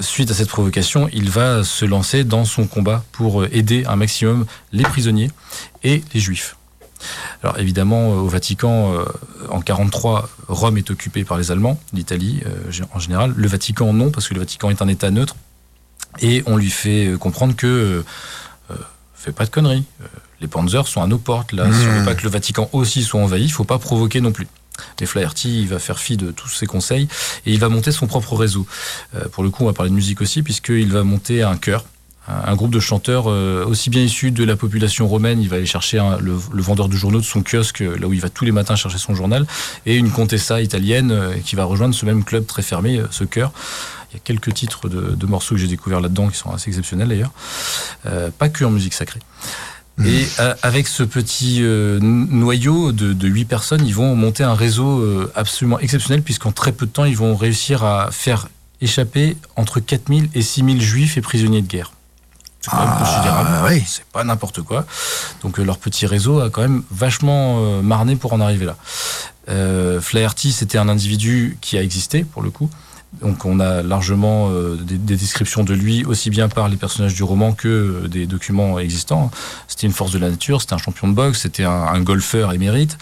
suite 0.00 0.30
à 0.30 0.34
cette 0.34 0.48
provocation, 0.48 1.08
il 1.12 1.30
va 1.30 1.64
se 1.64 1.84
lancer 1.84 2.24
dans 2.24 2.44
son 2.44 2.66
combat 2.66 3.04
pour 3.12 3.42
euh, 3.42 3.48
aider 3.52 3.84
un 3.86 3.96
maximum 3.96 4.46
les 4.72 4.84
prisonniers 4.84 5.30
et 5.82 6.02
les 6.14 6.20
juifs. 6.20 6.56
Alors 7.42 7.58
évidemment, 7.58 8.12
euh, 8.12 8.16
au 8.16 8.28
Vatican, 8.28 8.94
euh, 8.94 9.04
en 9.48 9.60
43, 9.60 10.28
Rome 10.48 10.78
est 10.78 10.90
occupée 10.90 11.24
par 11.24 11.38
les 11.38 11.50
Allemands, 11.50 11.80
l'Italie 11.92 12.42
en 12.92 12.98
général. 12.98 13.32
Le 13.36 13.48
Vatican 13.48 13.92
non, 13.92 14.10
parce 14.10 14.28
que 14.28 14.34
le 14.34 14.40
Vatican 14.40 14.70
est 14.70 14.82
un 14.82 14.88
État 14.88 15.10
neutre. 15.10 15.36
Et 16.20 16.42
on 16.46 16.56
lui 16.56 16.70
fait 16.70 17.14
comprendre 17.20 17.54
que 17.54 18.02
euh, 18.70 18.74
fait 19.14 19.32
pas 19.32 19.44
de 19.44 19.50
conneries. 19.50 19.84
les 20.40 20.48
Panzers 20.48 20.86
sont 20.86 21.02
à 21.02 21.06
nos 21.06 21.18
portes. 21.18 21.52
Là, 21.52 21.70
si 21.72 21.86
on 21.86 21.98
veut 21.98 22.04
pas 22.04 22.14
que 22.14 22.24
le 22.24 22.30
Vatican 22.30 22.68
aussi 22.72 23.02
soit 23.02 23.20
envahi, 23.20 23.44
il 23.44 23.52
faut 23.52 23.64
pas 23.64 23.78
provoquer 23.78 24.20
non 24.20 24.32
plus. 24.32 24.48
Et 25.00 25.06
Flaherty, 25.06 25.62
il 25.62 25.68
va 25.68 25.78
faire 25.78 25.98
fi 25.98 26.16
de 26.16 26.30
tous 26.30 26.48
ses 26.48 26.66
conseils 26.66 27.08
et 27.46 27.52
il 27.52 27.60
va 27.60 27.68
monter 27.68 27.92
son 27.92 28.06
propre 28.06 28.34
réseau. 28.36 28.66
Euh, 29.14 29.28
pour 29.28 29.42
le 29.42 29.50
coup, 29.50 29.64
on 29.64 29.66
va 29.66 29.72
parler 29.72 29.90
de 29.90 29.94
musique 29.94 30.20
aussi, 30.20 30.42
puisqu'il 30.42 30.92
va 30.92 31.04
monter 31.04 31.42
un 31.42 31.56
chœur 31.56 31.84
un 32.28 32.54
groupe 32.54 32.70
de 32.70 32.78
chanteurs 32.78 33.24
euh, 33.26 33.64
aussi 33.64 33.90
bien 33.90 34.02
issus 34.02 34.30
de 34.30 34.44
la 34.44 34.54
population 34.54 35.08
romaine. 35.08 35.40
Il 35.42 35.48
va 35.48 35.56
aller 35.56 35.66
chercher 35.66 36.00
le, 36.20 36.32
vendeur 36.62 36.88
de 36.88 36.94
journaux 36.94 37.18
de 37.18 37.24
son 37.24 37.42
kiosque, 37.42 37.80
là 37.80 38.06
où 38.06 38.12
il 38.12 38.20
va 38.20 38.28
tous 38.28 38.44
les 38.44 38.52
matins 38.52 38.76
chercher 38.76 38.98
son 38.98 39.16
journal, 39.16 39.46
et 39.84 39.96
une 39.96 40.10
contessa 40.10 40.60
italienne 40.60 41.10
euh, 41.10 41.34
qui 41.44 41.56
va 41.56 41.64
rejoindre 41.64 41.94
ce 41.94 42.06
même 42.06 42.22
club 42.22 42.46
très 42.46 42.62
fermé, 42.62 43.02
ce 43.10 43.24
chœur. 43.24 43.52
Il 44.12 44.14
y 44.14 44.16
a 44.16 44.20
quelques 44.22 44.54
titres 44.54 44.88
de, 44.88 45.26
morceaux 45.26 45.54
que 45.54 45.60
j'ai 45.60 45.66
découverts 45.66 46.00
là-dedans 46.00 46.28
qui 46.28 46.36
sont 46.36 46.50
assez 46.50 46.68
exceptionnels 46.68 47.08
d'ailleurs. 47.08 47.30
pas 48.38 48.48
que 48.48 48.64
en 48.64 48.70
musique 48.70 48.94
sacrée. 48.94 49.20
Et 50.04 50.26
euh, 50.38 50.54
avec 50.62 50.88
ce 50.88 51.02
petit 51.02 51.58
euh, 51.60 51.98
noyau 52.00 52.92
de, 52.92 53.12
de 53.12 53.28
8 53.28 53.44
personnes, 53.44 53.86
ils 53.86 53.94
vont 53.94 54.14
monter 54.14 54.42
un 54.42 54.54
réseau 54.54 55.00
euh, 55.00 55.32
absolument 55.34 55.78
exceptionnel, 55.78 56.22
puisqu'en 56.22 56.52
très 56.52 56.72
peu 56.72 56.86
de 56.86 56.90
temps, 56.90 57.04
ils 57.04 57.16
vont 57.16 57.36
réussir 57.36 57.84
à 57.84 58.10
faire 58.10 58.48
échapper 58.80 59.36
entre 59.56 59.80
4000 59.80 60.30
et 60.34 60.42
6000 60.42 60.80
juifs 60.80 61.16
et 61.18 61.20
prisonniers 61.20 61.62
de 61.62 61.66
guerre. 61.66 61.92
C'est 62.60 62.70
quand 62.70 62.78
même 62.78 62.88
ah, 62.92 62.98
considérable. 62.98 63.82
C'est 63.86 64.04
pas 64.04 64.24
n'importe 64.24 64.62
quoi. 64.62 64.86
Donc 65.42 65.58
leur 65.58 65.78
petit 65.78 66.06
réseau 66.06 66.40
a 66.40 66.50
quand 66.50 66.60
même 66.60 66.82
vachement 66.90 67.80
marné 67.82 68.16
pour 68.16 68.34
en 68.34 68.40
arriver 68.40 68.66
là. 68.66 68.76
Flaherty, 70.00 70.52
c'était 70.52 70.76
un 70.76 70.88
individu 70.88 71.58
qui 71.62 71.78
a 71.78 71.82
existé, 71.82 72.22
pour 72.22 72.42
le 72.42 72.50
coup. 72.50 72.70
Donc 73.20 73.44
on 73.44 73.58
a 73.58 73.82
largement 73.82 74.50
euh, 74.50 74.76
des, 74.76 74.96
descriptions 74.96 75.64
de 75.64 75.74
lui, 75.74 76.04
aussi 76.04 76.30
bien 76.30 76.48
par 76.48 76.68
les 76.68 76.76
personnages 76.76 77.12
du 77.12 77.24
roman 77.24 77.52
que 77.52 77.68
euh, 77.68 78.08
des 78.08 78.26
documents 78.26 78.78
existants. 78.78 79.32
C'était 79.66 79.88
une 79.88 79.92
force 79.92 80.12
de 80.12 80.18
la 80.18 80.30
nature, 80.30 80.60
c'était 80.60 80.74
un 80.74 80.78
champion 80.78 81.08
de 81.08 81.12
boxe, 81.12 81.40
c'était 81.40 81.64
un, 81.64 82.00
golfeur 82.00 82.52
émérite. 82.52 82.96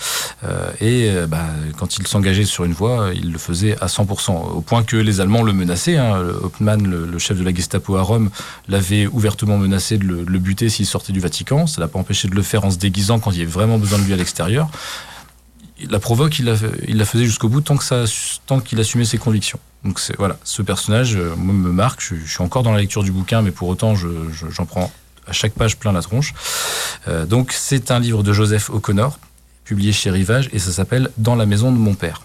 Euh, 0.44 0.70
et 0.80 1.10
bah, 1.28 1.44
quand 1.78 1.98
il 1.98 2.06
s'engageait 2.06 2.46
sur 2.46 2.64
une 2.64 2.72
voie, 2.72 3.10
il 3.14 3.32
le 3.32 3.38
faisait 3.38 3.76
à 3.80 3.86
100%, 3.86 4.32
au 4.32 4.60
point 4.60 4.82
que 4.82 4.96
les 4.96 5.20
Allemands 5.20 5.42
le 5.42 5.52
menaçaient. 5.52 5.98
Hein. 5.98 6.16
Hauptmann, 6.42 6.82
le, 6.82 7.18
chef 7.18 7.38
de 7.38 7.44
la 7.44 7.54
Gestapo 7.54 7.96
à 7.96 8.02
Rome, 8.02 8.30
l'avait 8.66 9.06
ouvertement 9.06 9.58
menacé 9.58 9.98
de 9.98 10.04
le, 10.04 10.24
le 10.24 10.38
buter 10.38 10.68
s'il 10.68 10.86
sortait 10.86 11.12
du 11.12 11.20
Vatican. 11.20 11.66
Ça 11.66 11.80
l'a 11.80 11.88
pas 11.88 11.98
empêché 11.98 12.28
de 12.28 12.34
le 12.34 12.42
faire 12.42 12.64
en 12.64 12.70
se 12.70 12.78
déguisant 12.78 13.18
quand 13.18 13.30
il 13.30 13.38
y 13.38 13.42
avait 13.42 13.50
vraiment 13.50 13.78
besoin 13.78 13.98
de 13.98 14.04
lui 14.04 14.12
à 14.14 14.16
l'extérieur 14.16 14.68
la 15.88 15.98
provoque, 15.98 16.38
il 16.38 16.46
la, 16.46 16.54
il 16.86 16.96
la 16.96 17.04
faisait 17.04 17.24
jusqu'au 17.24 17.48
bout 17.48 17.60
tant 17.60 17.76
que 17.76 17.84
ça, 17.84 18.04
tant 18.46 18.60
qu'il 18.60 18.78
assumait 18.80 19.04
ses 19.04 19.18
convictions. 19.18 19.58
Donc 19.84 20.00
c'est 20.00 20.16
voilà, 20.16 20.36
ce 20.44 20.62
personnage 20.62 21.16
euh, 21.16 21.36
me 21.36 21.70
marque. 21.70 22.00
Je, 22.02 22.16
suis 22.26 22.42
encore 22.42 22.62
dans 22.62 22.72
la 22.72 22.80
lecture 22.80 23.02
du 23.02 23.12
bouquin, 23.12 23.42
mais 23.42 23.50
pour 23.50 23.68
autant, 23.68 23.94
j'en 23.94 24.66
prends 24.66 24.90
à 25.26 25.32
chaque 25.32 25.52
page 25.52 25.76
plein 25.76 25.92
la 25.92 26.02
tronche. 26.02 26.34
Euh, 27.06 27.26
donc 27.26 27.52
c'est 27.52 27.90
un 27.90 28.00
livre 28.00 28.22
de 28.22 28.32
Joseph 28.32 28.70
O'Connor, 28.70 29.18
publié 29.64 29.92
chez 29.92 30.10
Rivage, 30.10 30.48
et 30.52 30.58
ça 30.58 30.72
s'appelle 30.72 31.10
Dans 31.16 31.36
la 31.36 31.46
maison 31.46 31.70
de 31.70 31.76
mon 31.78 31.94
père. 31.94 32.22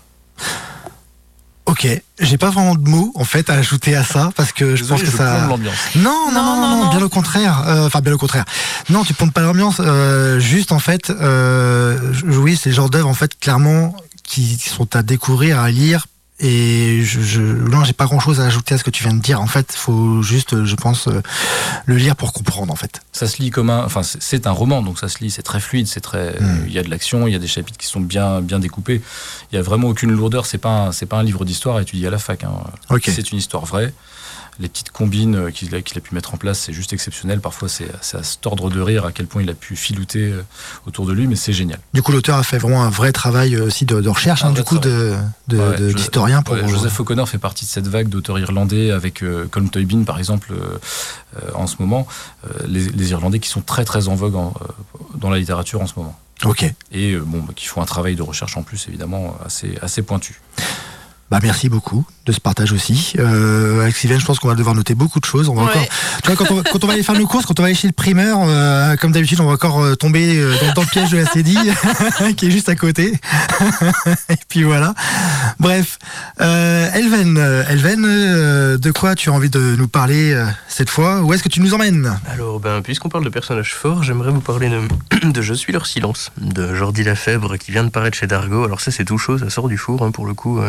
Ok, 1.73 1.87
j'ai 2.19 2.37
pas 2.37 2.51
vraiment 2.51 2.75
de 2.75 2.87
mots 2.87 3.11
en 3.15 3.23
fait 3.23 3.49
à 3.49 3.53
ajouter 3.55 3.95
à 3.95 4.03
ça 4.03 4.29
parce 4.35 4.51
que 4.51 4.75
je 4.75 4.85
pense 4.85 5.01
que 5.01 5.09
ça. 5.09 5.47
Non 5.95 6.31
non, 6.31 6.43
non, 6.43 6.61
non, 6.61 6.83
non, 6.83 6.89
bien 6.91 7.01
au 7.01 7.09
contraire. 7.09 7.63
Euh, 7.65 7.87
enfin, 7.87 7.99
bien 7.99 8.13
au 8.13 8.19
contraire. 8.19 8.45
Non, 8.91 9.03
tu 9.03 9.15
pondes 9.15 9.33
pas 9.33 9.41
l'ambiance. 9.41 9.77
Euh, 9.79 10.39
juste 10.39 10.71
en 10.71 10.77
fait, 10.77 11.09
euh, 11.09 11.97
oui, 12.25 12.59
c'est 12.61 12.69
le 12.69 12.75
genre 12.75 12.91
d'œuvre 12.91 13.09
en 13.09 13.15
fait 13.15 13.39
clairement 13.39 13.95
qui 14.21 14.59
sont 14.59 14.95
à 14.95 15.01
découvrir, 15.01 15.59
à 15.59 15.71
lire 15.71 16.05
et 16.43 17.01
je, 17.03 17.21
je 17.21 17.41
non, 17.41 17.85
j'ai 17.85 17.93
pas 17.93 18.05
grand 18.05 18.19
chose 18.19 18.41
à 18.41 18.45
ajouter 18.45 18.75
à 18.75 18.77
ce 18.77 18.83
que 18.83 18.89
tu 18.89 19.03
viens 19.03 19.13
de 19.13 19.21
dire. 19.21 19.39
En 19.41 19.47
fait, 19.47 19.71
faut 19.71 20.21
juste, 20.21 20.65
je 20.65 20.75
pense, 20.75 21.07
euh, 21.07 21.21
le 21.85 21.95
lire 21.95 22.17
pour 22.17 22.33
comprendre. 22.33 22.71
En 22.71 22.75
fait, 22.75 23.01
ça 23.13 23.27
se 23.27 23.41
lit 23.41 23.49
comme 23.49 23.69
un, 23.69 23.85
enfin, 23.85 24.01
c'est 24.03 24.45
un 24.45 24.51
roman, 24.51 24.81
donc 24.81 24.99
ça 24.99 25.07
se 25.07 25.19
lit, 25.19 25.31
c'est 25.31 25.41
très 25.41 25.61
fluide, 25.61 25.87
c'est 25.87 26.01
très, 26.01 26.31
hmm. 26.39 26.65
il 26.67 26.73
y 26.73 26.79
a 26.79 26.83
de 26.83 26.89
l'action, 26.89 27.27
il 27.27 27.31
y 27.31 27.35
a 27.35 27.39
des 27.39 27.47
chapitres 27.47 27.77
qui 27.77 27.87
sont 27.87 28.01
bien, 28.01 28.41
bien 28.41 28.59
découpés. 28.59 29.01
Il 29.51 29.55
y 29.55 29.57
a 29.57 29.61
vraiment 29.61 29.87
aucune 29.87 30.11
lourdeur. 30.11 30.45
C'est 30.45 30.57
pas, 30.57 30.91
c'est 30.91 31.05
pas 31.05 31.17
un 31.17 31.23
livre 31.23 31.45
d'histoire 31.45 31.79
étudié 31.79 32.07
à 32.07 32.11
la 32.11 32.19
fac. 32.19 32.43
Hein. 32.43 32.51
C'est 33.05 33.31
une 33.31 33.37
histoire 33.37 33.65
vraie 33.65 33.93
les 34.59 34.69
petites 34.69 34.91
combines 34.91 35.35
euh, 35.35 35.51
qu'il 35.51 35.73
a, 35.75 35.81
pu 35.81 36.15
mettre 36.15 36.33
en 36.33 36.37
place, 36.37 36.59
c'est 36.59 36.73
juste 36.73 36.93
exceptionnel. 36.93 37.39
Parfois, 37.39 37.67
c'est 37.69 37.89
à 38.13 38.23
se 38.23 38.37
tordre 38.37 38.69
de 38.69 38.79
rire 38.79 39.05
à 39.05 39.11
quel 39.11 39.25
point 39.25 39.41
il 39.41 39.49
a 39.49 39.53
pu 39.53 39.75
filouter 39.75 40.31
euh, 40.31 40.43
autour 40.85 41.05
de 41.05 41.13
lui, 41.13 41.27
mais 41.27 41.35
c'est 41.35 41.53
génial. 41.53 41.79
Du 41.93 42.01
coup, 42.01 42.11
l'auteur 42.11 42.37
a 42.37 42.43
fait 42.43 42.57
vraiment 42.57 42.83
un 42.83 42.89
vrai 42.89 43.11
travail 43.11 43.55
euh, 43.55 43.65
aussi 43.65 43.85
de, 43.85 44.07
recherche, 44.07 44.43
hein, 44.43 44.51
du 44.51 44.63
coup, 44.63 44.77
d'historien. 44.77 46.39
De, 46.39 46.43
pour... 46.43 46.67
Joseph 46.67 46.99
O'Connor 46.99 47.27
fait 47.27 47.37
partie 47.37 47.65
de 47.65 47.69
cette 47.69 47.87
vague 47.87 48.09
d'auteurs 48.09 48.39
irlandais 48.39 48.91
avec 48.91 49.23
Colm 49.51 49.69
Toybin, 49.69 50.03
par 50.03 50.19
exemple, 50.19 50.53
en 51.55 51.67
ce 51.67 51.75
moment. 51.79 52.07
Les, 52.67 53.11
Irlandais 53.11 53.39
qui 53.39 53.49
sont 53.49 53.61
très, 53.61 53.85
très 53.85 54.07
en 54.07 54.15
vogue 54.15 54.35
dans 55.15 55.29
la 55.29 55.37
littérature 55.37 55.81
en 55.81 55.87
ce 55.87 55.93
moment. 55.97 56.17
Ok. 56.45 56.65
Et 56.91 57.15
bon, 57.17 57.39
bah, 57.39 57.53
qui 57.55 57.65
font 57.65 57.81
un 57.81 57.85
travail 57.85 58.15
de 58.15 58.21
recherche 58.21 58.57
en 58.57 58.63
plus, 58.63 58.87
évidemment, 58.87 59.35
assez, 59.45 59.77
assez 59.81 60.01
pointu. 60.01 60.41
Bah 61.33 61.39
merci 61.41 61.67
beaucoup 61.67 62.05
de 62.27 62.31
ce 62.31 62.39
partage 62.39 62.71
aussi. 62.73 63.15
Euh, 63.17 63.81
avec 63.81 63.95
Sylvain, 63.95 64.19
je 64.19 64.23
pense 64.23 64.37
qu'on 64.37 64.49
va 64.49 64.53
devoir 64.53 64.75
noter 64.75 64.93
beaucoup 64.93 65.19
de 65.19 65.25
choses. 65.25 65.49
On 65.49 65.55
va 65.55 65.63
encore, 65.63 65.81
tu 66.21 66.31
vois, 66.31 66.35
quand 66.35 66.53
on, 66.53 66.61
quand 66.61 66.83
on, 66.83 66.85
va 66.85 66.93
aller 66.93 67.01
faire 67.01 67.17
nos 67.17 67.25
courses, 67.25 67.47
quand 67.47 67.59
on 67.59 67.63
va 67.63 67.69
aller 67.69 67.75
chez 67.75 67.87
le 67.87 67.93
primeur, 67.93 68.37
euh, 68.43 68.95
comme 68.97 69.11
d'habitude, 69.11 69.39
on 69.41 69.47
va 69.47 69.53
encore 69.53 69.81
euh, 69.81 69.95
tomber 69.95 70.39
dans, 70.61 70.73
dans, 70.73 70.81
le 70.83 70.87
piège 70.87 71.09
de 71.09 71.17
la 71.17 71.25
CEDI, 71.25 71.57
qui 72.37 72.45
est 72.45 72.51
juste 72.51 72.69
à 72.69 72.75
côté. 72.75 73.19
Et 74.29 74.37
puis 74.47 74.61
voilà. 74.61 74.93
Bref, 75.59 75.97
euh, 76.39 76.91
Elven, 76.93 77.35
Elven, 77.67 78.77
de 78.77 78.91
quoi 78.91 79.15
tu 79.15 79.31
as 79.31 79.33
envie 79.33 79.49
de 79.49 79.75
nous 79.75 79.87
parler 79.87 80.39
cette 80.67 80.91
fois? 80.91 81.23
Où 81.23 81.33
est-ce 81.33 81.41
que 81.41 81.49
tu 81.49 81.61
nous 81.61 81.73
emmènes? 81.73 82.15
Alors, 82.31 82.59
ben, 82.59 82.83
puisqu'on 82.83 83.09
parle 83.09 83.23
de 83.23 83.29
personnages 83.29 83.73
forts, 83.73 84.03
j'aimerais 84.03 84.29
vous 84.29 84.39
parler 84.39 84.69
de, 84.69 84.81
de, 85.31 85.41
Je 85.41 85.53
suis 85.53 85.71
leur 85.71 85.85
silence, 85.85 86.31
de 86.37 86.75
Jordi 86.75 87.03
Lafèbre, 87.03 87.57
qui 87.57 87.71
vient 87.71 87.83
de 87.83 87.89
paraître 87.89 88.17
chez 88.17 88.27
Dargo. 88.27 88.63
Alors 88.63 88.81
ça, 88.81 88.91
c'est 88.91 89.05
tout 89.05 89.17
chaud, 89.17 89.37
ça 89.37 89.49
sort 89.49 89.67
du 89.67 89.77
four, 89.77 90.03
hein, 90.03 90.11
pour 90.11 90.25
le 90.25 90.33
coup. 90.33 90.59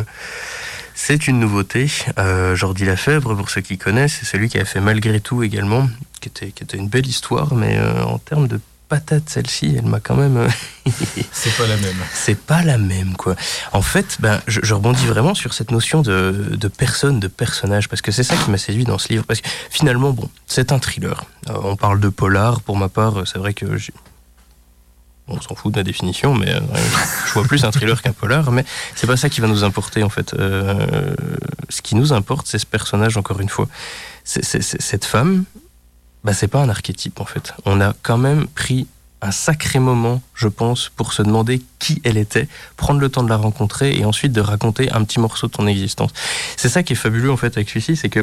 C'est 0.94 1.26
une 1.26 1.40
nouveauté. 1.40 1.90
Euh, 2.18 2.54
Jordi 2.54 2.84
Lafèvre, 2.84 3.34
pour 3.34 3.50
ceux 3.50 3.60
qui 3.60 3.76
connaissent, 3.78 4.18
c'est 4.20 4.26
celui 4.26 4.48
qui 4.48 4.58
a 4.58 4.64
fait 4.64 4.80
Malgré 4.80 5.20
tout 5.20 5.42
également, 5.42 5.88
qui 6.20 6.28
était, 6.28 6.52
qui 6.52 6.62
était 6.62 6.76
une 6.76 6.88
belle 6.88 7.06
histoire, 7.06 7.54
mais 7.54 7.76
euh, 7.78 8.04
en 8.04 8.18
termes 8.18 8.46
de 8.46 8.60
patate 8.88 9.28
celle-ci, 9.28 9.74
elle 9.76 9.86
m'a 9.86 9.98
quand 9.98 10.14
même. 10.14 10.48
c'est 11.32 11.56
pas 11.56 11.66
la 11.66 11.76
même. 11.76 11.96
C'est 12.12 12.38
pas 12.38 12.62
la 12.62 12.78
même, 12.78 13.16
quoi. 13.16 13.34
En 13.72 13.82
fait, 13.82 14.18
ben, 14.20 14.40
je, 14.46 14.72
rebondis 14.72 15.06
vraiment 15.06 15.34
sur 15.34 15.52
cette 15.52 15.72
notion 15.72 16.02
de, 16.02 16.50
de 16.52 16.68
personne, 16.68 17.18
de 17.18 17.28
personnage, 17.28 17.88
parce 17.88 18.02
que 18.02 18.12
c'est 18.12 18.22
ça 18.22 18.36
qui 18.36 18.50
m'a 18.50 18.58
séduit 18.58 18.84
dans 18.84 18.98
ce 18.98 19.08
livre. 19.08 19.24
Parce 19.24 19.40
que 19.40 19.48
finalement, 19.70 20.12
bon, 20.12 20.30
c'est 20.46 20.70
un 20.70 20.78
thriller. 20.78 21.24
Euh, 21.48 21.54
on 21.64 21.76
parle 21.76 21.98
de 21.98 22.08
polar. 22.08 22.60
Pour 22.60 22.76
ma 22.76 22.88
part, 22.88 23.26
c'est 23.26 23.38
vrai 23.38 23.52
que 23.52 23.66
on 25.28 25.40
s'en 25.40 25.54
fout 25.54 25.72
de 25.72 25.78
la 25.78 25.84
définition, 25.84 26.34
mais 26.34 26.50
euh, 26.50 26.60
je 27.26 27.32
vois 27.32 27.44
plus 27.44 27.64
un 27.64 27.70
thriller 27.70 28.00
qu'un 28.02 28.12
polar, 28.12 28.50
mais 28.50 28.64
c'est 28.94 29.06
pas 29.06 29.16
ça 29.16 29.28
qui 29.28 29.40
va 29.40 29.48
nous 29.48 29.64
importer 29.64 30.02
en 30.02 30.10
fait. 30.10 30.34
Euh, 30.34 31.14
ce 31.68 31.82
qui 31.82 31.94
nous 31.94 32.12
importe, 32.12 32.46
c'est 32.46 32.58
ce 32.58 32.66
personnage, 32.66 33.16
encore 33.16 33.40
une 33.40 33.48
fois. 33.48 33.68
cette 34.24 35.04
femme, 35.04 35.44
bah, 36.24 36.32
c'est 36.32 36.48
pas 36.48 36.60
un 36.60 36.68
archétype 36.68 37.20
en 37.20 37.24
fait. 37.24 37.54
On 37.64 37.80
a 37.80 37.94
quand 38.02 38.18
même 38.18 38.46
pris 38.46 38.86
un 39.22 39.30
sacré 39.30 39.78
moment, 39.78 40.20
je 40.34 40.48
pense, 40.48 40.90
pour 40.94 41.14
se 41.14 41.22
demander 41.22 41.62
qui 41.78 42.02
elle 42.04 42.18
était, 42.18 42.46
prendre 42.76 43.00
le 43.00 43.08
temps 43.08 43.22
de 43.22 43.30
la 43.30 43.38
rencontrer 43.38 43.96
et 43.96 44.04
ensuite 44.04 44.32
de 44.32 44.40
raconter 44.42 44.90
un 44.92 45.02
petit 45.04 45.18
morceau 45.18 45.46
de 45.46 45.52
ton 45.52 45.66
existence. 45.66 46.10
C'est 46.58 46.68
ça 46.68 46.82
qui 46.82 46.92
est 46.92 46.96
fabuleux 46.96 47.30
en 47.30 47.38
fait 47.38 47.56
avec 47.56 47.70
celui-ci, 47.70 47.96
c'est 47.96 48.10
que 48.10 48.20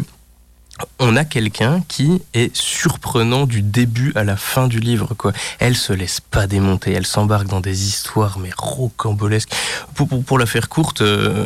on 1.00 1.16
a 1.16 1.26
quelqu'un 1.26 1.82
qui 1.88 2.22
est 2.34 2.56
surprenant 2.56 3.46
du 3.46 3.62
début 3.62 4.12
à 4.16 4.24
la 4.24 4.36
fin 4.38 4.68
du 4.68 4.80
livre. 4.80 5.14
Quoi. 5.16 5.34
Elle 5.60 5.76
se 5.76 5.94
laisse 5.94 6.20
pas 6.20 6.48
démonter, 6.48 6.92
elle 6.92 7.06
s'embarque 7.06 7.48
dans 7.48 7.62
des 7.62 7.88
histoires 7.88 8.40
mais 8.40 8.52
rocambolesques. 8.56 9.52
Pour, 9.96 10.40
la 10.40 10.46
faire 10.46 10.70
courte, 10.70 11.02
euh, 11.02 11.46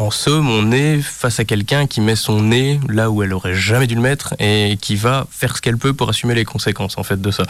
en 0.00 0.10
somme, 0.10 0.48
on 0.48 0.72
est 0.72 1.02
face 1.02 1.40
à 1.40 1.44
quelqu'un 1.44 1.86
qui 1.86 2.00
met 2.00 2.16
son 2.16 2.40
nez 2.40 2.80
là 2.88 3.10
où 3.10 3.22
elle 3.22 3.34
aurait 3.34 3.54
jamais 3.54 3.86
dû 3.86 3.94
le 3.94 4.00
mettre 4.00 4.34
et 4.38 4.78
qui 4.80 4.96
va 4.96 5.26
faire 5.30 5.54
ce 5.54 5.60
qu'elle 5.60 5.76
peut 5.76 5.92
pour 5.92 6.08
assumer 6.08 6.34
les 6.34 6.46
conséquences 6.46 6.96
en 6.96 7.02
fait 7.02 7.20
de 7.20 7.30
ça. 7.30 7.44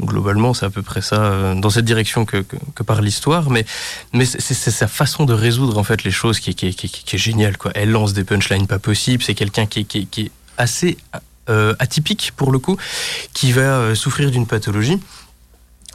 globalement, 0.00 0.54
c'est 0.54 0.64
à 0.64 0.70
peu 0.70 0.82
près 0.82 1.02
ça 1.02 1.16
euh, 1.16 1.54
dans 1.56 1.70
cette 1.70 1.84
direction 1.84 2.24
que, 2.24 2.44
que, 2.74 2.82
par 2.84 3.02
l'histoire, 3.02 3.50
mais 3.50 3.64
mais 4.12 4.24
c'est 4.24 4.54
sa 4.54 4.86
façon 4.86 5.24
de 5.24 5.34
résoudre 5.34 5.76
en 5.76 5.82
fait 5.82 6.04
les 6.04 6.12
choses 6.12 6.38
qui, 6.38 6.50
est 6.50 7.16
géniale 7.18 7.58
quoi. 7.58 7.72
Elle 7.74 7.90
lance 7.90 8.12
des 8.12 8.24
punchlines 8.24 8.68
pas 8.68 8.78
possibles. 8.78 9.24
C'est 9.24 9.34
quelqu'un 9.34 9.66
qui, 9.66 9.84
qui, 9.84 10.20
est 10.20 10.30
assez 10.58 10.96
euh, 11.50 11.74
atypique 11.80 12.32
pour 12.36 12.52
le 12.52 12.60
coup, 12.60 12.76
qui 13.34 13.50
va 13.50 13.60
euh, 13.60 13.94
souffrir 13.96 14.30
d'une 14.30 14.46
pathologie 14.46 15.00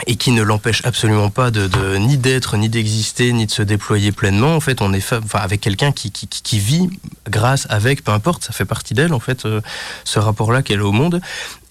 et 0.06 0.16
qui 0.16 0.32
ne 0.32 0.43
l'empêche 0.43 0.86
absolument 0.86 1.30
pas 1.30 1.50
de, 1.50 1.98
ni 1.98 2.18
d'être, 2.18 2.56
ni 2.58 2.70
d'exister, 2.70 3.34
ni 3.34 3.48
de 3.48 3.52
se 3.52 3.64
déployer 3.64 4.12
pleinement. 4.12 4.56
En 4.56 4.60
fait, 4.60 4.82
on 4.82 4.93
est 4.93 5.14
avec 5.34 5.62
quelqu'un 5.62 5.91
qui, 5.91 6.60
vit 6.60 6.89
grâce, 7.30 7.66
avec, 7.70 8.04
peu 8.04 8.12
importe, 8.12 8.43
ça 8.43 8.54
fait 8.54 8.66
partie 8.66 8.93
d'elle, 8.93 9.14
en 9.14 9.20
fait, 9.20 9.45
euh, 9.45 9.62
ce 10.04 10.20
rapport-là 10.20 10.62
qu'elle 10.62 10.80
a 10.80 10.86
au 10.86 10.91
monde. 10.91 11.22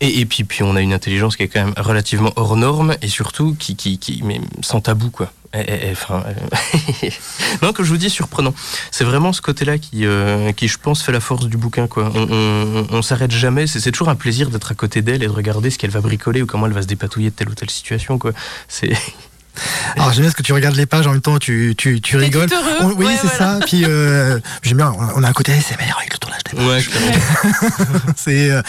Et, 0.01 0.27
puis, 0.27 0.45
puis, 0.45 0.63
on 0.63 0.77
a 0.77 0.83
une 0.83 0.93
intelligence 0.93 1.37
qui 1.37 1.45
est 1.45 1.49
quand 1.49 1.65
même 1.65 1.75
relativement 1.77 2.31
hors 2.37 2.57
norme 2.57 2.97
et 3.01 3.09
surtout 3.09 3.57
qui, 3.59 3.77
qui, 3.77 3.99
qui 3.99 4.23
mais 4.23 4.41
sans 4.61 4.83
tabou, 4.83 5.09
quoi. 5.09 5.33
enfin, 5.91 6.23
non, 7.63 7.73
comme 7.73 7.85
je 7.85 7.91
vous 7.91 7.97
dis, 7.97 8.11
surprenant. 8.11 8.53
C'est 8.91 9.05
vraiment 9.05 9.33
ce 9.33 9.41
côté-là 9.41 9.79
qui, 9.79 10.05
euh, 10.05 10.53
qui, 10.53 10.69
je 10.69 10.77
pense, 10.77 11.03
fait 11.03 11.13
la 11.13 11.21
force 11.21 11.47
du 11.47 11.57
bouquin. 11.57 11.87
Quoi. 11.87 12.13
On, 12.15 12.29
on, 12.31 12.87
on 12.91 13.03
s'arrête 13.03 13.31
jamais. 13.31 13.67
C'est 13.67 13.91
toujours 13.91 14.11
un 14.11 14.17
plaisir 14.17 14.51
d'être 14.51 14.71
à 14.71 14.75
côté 14.75 15.01
d'elle 15.01 15.23
et 15.23 15.27
de 15.29 15.33
regarder 15.33 15.71
ce 15.71 15.79
qu'elle 15.79 15.91
va 15.91 16.03
bricoler 16.03 16.43
ou 16.43 16.47
comment 16.47 16.67
elle 16.67 16.75
va 16.75 16.83
se 16.83 16.89
dépatouiller 16.89 17.31
de 17.31 17.35
telle 17.35 17.49
ou 17.49 17.55
telle 17.55 17.71
situation. 17.71 18.19
Quoi. 18.19 18.33
C'est 18.69 18.93
Alors 19.97 20.13
j'aime 20.13 20.23
bien 20.23 20.31
ce 20.31 20.37
que 20.37 20.43
tu 20.43 20.53
regardes 20.53 20.77
les 20.77 20.87
pages 20.87 21.07
en 21.07 21.13
même 21.13 21.21
temps, 21.21 21.39
tu, 21.39 21.75
tu, 21.77 22.01
tu 22.01 22.17
rigoles. 22.17 22.49
oui, 22.97 23.15
c'est 23.21 23.29
ça. 23.29 23.59
Puis 23.67 23.85
euh, 23.85 24.39
j'aime 24.63 24.79
bien, 24.79 24.93
on 25.15 25.23
a 25.23 25.29
un 25.29 25.33
côté 25.33 25.53
ASMR 25.53 25.95
avec 25.99 26.13
le 26.13 26.19
tournage 26.19 26.43
des 26.45 26.57
pages. 26.57 26.67
Ouais, 26.67 26.83
c'est, 28.17 28.51
euh, 28.51 28.63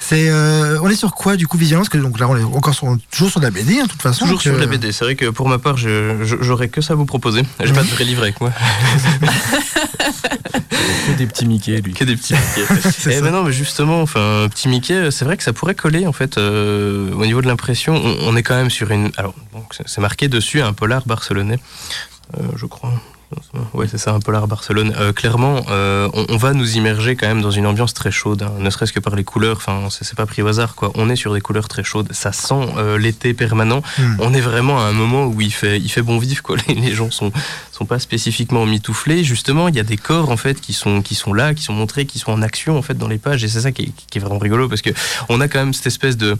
c'est, 0.00 0.28
euh, 0.28 0.78
on 0.82 0.88
est 0.88 0.96
sur 0.96 1.14
quoi 1.14 1.36
du 1.36 1.46
coup 1.46 1.56
Vigilance 1.56 1.88
que 1.88 1.98
donc 1.98 2.18
là 2.20 2.28
on 2.28 2.36
est 2.36 2.42
encore 2.42 2.74
sur, 2.74 2.96
toujours 3.10 3.30
sur 3.30 3.40
la 3.40 3.50
BD, 3.50 3.78
hein, 3.78 3.84
de 3.84 3.88
toute 3.88 4.02
façon. 4.02 4.24
Toujours 4.24 4.42
sur 4.42 4.56
la 4.56 4.66
BD. 4.66 4.92
C'est 4.92 5.04
vrai 5.04 5.16
que 5.16 5.26
pour 5.26 5.48
ma 5.48 5.58
part, 5.58 5.76
j'aurais 5.76 6.68
que 6.68 6.80
ça 6.80 6.92
à 6.92 6.96
vous 6.96 7.06
proposer. 7.06 7.42
J'ai 7.62 7.72
pas 7.72 7.82
de 7.82 7.88
vrai 7.88 8.04
livre 8.04 8.22
avec 8.22 8.40
moi. 8.40 8.52
que 10.70 11.18
des 11.18 11.26
petits 11.26 11.46
Mickey, 11.46 11.80
lui. 11.80 11.92
Que 11.94 12.04
des 12.04 12.16
petits 12.16 12.34
Mickey. 12.34 13.10
Et 13.10 13.16
eh 13.18 13.20
ben 13.20 13.30
non, 13.30 13.44
mais 13.44 13.52
justement, 13.52 14.00
enfin, 14.02 14.46
petit 14.50 14.68
Mickey, 14.68 15.10
c'est 15.10 15.24
vrai 15.24 15.36
que 15.36 15.42
ça 15.42 15.52
pourrait 15.52 15.74
coller 15.74 16.06
en 16.06 16.12
fait 16.12 16.38
au 16.38 17.26
niveau 17.26 17.42
de 17.42 17.46
l'impression. 17.46 17.96
On, 17.96 18.28
on, 18.28 18.36
est 18.36 18.42
quand 18.42 18.56
même 18.56 18.70
sur 18.70 18.90
une. 18.90 19.10
Alors, 19.16 19.34
c'est 19.86 20.00
marqué 20.00 20.25
dessus 20.28 20.62
un 20.62 20.72
polar 20.72 21.06
barcelonais, 21.06 21.58
euh, 22.38 22.42
je 22.56 22.66
crois. 22.66 22.92
Oui, 23.74 23.86
c'est 23.90 23.98
ça, 23.98 24.12
un 24.12 24.20
polar 24.20 24.46
Barcelone. 24.46 24.94
Euh, 24.96 25.12
clairement, 25.12 25.66
euh, 25.70 26.08
on, 26.14 26.36
va 26.36 26.52
nous 26.52 26.76
immerger 26.76 27.16
quand 27.16 27.26
même 27.26 27.42
dans 27.42 27.50
une 27.50 27.66
ambiance 27.66 27.92
très 27.92 28.12
chaude, 28.12 28.42
hein, 28.42 28.52
ne 28.60 28.70
serait-ce 28.70 28.92
que 28.92 29.00
par 29.00 29.16
les 29.16 29.24
couleurs. 29.24 29.56
Enfin, 29.56 29.88
c'est 29.90 30.14
pas 30.14 30.26
pris 30.26 30.42
au 30.42 30.46
hasard, 30.46 30.76
quoi. 30.76 30.92
On 30.94 31.10
est 31.10 31.16
sur 31.16 31.34
des 31.34 31.40
couleurs 31.40 31.66
très 31.66 31.82
chaudes. 31.82 32.12
Ça 32.12 32.32
sent 32.32 32.68
l'été 32.98 33.34
permanent. 33.34 33.82
Hmm. 33.98 34.16
On 34.20 34.32
est 34.32 34.40
vraiment 34.40 34.78
à 34.78 34.84
un 34.84 34.92
moment 34.92 35.26
où 35.26 35.40
il 35.40 35.52
fait, 35.52 35.78
il 35.78 35.88
fait 35.90 36.02
bon 36.02 36.18
vivre, 36.18 36.42
quoi. 36.42 36.56
Les, 36.68 36.94
gens 36.94 37.10
sont, 37.10 37.32
sont 37.72 37.84
pas 37.84 37.98
spécifiquement 37.98 38.64
mitouflés. 38.64 39.24
Justement, 39.24 39.68
il 39.68 39.74
y 39.74 39.80
a 39.80 39.84
des 39.84 39.96
corps 39.96 40.30
en 40.30 40.36
fait 40.36 40.60
qui 40.60 40.72
sont, 40.72 41.02
qui 41.02 41.16
sont 41.16 41.34
là, 41.34 41.52
qui 41.52 41.64
sont 41.64 41.74
montrés, 41.74 42.06
qui 42.06 42.20
sont 42.20 42.30
en 42.30 42.42
action 42.42 42.78
en 42.78 42.82
fait 42.82 42.96
dans 42.96 43.08
les 43.08 43.18
pages. 43.18 43.42
Et 43.42 43.48
c'est 43.48 43.62
ça 43.62 43.72
qui 43.72 43.82
est, 43.82 43.92
qui 44.08 44.18
est, 44.18 44.20
vraiment 44.20 44.38
rigolo 44.38 44.68
parce 44.68 44.82
que 44.82 44.90
on 45.28 45.40
a 45.40 45.48
quand 45.48 45.58
même 45.58 45.74
cette 45.74 45.88
espèce 45.88 46.16
de, 46.16 46.36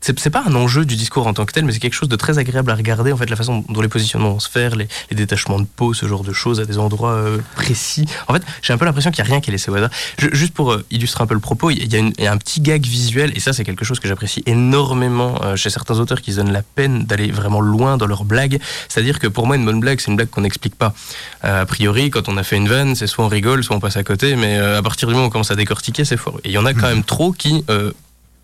c'est 0.00 0.30
pas 0.30 0.44
un 0.46 0.54
enjeu 0.54 0.84
du 0.84 0.96
discours 0.96 1.26
en 1.26 1.34
tant 1.34 1.44
que 1.44 1.52
tel, 1.52 1.64
mais 1.64 1.72
c'est 1.72 1.78
quelque 1.78 1.94
chose 1.94 2.08
de 2.08 2.16
très 2.16 2.38
agréable 2.38 2.70
à 2.70 2.74
regarder, 2.74 3.12
en 3.12 3.16
fait, 3.16 3.28
la 3.28 3.36
façon 3.36 3.64
dont 3.68 3.80
les 3.80 3.88
positionnements 3.88 4.32
vont 4.32 4.40
se 4.40 4.48
faire, 4.48 4.76
les, 4.76 4.88
détachements 5.10 5.58
de 5.58 5.66
peau, 5.66 5.94
ce 5.94 6.06
genre 6.06 6.22
de 6.22 6.32
choses 6.32 6.60
à 6.60 6.64
des 6.64 6.78
endroits 6.78 7.12
euh, 7.12 7.38
précis. 7.54 8.06
En 8.28 8.34
fait, 8.34 8.42
j'ai 8.62 8.72
un 8.72 8.78
peu 8.78 8.84
l'impression 8.84 9.10
qu'il 9.10 9.22
n'y 9.24 9.28
a 9.28 9.32
rien 9.32 9.40
qui 9.40 9.50
est 9.50 9.52
laissé 9.52 9.70
au 9.70 9.74
hasard. 9.74 9.90
juste 10.18 10.54
pour 10.54 10.72
euh, 10.72 10.84
illustrer 10.90 11.24
un 11.24 11.26
peu 11.26 11.34
le 11.34 11.40
propos, 11.40 11.70
il 11.70 11.92
y, 11.92 12.26
a 12.26 12.32
un 12.32 12.36
petit 12.36 12.60
gag 12.60 12.82
visuel, 12.84 13.32
et 13.36 13.40
ça, 13.40 13.52
c'est 13.52 13.64
quelque 13.64 13.84
chose 13.84 14.00
que 14.00 14.08
j'apprécie 14.08 14.42
énormément 14.46 15.40
euh, 15.42 15.56
chez 15.56 15.70
certains 15.70 15.98
auteurs 15.98 16.20
qui 16.20 16.32
se 16.32 16.36
donnent 16.36 16.52
la 16.52 16.62
peine 16.62 17.04
d'aller 17.04 17.30
vraiment 17.30 17.60
loin 17.60 17.96
dans 17.96 18.06
leurs 18.06 18.24
blagues. 18.24 18.60
C'est-à-dire 18.88 19.18
que 19.18 19.26
pour 19.26 19.46
moi, 19.46 19.56
une 19.56 19.64
bonne 19.64 19.80
blague, 19.80 20.00
c'est 20.00 20.10
une 20.10 20.16
blague 20.16 20.30
qu'on 20.30 20.42
n'explique 20.42 20.76
pas. 20.76 20.94
a 21.42 21.66
priori, 21.66 22.10
quand 22.10 22.28
on 22.28 22.36
a 22.36 22.42
fait 22.42 22.56
une 22.56 22.68
vanne, 22.68 22.94
c'est 22.94 23.06
soit 23.06 23.24
on 23.24 23.28
rigole, 23.28 23.64
soit 23.64 23.76
on 23.76 23.80
passe 23.80 23.96
à 23.96 24.04
côté, 24.04 24.36
mais 24.36 24.58
à 24.58 24.82
partir 24.82 25.08
du 25.08 25.14
moment 25.14 25.26
où 25.26 25.28
on 25.28 25.30
commence 25.30 25.50
à 25.50 25.56
décortiquer, 25.56 26.04
c'est 26.04 26.16
fort. 26.16 26.38
Et 26.44 26.50
il 26.50 26.52
y 26.52 26.58
en 26.58 26.66
a 26.66 26.74
quand 26.74 26.86
mmh. 26.86 26.94
même 26.94 27.04
trop 27.04 27.32
qui 27.32 27.64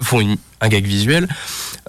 font 0.03 0.21
une, 0.21 0.37
un 0.65 0.69
gag 0.69 0.87
visuel. 0.87 1.29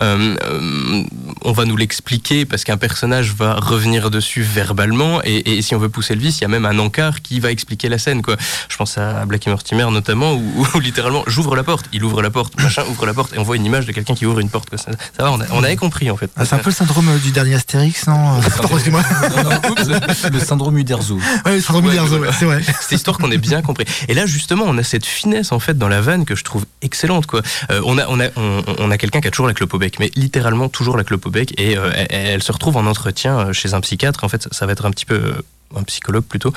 Euh, 0.01 0.35
euh, 0.43 1.03
on 1.43 1.53
va 1.53 1.63
nous 1.65 1.77
l'expliquer 1.77 2.45
parce 2.45 2.65
qu'un 2.65 2.75
personnage 2.77 3.33
va 3.33 3.53
revenir 3.55 4.11
dessus 4.11 4.41
verbalement 4.41 5.21
et, 5.23 5.61
si 5.61 5.73
on 5.73 5.79
veut 5.79 5.89
pousser 5.89 6.15
le 6.15 6.21
vice, 6.21 6.39
il 6.39 6.41
y 6.41 6.45
a 6.45 6.49
même 6.49 6.65
un 6.65 6.77
encart 6.79 7.21
qui 7.21 7.39
va 7.39 7.51
expliquer 7.51 7.87
la 7.87 7.97
scène. 7.97 8.21
Quoi. 8.21 8.35
Je 8.67 8.75
pense 8.75 8.97
à 8.97 9.25
Black 9.25 9.47
Mortimer 9.47 9.87
notamment 9.91 10.33
où, 10.73 10.79
littéralement 10.79 11.23
j'ouvre 11.27 11.55
la 11.55 11.63
porte, 11.63 11.85
il 11.93 12.03
ouvre 12.03 12.21
la 12.21 12.29
porte, 12.29 12.59
machin 12.61 12.83
ouvre 12.89 13.05
la 13.05 13.13
porte 13.13 13.33
et 13.33 13.39
on 13.39 13.43
voit 13.43 13.55
une 13.55 13.65
image 13.65 13.85
de 13.85 13.93
quelqu'un 13.93 14.15
qui 14.15 14.25
ouvre 14.25 14.39
une 14.39 14.49
porte. 14.49 14.75
Ça, 14.75 14.91
va, 15.17 15.31
on, 15.31 15.63
avait 15.63 15.75
compris 15.77 16.11
en 16.11 16.17
fait. 16.17 16.29
Ah, 16.35 16.45
c'est 16.45 16.55
un 16.55 16.59
peu 16.59 16.71
le 16.71 16.75
syndrome 16.75 17.17
du 17.19 17.31
dernier 17.31 17.55
Astérix, 17.55 18.07
non 18.07 18.39
Le 20.31 20.39
syndrome 20.39 20.77
Uderzo. 20.77 21.19
Ouais, 21.45 21.55
le 21.55 21.61
syndrome 21.61 21.85
Uderzo, 21.85 22.19
c'est 22.37 22.45
vrai. 22.45 22.61
C'est 22.81 22.95
histoire 22.95 23.17
qu'on 23.17 23.31
ait 23.31 23.37
bien 23.37 23.61
compris. 23.61 23.85
Et 24.07 24.13
là 24.13 24.25
justement, 24.25 24.65
on 24.67 24.77
a 24.77 24.83
cette 24.83 25.05
finesse 25.05 25.51
en 25.51 25.59
fait 25.59 25.77
dans 25.77 25.87
la 25.87 26.01
vanne 26.01 26.25
que 26.25 26.35
je 26.35 26.43
trouve 26.43 26.65
excellente. 26.81 27.25
Quoi. 27.25 27.41
Euh, 27.71 27.81
on 27.85 27.97
a, 27.97 28.07
on 28.07 28.19
a, 28.19 28.27
on, 28.35 28.64
a 28.65 28.97
quelqu'un 28.97 29.21
qui 29.21 29.27
a 29.27 29.31
toujours 29.31 29.47
la 29.47 29.53
clope 29.53 29.73
au 29.73 29.77
bec, 29.77 29.99
mais 29.99 30.11
littéralement 30.15 30.69
toujours 30.69 30.97
la 30.97 31.03
clope 31.03 31.25
au 31.25 31.29
bec, 31.29 31.53
et 31.59 31.77
euh, 31.77 31.91
elle, 32.09 32.43
se 32.43 32.51
retrouve 32.51 32.77
en 32.77 32.85
entretien 32.85 33.39
euh, 33.39 33.53
chez 33.53 33.73
un 33.73 33.81
psychiatre. 33.81 34.23
En 34.23 34.29
fait, 34.29 34.47
ça 34.51 34.65
va 34.65 34.71
être 34.71 34.85
un 34.85 34.91
petit 34.91 35.05
peu 35.05 35.15
euh, 35.15 35.41
un 35.75 35.83
psychologue 35.83 36.23
plutôt, 36.23 36.53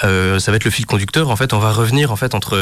ça 0.00 0.06
va 0.46 0.56
être 0.56 0.64
le 0.64 0.70
fil 0.70 0.86
conducteur. 0.86 1.30
En 1.30 1.36
fait, 1.36 1.52
on 1.52 1.58
va 1.58 1.72
revenir 1.72 2.12
en 2.12 2.16
fait 2.16 2.34
entre 2.34 2.56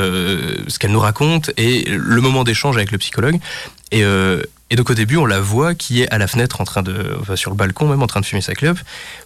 ce 0.67 0.79
qu'elle 0.79 0.91
nous 0.91 0.99
raconte 0.99 1.53
et 1.57 1.85
le 1.89 2.21
moment 2.21 2.43
d'échange 2.43 2.77
avec 2.77 2.91
le 2.91 2.99
psychologue. 2.99 3.39
Et, 3.93 4.03
et 4.71 4.77
donc 4.77 4.91
au 4.91 4.95
début, 4.95 5.19
on 5.19 5.27
la 5.27 5.41
voit 5.41 5.75
qui 5.75 6.03
est 6.03 6.09
à 6.11 6.19
la 6.19 6.27
fenêtre 6.27 6.61
en 6.61 6.65
train 6.65 6.83
de, 6.83 7.17
enfin, 7.21 7.37
sur 7.37 7.51
le 7.51 7.57
balcon 7.57 7.87
même 7.87 8.03
en 8.03 8.09
train 8.09 8.21
de 8.21 8.27
fumer 8.27 8.41
sa 8.41 8.55
clope. 8.55 8.79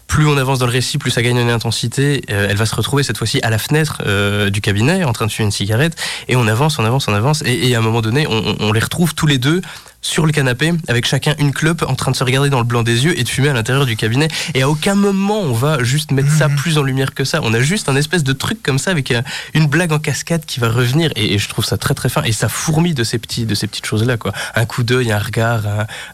Plus 0.08 0.26
on 0.26 0.36
avance 0.36 0.58
dans 0.58 0.66
le 0.66 0.72
récit, 0.72 0.98
plus 0.98 1.12
ça 1.12 1.22
gagne 1.22 1.38
en 1.38 1.48
intensité. 1.48 2.22
elle 2.28 2.56
va 2.56 2.66
se 2.66 2.74
retrouver 2.74 3.04
cette 3.04 3.18
fois-ci 3.18 3.38
à 3.42 3.50
la 3.50 3.58
fenêtre 3.58 4.02
du 4.50 4.60
cabinet 4.60 5.04
en 5.04 5.12
train 5.12 5.26
de 5.26 5.30
fumer 5.30 5.46
une 5.46 5.52
cigarette. 5.52 5.96
Et 6.26 6.34
on 6.34 6.48
avance, 6.48 6.78
on 6.78 6.84
avance, 6.84 7.06
on 7.08 7.14
avance. 7.14 7.42
Et, 7.46 7.68
et 7.68 7.74
à 7.74 7.78
un 7.78 7.82
moment 7.82 8.00
donné, 8.00 8.26
on, 8.26 8.56
on, 8.58 8.72
les 8.72 8.80
retrouve 8.80 9.14
tous 9.14 9.26
les 9.26 9.38
deux 9.38 9.60
sur 10.00 10.26
le 10.26 10.32
canapé 10.32 10.72
avec 10.86 11.06
chacun 11.06 11.34
une 11.38 11.52
clope 11.52 11.84
en 11.86 11.94
train 11.94 12.10
de 12.10 12.16
se 12.16 12.24
regarder 12.24 12.50
dans 12.50 12.58
le 12.58 12.64
blanc 12.64 12.82
des 12.82 13.04
yeux 13.04 13.18
et 13.18 13.24
de 13.24 13.28
fumer 13.28 13.48
à 13.48 13.52
l'intérieur 13.52 13.84
du 13.84 13.96
cabinet. 13.96 14.28
Et 14.54 14.62
à 14.62 14.68
aucun 14.68 14.94
moment 14.94 15.40
on 15.40 15.52
va 15.52 15.82
juste 15.82 16.12
mettre 16.12 16.30
ça 16.30 16.48
mhm. 16.48 16.56
plus 16.56 16.78
en 16.78 16.82
lumière 16.82 17.14
que 17.14 17.24
ça. 17.24 17.40
On 17.42 17.52
a 17.52 17.60
juste 17.60 17.88
un 17.88 17.96
espèce 17.96 18.22
de 18.24 18.32
truc 18.32 18.62
comme 18.62 18.78
ça 18.78 18.90
avec 18.90 19.10
euh, 19.10 19.22
une 19.54 19.66
blague 19.66 19.92
en 19.92 19.98
cascade 19.98 20.44
qui 20.46 20.60
va 20.60 20.68
revenir 20.68 21.10
et, 21.16 21.38
je 21.38 21.48
trouve 21.48 21.64
ça 21.64 21.76
très 21.76 21.94
très 21.94 22.08
fin 22.08 22.22
et 22.22 22.32
ça 22.32 22.48
fourmille 22.48 22.94
de 22.94 23.04
ces 23.04 23.18
petits 23.18 23.46
de 23.46 23.54
ces 23.54 23.66
petites 23.66 23.86
choses 23.86 24.04
là 24.04 24.16
quoi. 24.16 24.32
Un 24.54 24.66
coup 24.66 24.82
d'œil, 24.82 25.12
un 25.12 25.18
regard, 25.18 25.62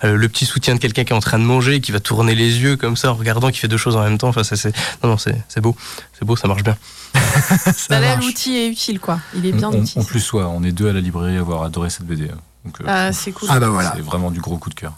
euh, 0.04 0.16
le 0.16 0.28
petit 0.28 0.46
soutien 0.46 0.74
de 0.74 0.80
quelqu'un 0.80 1.04
qui 1.04 1.12
est 1.12 1.16
en 1.16 1.20
train 1.20 1.38
de 1.38 1.44
manger 1.44 1.80
qui 1.80 1.92
va 1.92 2.00
tourner 2.00 2.34
les 2.34 2.60
yeux 2.60 2.76
comme 2.76 2.96
ça 2.96 3.10
en 3.10 3.14
regardant 3.14 3.50
qui 3.50 3.58
fait 3.58 3.68
deux 3.68 3.78
choses 3.84 3.96
en 3.96 4.02
même 4.02 4.18
temps. 4.18 4.28
Enfin 4.28 4.42
c'est 4.44 4.64
non 5.02 5.10
non 5.10 5.16
c'est 5.18 5.60
beau 5.60 5.76
c'est 6.18 6.24
beau 6.24 6.36
ça 6.36 6.48
marche 6.48 6.64
bien. 6.64 6.76
ça 7.76 8.16
l'outil 8.16 8.56
est 8.56 8.68
utile 8.68 8.98
quoi. 8.98 9.20
Il 9.34 9.46
est 9.46 9.52
bien 9.52 9.70
utile. 9.72 10.00
En 10.00 10.04
plus 10.04 10.32
ouais, 10.32 10.42
on 10.42 10.62
est 10.64 10.72
deux 10.72 10.88
à 10.88 10.92
la 10.92 11.00
librairie 11.00 11.36
à 11.36 11.40
avoir 11.40 11.62
adoré 11.62 11.90
cette 11.90 12.06
BD. 12.06 12.30
Hein. 12.30 12.38
Euh, 12.66 12.84
ah, 12.86 13.12
c'est 13.12 13.32
cool. 13.32 13.48
Ah 13.50 13.60
bah 13.60 13.68
voilà. 13.68 13.92
C'est 13.94 14.02
vraiment 14.02 14.30
du 14.30 14.40
gros 14.40 14.56
coup 14.56 14.70
de 14.70 14.74
cœur. 14.74 14.94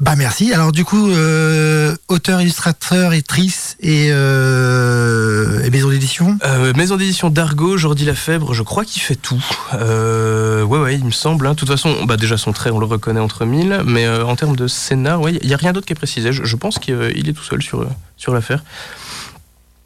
Bah 0.00 0.14
merci. 0.16 0.52
Alors 0.52 0.70
du 0.70 0.84
coup, 0.84 1.10
euh, 1.10 1.96
auteur, 2.06 2.40
illustrateur, 2.40 3.10
actrice 3.10 3.76
et, 3.80 4.10
euh, 4.12 5.64
et 5.64 5.70
maison 5.70 5.90
d'édition? 5.90 6.38
Euh, 6.44 6.72
Maison 6.74 6.96
d'édition 6.96 7.30
d'Argo, 7.30 7.76
Jordi 7.76 8.04
Lafèbre, 8.04 8.54
je 8.54 8.62
crois 8.62 8.84
qu'il 8.84 9.02
fait 9.02 9.16
tout. 9.16 9.44
Euh, 9.74 10.62
ouais, 10.62 10.78
ouais, 10.78 10.94
il 10.94 11.04
me 11.04 11.10
semble. 11.10 11.48
Hein. 11.48 11.54
De 11.54 11.56
toute 11.56 11.68
façon, 11.68 12.04
bah 12.04 12.16
déjà 12.16 12.36
son 12.36 12.52
trait, 12.52 12.70
on 12.70 12.78
le 12.78 12.86
reconnaît 12.86 13.18
entre 13.18 13.44
mille, 13.44 13.82
mais 13.84 14.06
euh, 14.06 14.24
en 14.24 14.36
termes 14.36 14.54
de 14.54 14.68
scénar, 14.68 15.20
ouais, 15.20 15.36
il 15.42 15.48
n'y 15.48 15.54
a 15.54 15.56
rien 15.56 15.72
d'autre 15.72 15.86
qui 15.86 15.94
est 15.94 15.96
précisé. 15.96 16.32
Je, 16.32 16.44
je 16.44 16.56
pense 16.56 16.78
qu'il 16.78 16.94
euh, 16.94 17.10
est 17.10 17.32
tout 17.32 17.42
seul 17.42 17.60
sur, 17.60 17.84
sur 18.16 18.32
l'affaire. 18.32 18.62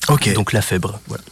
Ok. 0.08 0.30
Donc 0.34 0.52
Lafèbre, 0.52 1.00
voilà. 1.08 1.24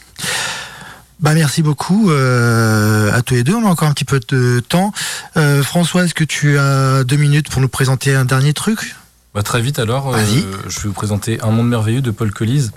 Bah 1.21 1.35
merci 1.35 1.61
beaucoup 1.61 2.09
euh, 2.09 3.13
à 3.13 3.21
tous 3.21 3.35
les 3.35 3.43
deux. 3.43 3.53
On 3.53 3.65
a 3.65 3.69
encore 3.69 3.87
un 3.87 3.93
petit 3.93 4.05
peu 4.05 4.19
de 4.19 4.59
temps. 4.59 4.91
Euh, 5.37 5.61
François, 5.61 6.05
est-ce 6.05 6.15
que 6.15 6.23
tu 6.23 6.57
as 6.57 7.03
deux 7.03 7.17
minutes 7.17 7.49
pour 7.49 7.61
nous 7.61 7.69
présenter 7.69 8.15
un 8.15 8.25
dernier 8.25 8.53
truc? 8.53 8.95
Bah, 9.35 9.43
très 9.43 9.61
vite 9.61 9.77
alors, 9.79 10.13
euh, 10.15 10.19
je 10.67 10.79
vais 10.79 10.87
vous 10.87 10.93
présenter 10.93 11.39
Un 11.41 11.51
monde 11.51 11.69
merveilleux 11.69 12.01
de 12.01 12.11
Paul 12.11 12.31
Collise. 12.31 12.71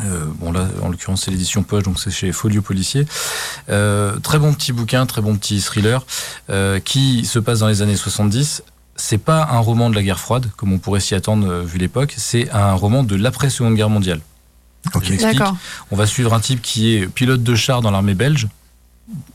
Euh, 0.00 0.24
bon 0.38 0.52
là, 0.52 0.68
en 0.82 0.88
l'occurrence, 0.88 1.24
c'est 1.24 1.30
l'édition 1.30 1.62
Poche, 1.62 1.82
donc 1.82 1.98
c'est 1.98 2.10
chez 2.10 2.32
Folio 2.32 2.62
Policier. 2.62 3.06
Euh, 3.68 4.16
très 4.18 4.38
bon 4.38 4.52
petit 4.52 4.72
bouquin, 4.72 5.06
très 5.06 5.20
bon 5.20 5.36
petit 5.36 5.60
thriller, 5.60 6.04
euh, 6.50 6.78
qui 6.78 7.24
se 7.24 7.38
passe 7.38 7.60
dans 7.60 7.68
les 7.68 7.82
années 7.82 7.96
70. 7.96 8.62
C'est 8.96 9.18
pas 9.18 9.48
un 9.50 9.58
roman 9.58 9.90
de 9.90 9.94
la 9.94 10.02
guerre 10.02 10.20
froide, 10.20 10.50
comme 10.56 10.72
on 10.72 10.78
pourrait 10.78 11.00
s'y 11.00 11.14
attendre 11.14 11.48
euh, 11.48 11.62
vu 11.62 11.78
l'époque. 11.78 12.14
C'est 12.16 12.50
un 12.50 12.74
roman 12.74 13.02
de 13.02 13.16
l'après 13.16 13.50
Seconde 13.50 13.74
Guerre 13.74 13.90
mondiale. 13.90 14.20
D'accord. 15.38 15.56
On 15.90 15.96
va 15.96 16.06
suivre 16.06 16.34
un 16.34 16.40
type 16.40 16.60
qui 16.62 16.94
est 16.94 17.06
pilote 17.06 17.42
de 17.42 17.54
char 17.54 17.82
dans 17.82 17.90
l'armée 17.90 18.14
belge. 18.14 18.48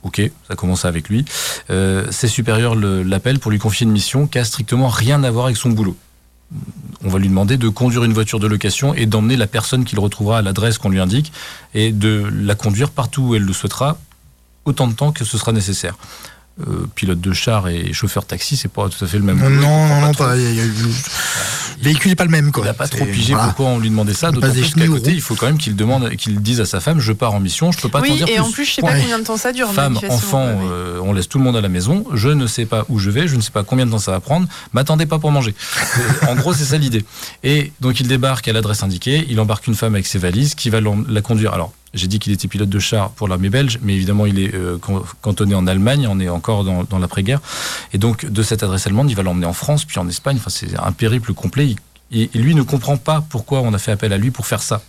Ok, 0.03 0.21
ça 0.47 0.55
commence 0.55 0.85
avec 0.85 1.07
lui. 1.09 1.23
Euh, 1.69 2.05
ses 2.11 2.27
supérieurs 2.27 2.75
le- 2.75 3.03
l'appellent 3.03 3.39
pour 3.39 3.51
lui 3.51 3.59
confier 3.59 3.85
une 3.85 3.91
mission 3.91 4.25
qui 4.27 4.39
a 4.39 4.45
strictement 4.45 4.87
rien 4.87 5.23
à 5.23 5.29
voir 5.31 5.45
avec 5.45 5.57
son 5.57 5.69
boulot. 5.69 5.95
On 7.03 7.09
va 7.09 7.19
lui 7.19 7.27
demander 7.27 7.57
de 7.57 7.67
conduire 7.69 8.03
une 8.05 8.13
voiture 8.13 8.39
de 8.39 8.47
location 8.47 8.93
et 8.93 9.05
d'emmener 9.05 9.35
la 9.35 9.47
personne 9.47 9.83
qu'il 9.85 9.99
retrouvera 9.99 10.39
à 10.39 10.41
l'adresse 10.41 10.77
qu'on 10.77 10.89
lui 10.89 10.99
indique 10.99 11.31
et 11.73 11.91
de 11.91 12.27
la 12.31 12.55
conduire 12.55 12.89
partout 12.89 13.21
où 13.21 13.35
elle 13.35 13.43
le 13.43 13.53
souhaitera, 13.53 13.97
autant 14.65 14.87
de 14.87 14.93
temps 14.93 15.11
que 15.11 15.25
ce 15.25 15.37
sera 15.37 15.51
nécessaire. 15.51 15.95
Euh, 16.67 16.87
pilote 16.95 17.21
de 17.21 17.33
char 17.33 17.67
et 17.67 17.93
chauffeur 17.93 18.25
taxi, 18.25 18.57
c'est 18.57 18.67
pas 18.71 18.89
tout 18.89 19.05
à 19.05 19.07
fait 19.07 19.19
le 19.19 19.23
même. 19.23 19.37
Non, 19.37 19.47
non, 19.87 20.01
non, 20.01 20.11
trop. 20.11 20.23
pas. 20.23 20.35
il 20.35 20.41
y 20.41 20.47
a- 20.47 20.49
il 20.49 20.55
y 20.55 20.61
a- 20.61 20.63
Le 20.65 21.83
véhicule 21.83 22.09
n'est 22.09 22.15
pas 22.15 22.23
le 22.23 22.31
même, 22.31 22.51
quoi. 22.51 22.63
Il 22.63 22.67
n'a 22.67 22.73
pas 22.73 22.87
trop 22.87 23.05
pigé 23.05 23.33
voilà. 23.33 23.49
pourquoi 23.49 23.67
on 23.67 23.77
lui 23.77 23.91
demandait 23.91 24.15
ça, 24.15 24.31
d'autant 24.31 24.49
plus 24.49 24.73
qu'à 24.73 24.87
côté, 24.87 25.11
il 25.11 25.21
faut 25.21 25.35
quand 25.35 25.45
même 25.45 25.59
qu'il 25.59 25.75
demande, 25.75 26.09
qu'il 26.15 26.41
dise 26.41 26.59
à 26.59 26.65
sa 26.65 26.79
femme, 26.79 26.99
je 26.99 27.13
pars 27.13 27.35
en 27.35 27.39
mission, 27.39 27.71
je 27.71 27.79
peux 27.79 27.89
pas 27.89 27.99
t'en 27.99 28.05
Oui, 28.05 28.15
dire 28.17 28.27
et 28.27 28.31
plus. 28.33 28.39
en 28.41 28.49
plus, 28.49 28.65
je 28.65 28.71
sais 28.73 28.81
pas 28.81 28.87
Ouais. 28.93 29.01
combien 29.01 29.19
de 29.19 29.23
temps 29.23 29.37
ça 29.37 29.53
dure. 29.53 29.71
Femme, 29.71 29.99
enfant, 30.09 30.47
Ouais, 30.47 30.53
ouais. 30.55 30.59
euh, 30.71 30.99
on 31.03 31.13
laisse 31.13 31.29
tout 31.29 31.37
le 31.37 31.43
monde 31.43 31.55
à 31.57 31.61
la 31.61 31.69
maison. 31.69 32.03
Je 32.15 32.29
ne 32.29 32.47
sais 32.47 32.65
pas 32.65 32.85
où 32.89 32.97
je 32.97 33.11
vais, 33.11 33.27
je 33.27 33.35
ne 33.35 33.41
sais 33.41 33.51
pas 33.51 33.61
combien 33.63 33.85
de 33.85 33.91
temps 33.91 33.99
ça 33.99 34.09
va 34.11 34.19
prendre. 34.19 34.47
M'attendez 34.73 35.05
pas 35.05 35.19
pour 35.19 35.31
manger. 35.31 35.53
Euh, 36.23 36.27
en 36.31 36.35
gros, 36.35 36.53
c'est 36.55 36.65
ça 36.65 36.77
l'idée. 36.79 37.05
Et 37.43 37.71
donc, 37.81 37.99
il 37.99 38.07
débarque 38.07 38.47
à 38.47 38.53
l'adresse 38.53 38.81
indiquée. 38.81 39.27
Il 39.29 39.39
embarque 39.39 39.67
une 39.67 39.75
femme 39.75 39.93
avec 39.93 40.07
ses 40.07 40.17
valises 40.17 40.55
qui 40.55 40.71
va 40.71 40.79
la 40.81 41.21
conduire. 41.21 41.53
Alors, 41.53 41.71
j'ai 41.97 42.07
dit 42.07 42.19
qu'il 42.19 42.31
était 42.31 42.47
pilote 42.47 42.69
de 42.69 42.79
char 42.79 43.09
pour 43.11 43.27
l'armée 43.27 43.49
belge, 43.49 43.79
mais 43.81 43.95
évidemment, 43.95 44.25
il 44.25 44.39
est 44.39 44.53
euh, 44.53 44.77
can- 44.77 45.03
cantonné 45.21 45.55
en 45.55 45.67
Allemagne. 45.67 46.07
On 46.09 46.19
est 46.19 46.29
encore 46.29 46.63
dans, 46.63 46.83
dans 46.83 46.99
l'après-guerre. 46.99 47.41
Et 47.93 47.97
donc, 47.97 48.25
de 48.25 48.43
cette 48.43 48.63
adresse 48.63 48.87
allemande, 48.87 49.09
il 49.09 49.15
va 49.15 49.23
l'emmener 49.23 49.47
en 49.47 49.53
France, 49.53 49.85
puis 49.85 49.99
en 49.99 50.07
Espagne. 50.07 50.37
Enfin, 50.39 50.49
c'est 50.49 50.77
un 50.77 50.91
périple 50.91 51.33
complet. 51.33 51.75
Et, 52.11 52.29
et 52.33 52.37
lui 52.37 52.55
ne 52.55 52.61
comprend 52.61 52.97
pas 52.97 53.21
pourquoi 53.27 53.61
on 53.61 53.73
a 53.73 53.77
fait 53.77 53.91
appel 53.91 54.13
à 54.13 54.17
lui 54.17 54.31
pour 54.31 54.45
faire 54.45 54.61
ça. 54.61 54.81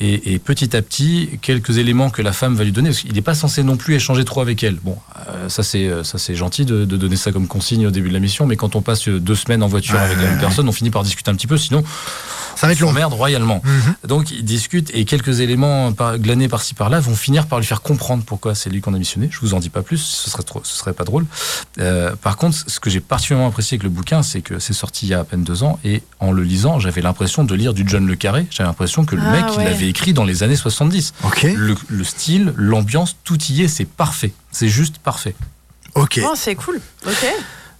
Et, 0.00 0.34
et 0.34 0.40
petit 0.40 0.76
à 0.76 0.82
petit, 0.82 1.38
quelques 1.40 1.78
éléments 1.78 2.10
que 2.10 2.20
la 2.20 2.32
femme 2.32 2.56
va 2.56 2.64
lui 2.64 2.72
donner, 2.72 2.88
parce 2.88 3.02
qu'il 3.02 3.12
n'est 3.12 3.22
pas 3.22 3.36
censé 3.36 3.62
non 3.62 3.76
plus 3.76 3.94
échanger 3.94 4.24
trop 4.24 4.40
avec 4.40 4.64
elle. 4.64 4.74
Bon, 4.74 4.98
euh, 5.28 5.48
ça 5.48 5.62
c'est 5.62 5.86
euh, 5.86 6.02
ça 6.02 6.18
c'est 6.18 6.34
gentil 6.34 6.64
de, 6.64 6.84
de 6.84 6.96
donner 6.96 7.14
ça 7.14 7.30
comme 7.30 7.46
consigne 7.46 7.86
au 7.86 7.92
début 7.92 8.08
de 8.08 8.14
la 8.14 8.18
mission, 8.18 8.44
mais 8.44 8.56
quand 8.56 8.74
on 8.74 8.82
passe 8.82 9.08
deux 9.08 9.36
semaines 9.36 9.62
en 9.62 9.68
voiture 9.68 10.00
avec 10.00 10.18
la 10.18 10.30
même 10.30 10.40
personne, 10.40 10.68
on 10.68 10.72
finit 10.72 10.90
par 10.90 11.04
discuter 11.04 11.30
un 11.30 11.36
petit 11.36 11.46
peu, 11.46 11.56
sinon 11.56 11.84
Ça 12.56 12.66
va 12.66 12.72
être 12.72 12.78
on 12.80 12.86
long. 12.86 12.88
s'emmerde 12.88 13.12
royalement. 13.12 13.60
Mhm. 13.64 13.94
Donc 14.08 14.30
ils 14.30 14.44
discutent 14.44 14.90
et 14.94 15.04
quelques 15.04 15.40
éléments 15.40 15.92
par- 15.92 16.18
glanés 16.18 16.48
par-ci 16.48 16.74
par-là 16.74 17.00
vont 17.00 17.14
finir 17.16 17.46
par 17.46 17.58
lui 17.58 17.66
faire 17.66 17.82
comprendre 17.82 18.22
pourquoi 18.24 18.54
c'est 18.54 18.70
lui 18.70 18.80
qu'on 18.80 18.94
a 18.94 18.98
missionné. 18.98 19.28
Je 19.30 19.40
vous 19.40 19.54
en 19.54 19.60
dis 19.60 19.70
pas 19.70 19.82
plus, 19.82 19.98
ce 19.98 20.30
serait 20.30 20.42
trop, 20.42 20.60
ce 20.64 20.76
serait 20.76 20.92
pas 20.92 21.04
drôle. 21.04 21.26
Euh, 21.78 22.14
par 22.16 22.36
contre, 22.36 22.56
ce 22.66 22.80
que 22.80 22.90
j'ai 22.90 23.00
particulièrement 23.00 23.48
apprécié 23.48 23.74
avec 23.76 23.82
le 23.84 23.90
bouquin, 23.90 24.22
c'est 24.22 24.40
que 24.40 24.58
c'est 24.58 24.72
sorti 24.72 25.06
il 25.06 25.10
y 25.10 25.14
a 25.14 25.20
à 25.20 25.24
peine 25.24 25.44
deux 25.44 25.62
ans 25.62 25.78
et 25.84 26.02
en 26.20 26.32
le 26.32 26.42
lisant, 26.42 26.78
j'avais 26.78 27.00
l'impression 27.02 27.44
de 27.44 27.54
lire 27.54 27.74
du 27.74 27.84
John 27.86 28.06
le 28.06 28.14
Carré. 28.16 28.46
J'avais 28.50 28.68
l'impression 28.68 29.04
que 29.04 29.16
le 29.16 29.22
Ah, 29.24 29.30
mec 29.32 29.44
il 29.52 29.58
ouais. 29.58 29.64
l'avait 29.64 29.88
écrit 29.88 30.12
dans 30.12 30.24
les 30.24 30.42
années 30.42 30.56
70. 30.56 31.14
Ok. 31.24 31.42
Le, 31.56 31.74
le 31.88 32.04
style, 32.04 32.52
l'ambiance, 32.56 33.16
tout 33.24 33.38
y 33.50 33.62
est, 33.62 33.68
c'est 33.68 33.84
parfait. 33.86 34.32
C'est 34.52 34.68
juste 34.68 34.98
parfait. 34.98 35.34
Ok. 35.94 36.20
Oh, 36.24 36.32
c'est 36.36 36.54
cool. 36.54 36.80
Ok. 37.06 37.26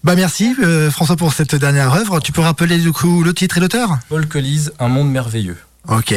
Bah 0.05 0.15
merci 0.17 0.55
euh, 0.63 0.91
François 0.91 1.17
pour 1.17 1.33
cette 1.33 1.55
dernière 1.55 1.95
œuvre. 1.95 2.21
Tu 2.21 2.31
peux 2.31 2.43
rappeler 2.43 2.79
du 2.79 2.93
coup 2.93 3.23
le 3.25 3.33
titre 3.33 3.57
et 3.57 3.61
l'auteur? 3.61 3.99
Paul 4.11 4.27
Collise, 4.29 4.73
Un 4.79 4.89
monde 4.89 5.11
merveilleux. 5.11 5.57
Ok. 5.89 6.15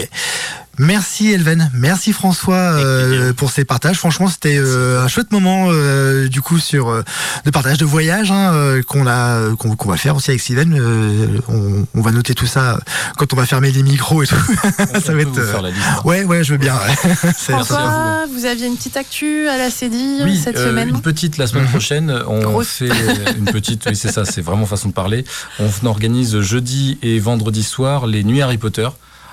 Merci 0.79 1.31
Elven, 1.31 1.71
merci 1.73 2.13
François 2.13 2.55
euh, 2.55 3.33
pour 3.33 3.49
ces 3.51 3.65
partages. 3.65 3.97
Franchement, 3.97 4.27
c'était 4.27 4.57
euh, 4.59 5.01
un 5.03 5.07
chouette 5.07 5.31
moment 5.31 5.67
euh, 5.69 6.27
du 6.27 6.41
coup 6.41 6.59
sur 6.59 6.89
euh, 6.89 7.03
de 7.45 7.49
partage 7.51 7.79
de 7.79 7.85
voyage 7.85 8.31
hein, 8.31 8.53
euh, 8.53 8.83
qu'on 8.83 9.07
a 9.07 9.55
qu'on 9.57 9.75
qu'on 9.75 9.89
va 9.89 9.97
faire 9.97 10.15
aussi 10.15 10.29
avec 10.29 10.39
Steven. 10.41 10.75
Euh, 10.79 11.39
on, 11.47 11.85
on 11.95 12.01
va 12.01 12.11
noter 12.11 12.35
tout 12.35 12.45
ça 12.45 12.79
quand 13.17 13.33
on 13.33 13.35
va 13.35 13.47
fermer 13.47 13.71
les 13.71 13.81
micros 13.81 14.21
et 14.21 14.27
tout. 14.27 14.35
On 14.95 14.99
Ça 15.07 15.13
va 15.15 15.21
être, 15.21 15.37
euh, 15.37 15.51
faire 15.51 15.63
la 15.63 15.71
liste. 15.71 15.81
hein. 15.87 16.01
Ouais, 16.05 16.23
ouais, 16.25 16.43
je 16.43 16.51
veux 16.51 16.59
bien. 16.59 16.75
ouais. 16.75 17.15
François, 17.37 18.25
vous 18.31 18.45
aviez 18.45 18.67
une 18.67 18.75
petite 18.77 18.97
actu 18.97 19.47
à 19.47 19.57
la 19.57 19.71
CEDI 19.71 20.19
Oui, 20.25 20.37
cette 20.37 20.57
euh, 20.57 20.69
semaine 20.69 20.89
une 20.89 21.01
petite 21.01 21.37
la 21.37 21.47
semaine 21.47 21.65
prochaine. 21.67 22.11
On 22.27 22.39
Grosse. 22.41 22.67
fait 22.67 22.91
euh, 22.91 23.33
une 23.37 23.45
petite, 23.45 23.83
oui 23.87 23.95
c'est 23.95 24.11
ça, 24.11 24.25
c'est 24.25 24.41
vraiment 24.41 24.67
façon 24.67 24.89
de 24.89 24.93
parler. 24.93 25.25
On 25.59 25.85
organise 25.87 26.39
jeudi 26.41 26.99
et 27.01 27.19
vendredi 27.19 27.63
soir 27.63 28.05
les 28.05 28.23
nuits 28.23 28.43
Harry 28.43 28.59
Potter. 28.59 28.87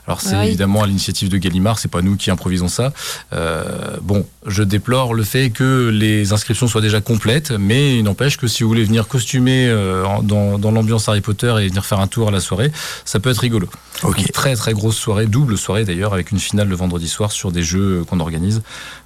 Alors 0.06 0.20
c'est 0.20 0.34
Ah 0.34 0.40
oui. 0.40 0.48
évidemment 0.48 0.82
à 0.82 0.86
l'initiative 0.86 1.28
de 1.30 1.38
Gallimard, 1.38 1.78
c'est 1.78 1.88
pas 1.90 2.02
nous 2.02 2.16
qui 2.16 2.30
improvisons 2.30 2.68
ça. 2.68 2.92
Euh, 3.32 3.96
bon, 4.02 4.26
je 4.46 4.62
déplore 4.62 5.14
le 5.14 5.24
fait 5.24 5.48
que 5.50 5.88
les 5.88 6.32
inscriptions 6.34 6.68
soient 6.68 6.82
déjà 6.82 7.00
complètes, 7.00 7.52
mais 7.52 7.96
il 7.98 8.02
n'empêche 8.04 8.36
que 8.36 8.46
si 8.46 8.62
vous 8.62 8.68
voulez 8.68 8.84
venir 8.84 9.08
costumer 9.08 9.66
euh, 9.68 10.04
dans, 10.22 10.58
dans 10.58 10.70
l'ambiance 10.70 11.08
Harry 11.08 11.22
Potter 11.22 11.54
et 11.60 11.68
venir 11.68 11.86
faire 11.86 12.00
un 12.00 12.06
tour 12.06 12.28
à 12.28 12.30
la 12.30 12.40
soirée, 12.40 12.70
ça 13.06 13.18
peut 13.18 13.30
être 13.30 13.38
rigolo. 13.38 13.68
Ok. 14.02 14.18
Une 14.18 14.26
très 14.28 14.54
très 14.56 14.74
grosse 14.74 14.96
soirée, 14.96 15.26
double 15.26 15.56
soirée 15.56 15.84
d'ailleurs, 15.84 16.12
avec 16.12 16.32
une 16.32 16.38
finale 16.38 16.68
le 16.68 16.76
vendredi 16.76 17.08
soir 17.08 17.32
sur 17.32 17.50
des 17.50 17.62
jeux 17.62 18.04
qu'on 18.04 18.20
organise 18.20 18.62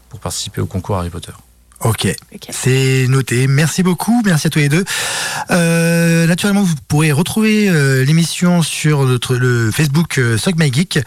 pour 0.09 0.19
participer 0.19 0.61
au 0.61 0.67
concours 0.67 0.97
Harry 0.97 1.11
Potter. 1.11 1.33
Ok. 1.81 2.09
Ok. 2.35 2.49
C'est 2.51 3.07
noté. 3.09 3.47
Merci 3.47 3.83
beaucoup. 3.83 4.21
Merci 4.25 4.49
à 4.49 4.51
tous 4.51 4.59
les 4.59 4.69
deux. 4.69 4.85
Euh, 5.51 6.27
naturellement, 6.27 6.63
vous 6.63 6.75
pourrez 6.89 7.13
retrouver 7.13 7.69
euh, 7.69 8.05
l'émission 8.05 8.63
sur 8.63 9.05
notre 9.05 9.37
le 9.37 9.71
Facebook 9.71 10.19
euh, 10.19 10.37
Suck 10.39 10.57
My 10.57 10.73
Geek. 10.73 10.99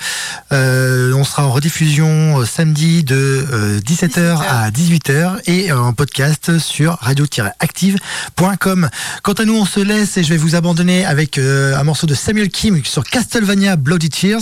Euh, 0.52 1.14
on 1.14 1.24
sera 1.24 1.46
en 1.46 1.52
rediffusion 1.52 2.40
euh, 2.40 2.46
samedi 2.46 3.04
de 3.04 3.46
euh, 3.52 3.80
17h 3.82 4.40
à 4.48 4.72
18h 4.72 5.42
et 5.46 5.72
en 5.74 5.92
podcast 5.94 6.58
sur 6.60 6.98
radio-active.com. 7.02 8.90
Quant 9.24 9.34
à 9.34 9.46
nous, 9.46 9.58
on 9.58 9.66
se 9.66 9.80
laisse 9.80 10.18
et 10.18 10.24
je 10.24 10.30
vais 10.30 10.38
vous 10.38 10.56
abandonner 10.56 11.06
avec 11.06 11.38
un 11.38 11.84
morceau 11.84 12.08
de 12.08 12.14
Samuel 12.14 12.50
Kim 12.50 12.84
sur 12.86 13.04
Castlevania 13.04 13.76
Bloody 13.76 14.10
Tears. 14.10 14.42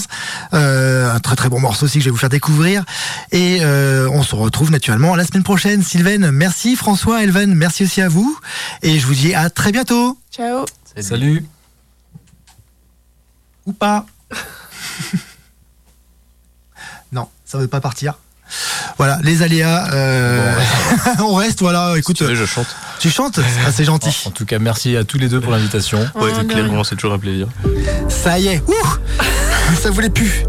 Euh, 0.53 1.13
un 1.13 1.19
très 1.19 1.35
très 1.35 1.49
bon 1.49 1.59
morceau 1.59 1.85
aussi 1.85 1.97
que 1.97 2.03
je 2.03 2.09
vais 2.09 2.11
vous 2.11 2.17
faire 2.17 2.29
découvrir. 2.29 2.83
Et 3.31 3.59
euh, 3.61 4.07
on 4.11 4.23
se 4.23 4.35
retrouve 4.35 4.71
naturellement 4.71 5.15
la 5.15 5.25
semaine 5.25 5.43
prochaine. 5.43 5.83
Sylvain, 5.83 6.18
merci. 6.31 6.75
François, 6.75 7.23
Elven, 7.23 7.53
merci 7.55 7.83
aussi 7.83 8.01
à 8.01 8.09
vous. 8.09 8.37
Et 8.81 8.99
je 8.99 9.05
vous 9.07 9.13
dis 9.13 9.33
à 9.33 9.49
très 9.49 9.71
bientôt. 9.71 10.17
Ciao. 10.31 10.65
Salut. 10.99 11.45
Ou 13.65 13.73
pas. 13.73 14.05
non, 17.11 17.27
ça 17.45 17.57
veut 17.57 17.67
pas 17.67 17.81
partir. 17.81 18.15
Voilà, 18.97 19.19
les 19.23 19.43
aléas. 19.43 19.93
euh, 19.93 20.59
on 21.19 21.35
reste, 21.35 21.59
voilà. 21.59 21.93
Écoute, 21.97 22.17
Tu 22.17 22.23
veux, 22.25 22.35
je 22.35 22.45
chante. 22.45 22.67
tu 22.99 23.09
chantes 23.09 23.39
Ah, 23.65 23.71
C'est 23.71 23.85
gentil. 23.85 24.23
En 24.25 24.31
tout 24.31 24.45
cas, 24.45 24.59
merci 24.59 24.97
à 24.97 25.03
tous 25.03 25.17
les 25.17 25.29
deux 25.29 25.39
pour 25.39 25.51
l'invitation. 25.51 25.99
Ouais, 26.15 26.31
clairement, 26.47 26.83
c'est 26.83 26.95
toujours 26.95 27.13
un 27.13 27.19
plaisir. 27.19 27.47
Ça 28.09 28.39
y 28.39 28.47
est. 28.47 28.61
Ouh 28.67 28.73
Ça 29.81 29.91
voulait 29.91 30.09
plus. 30.09 30.45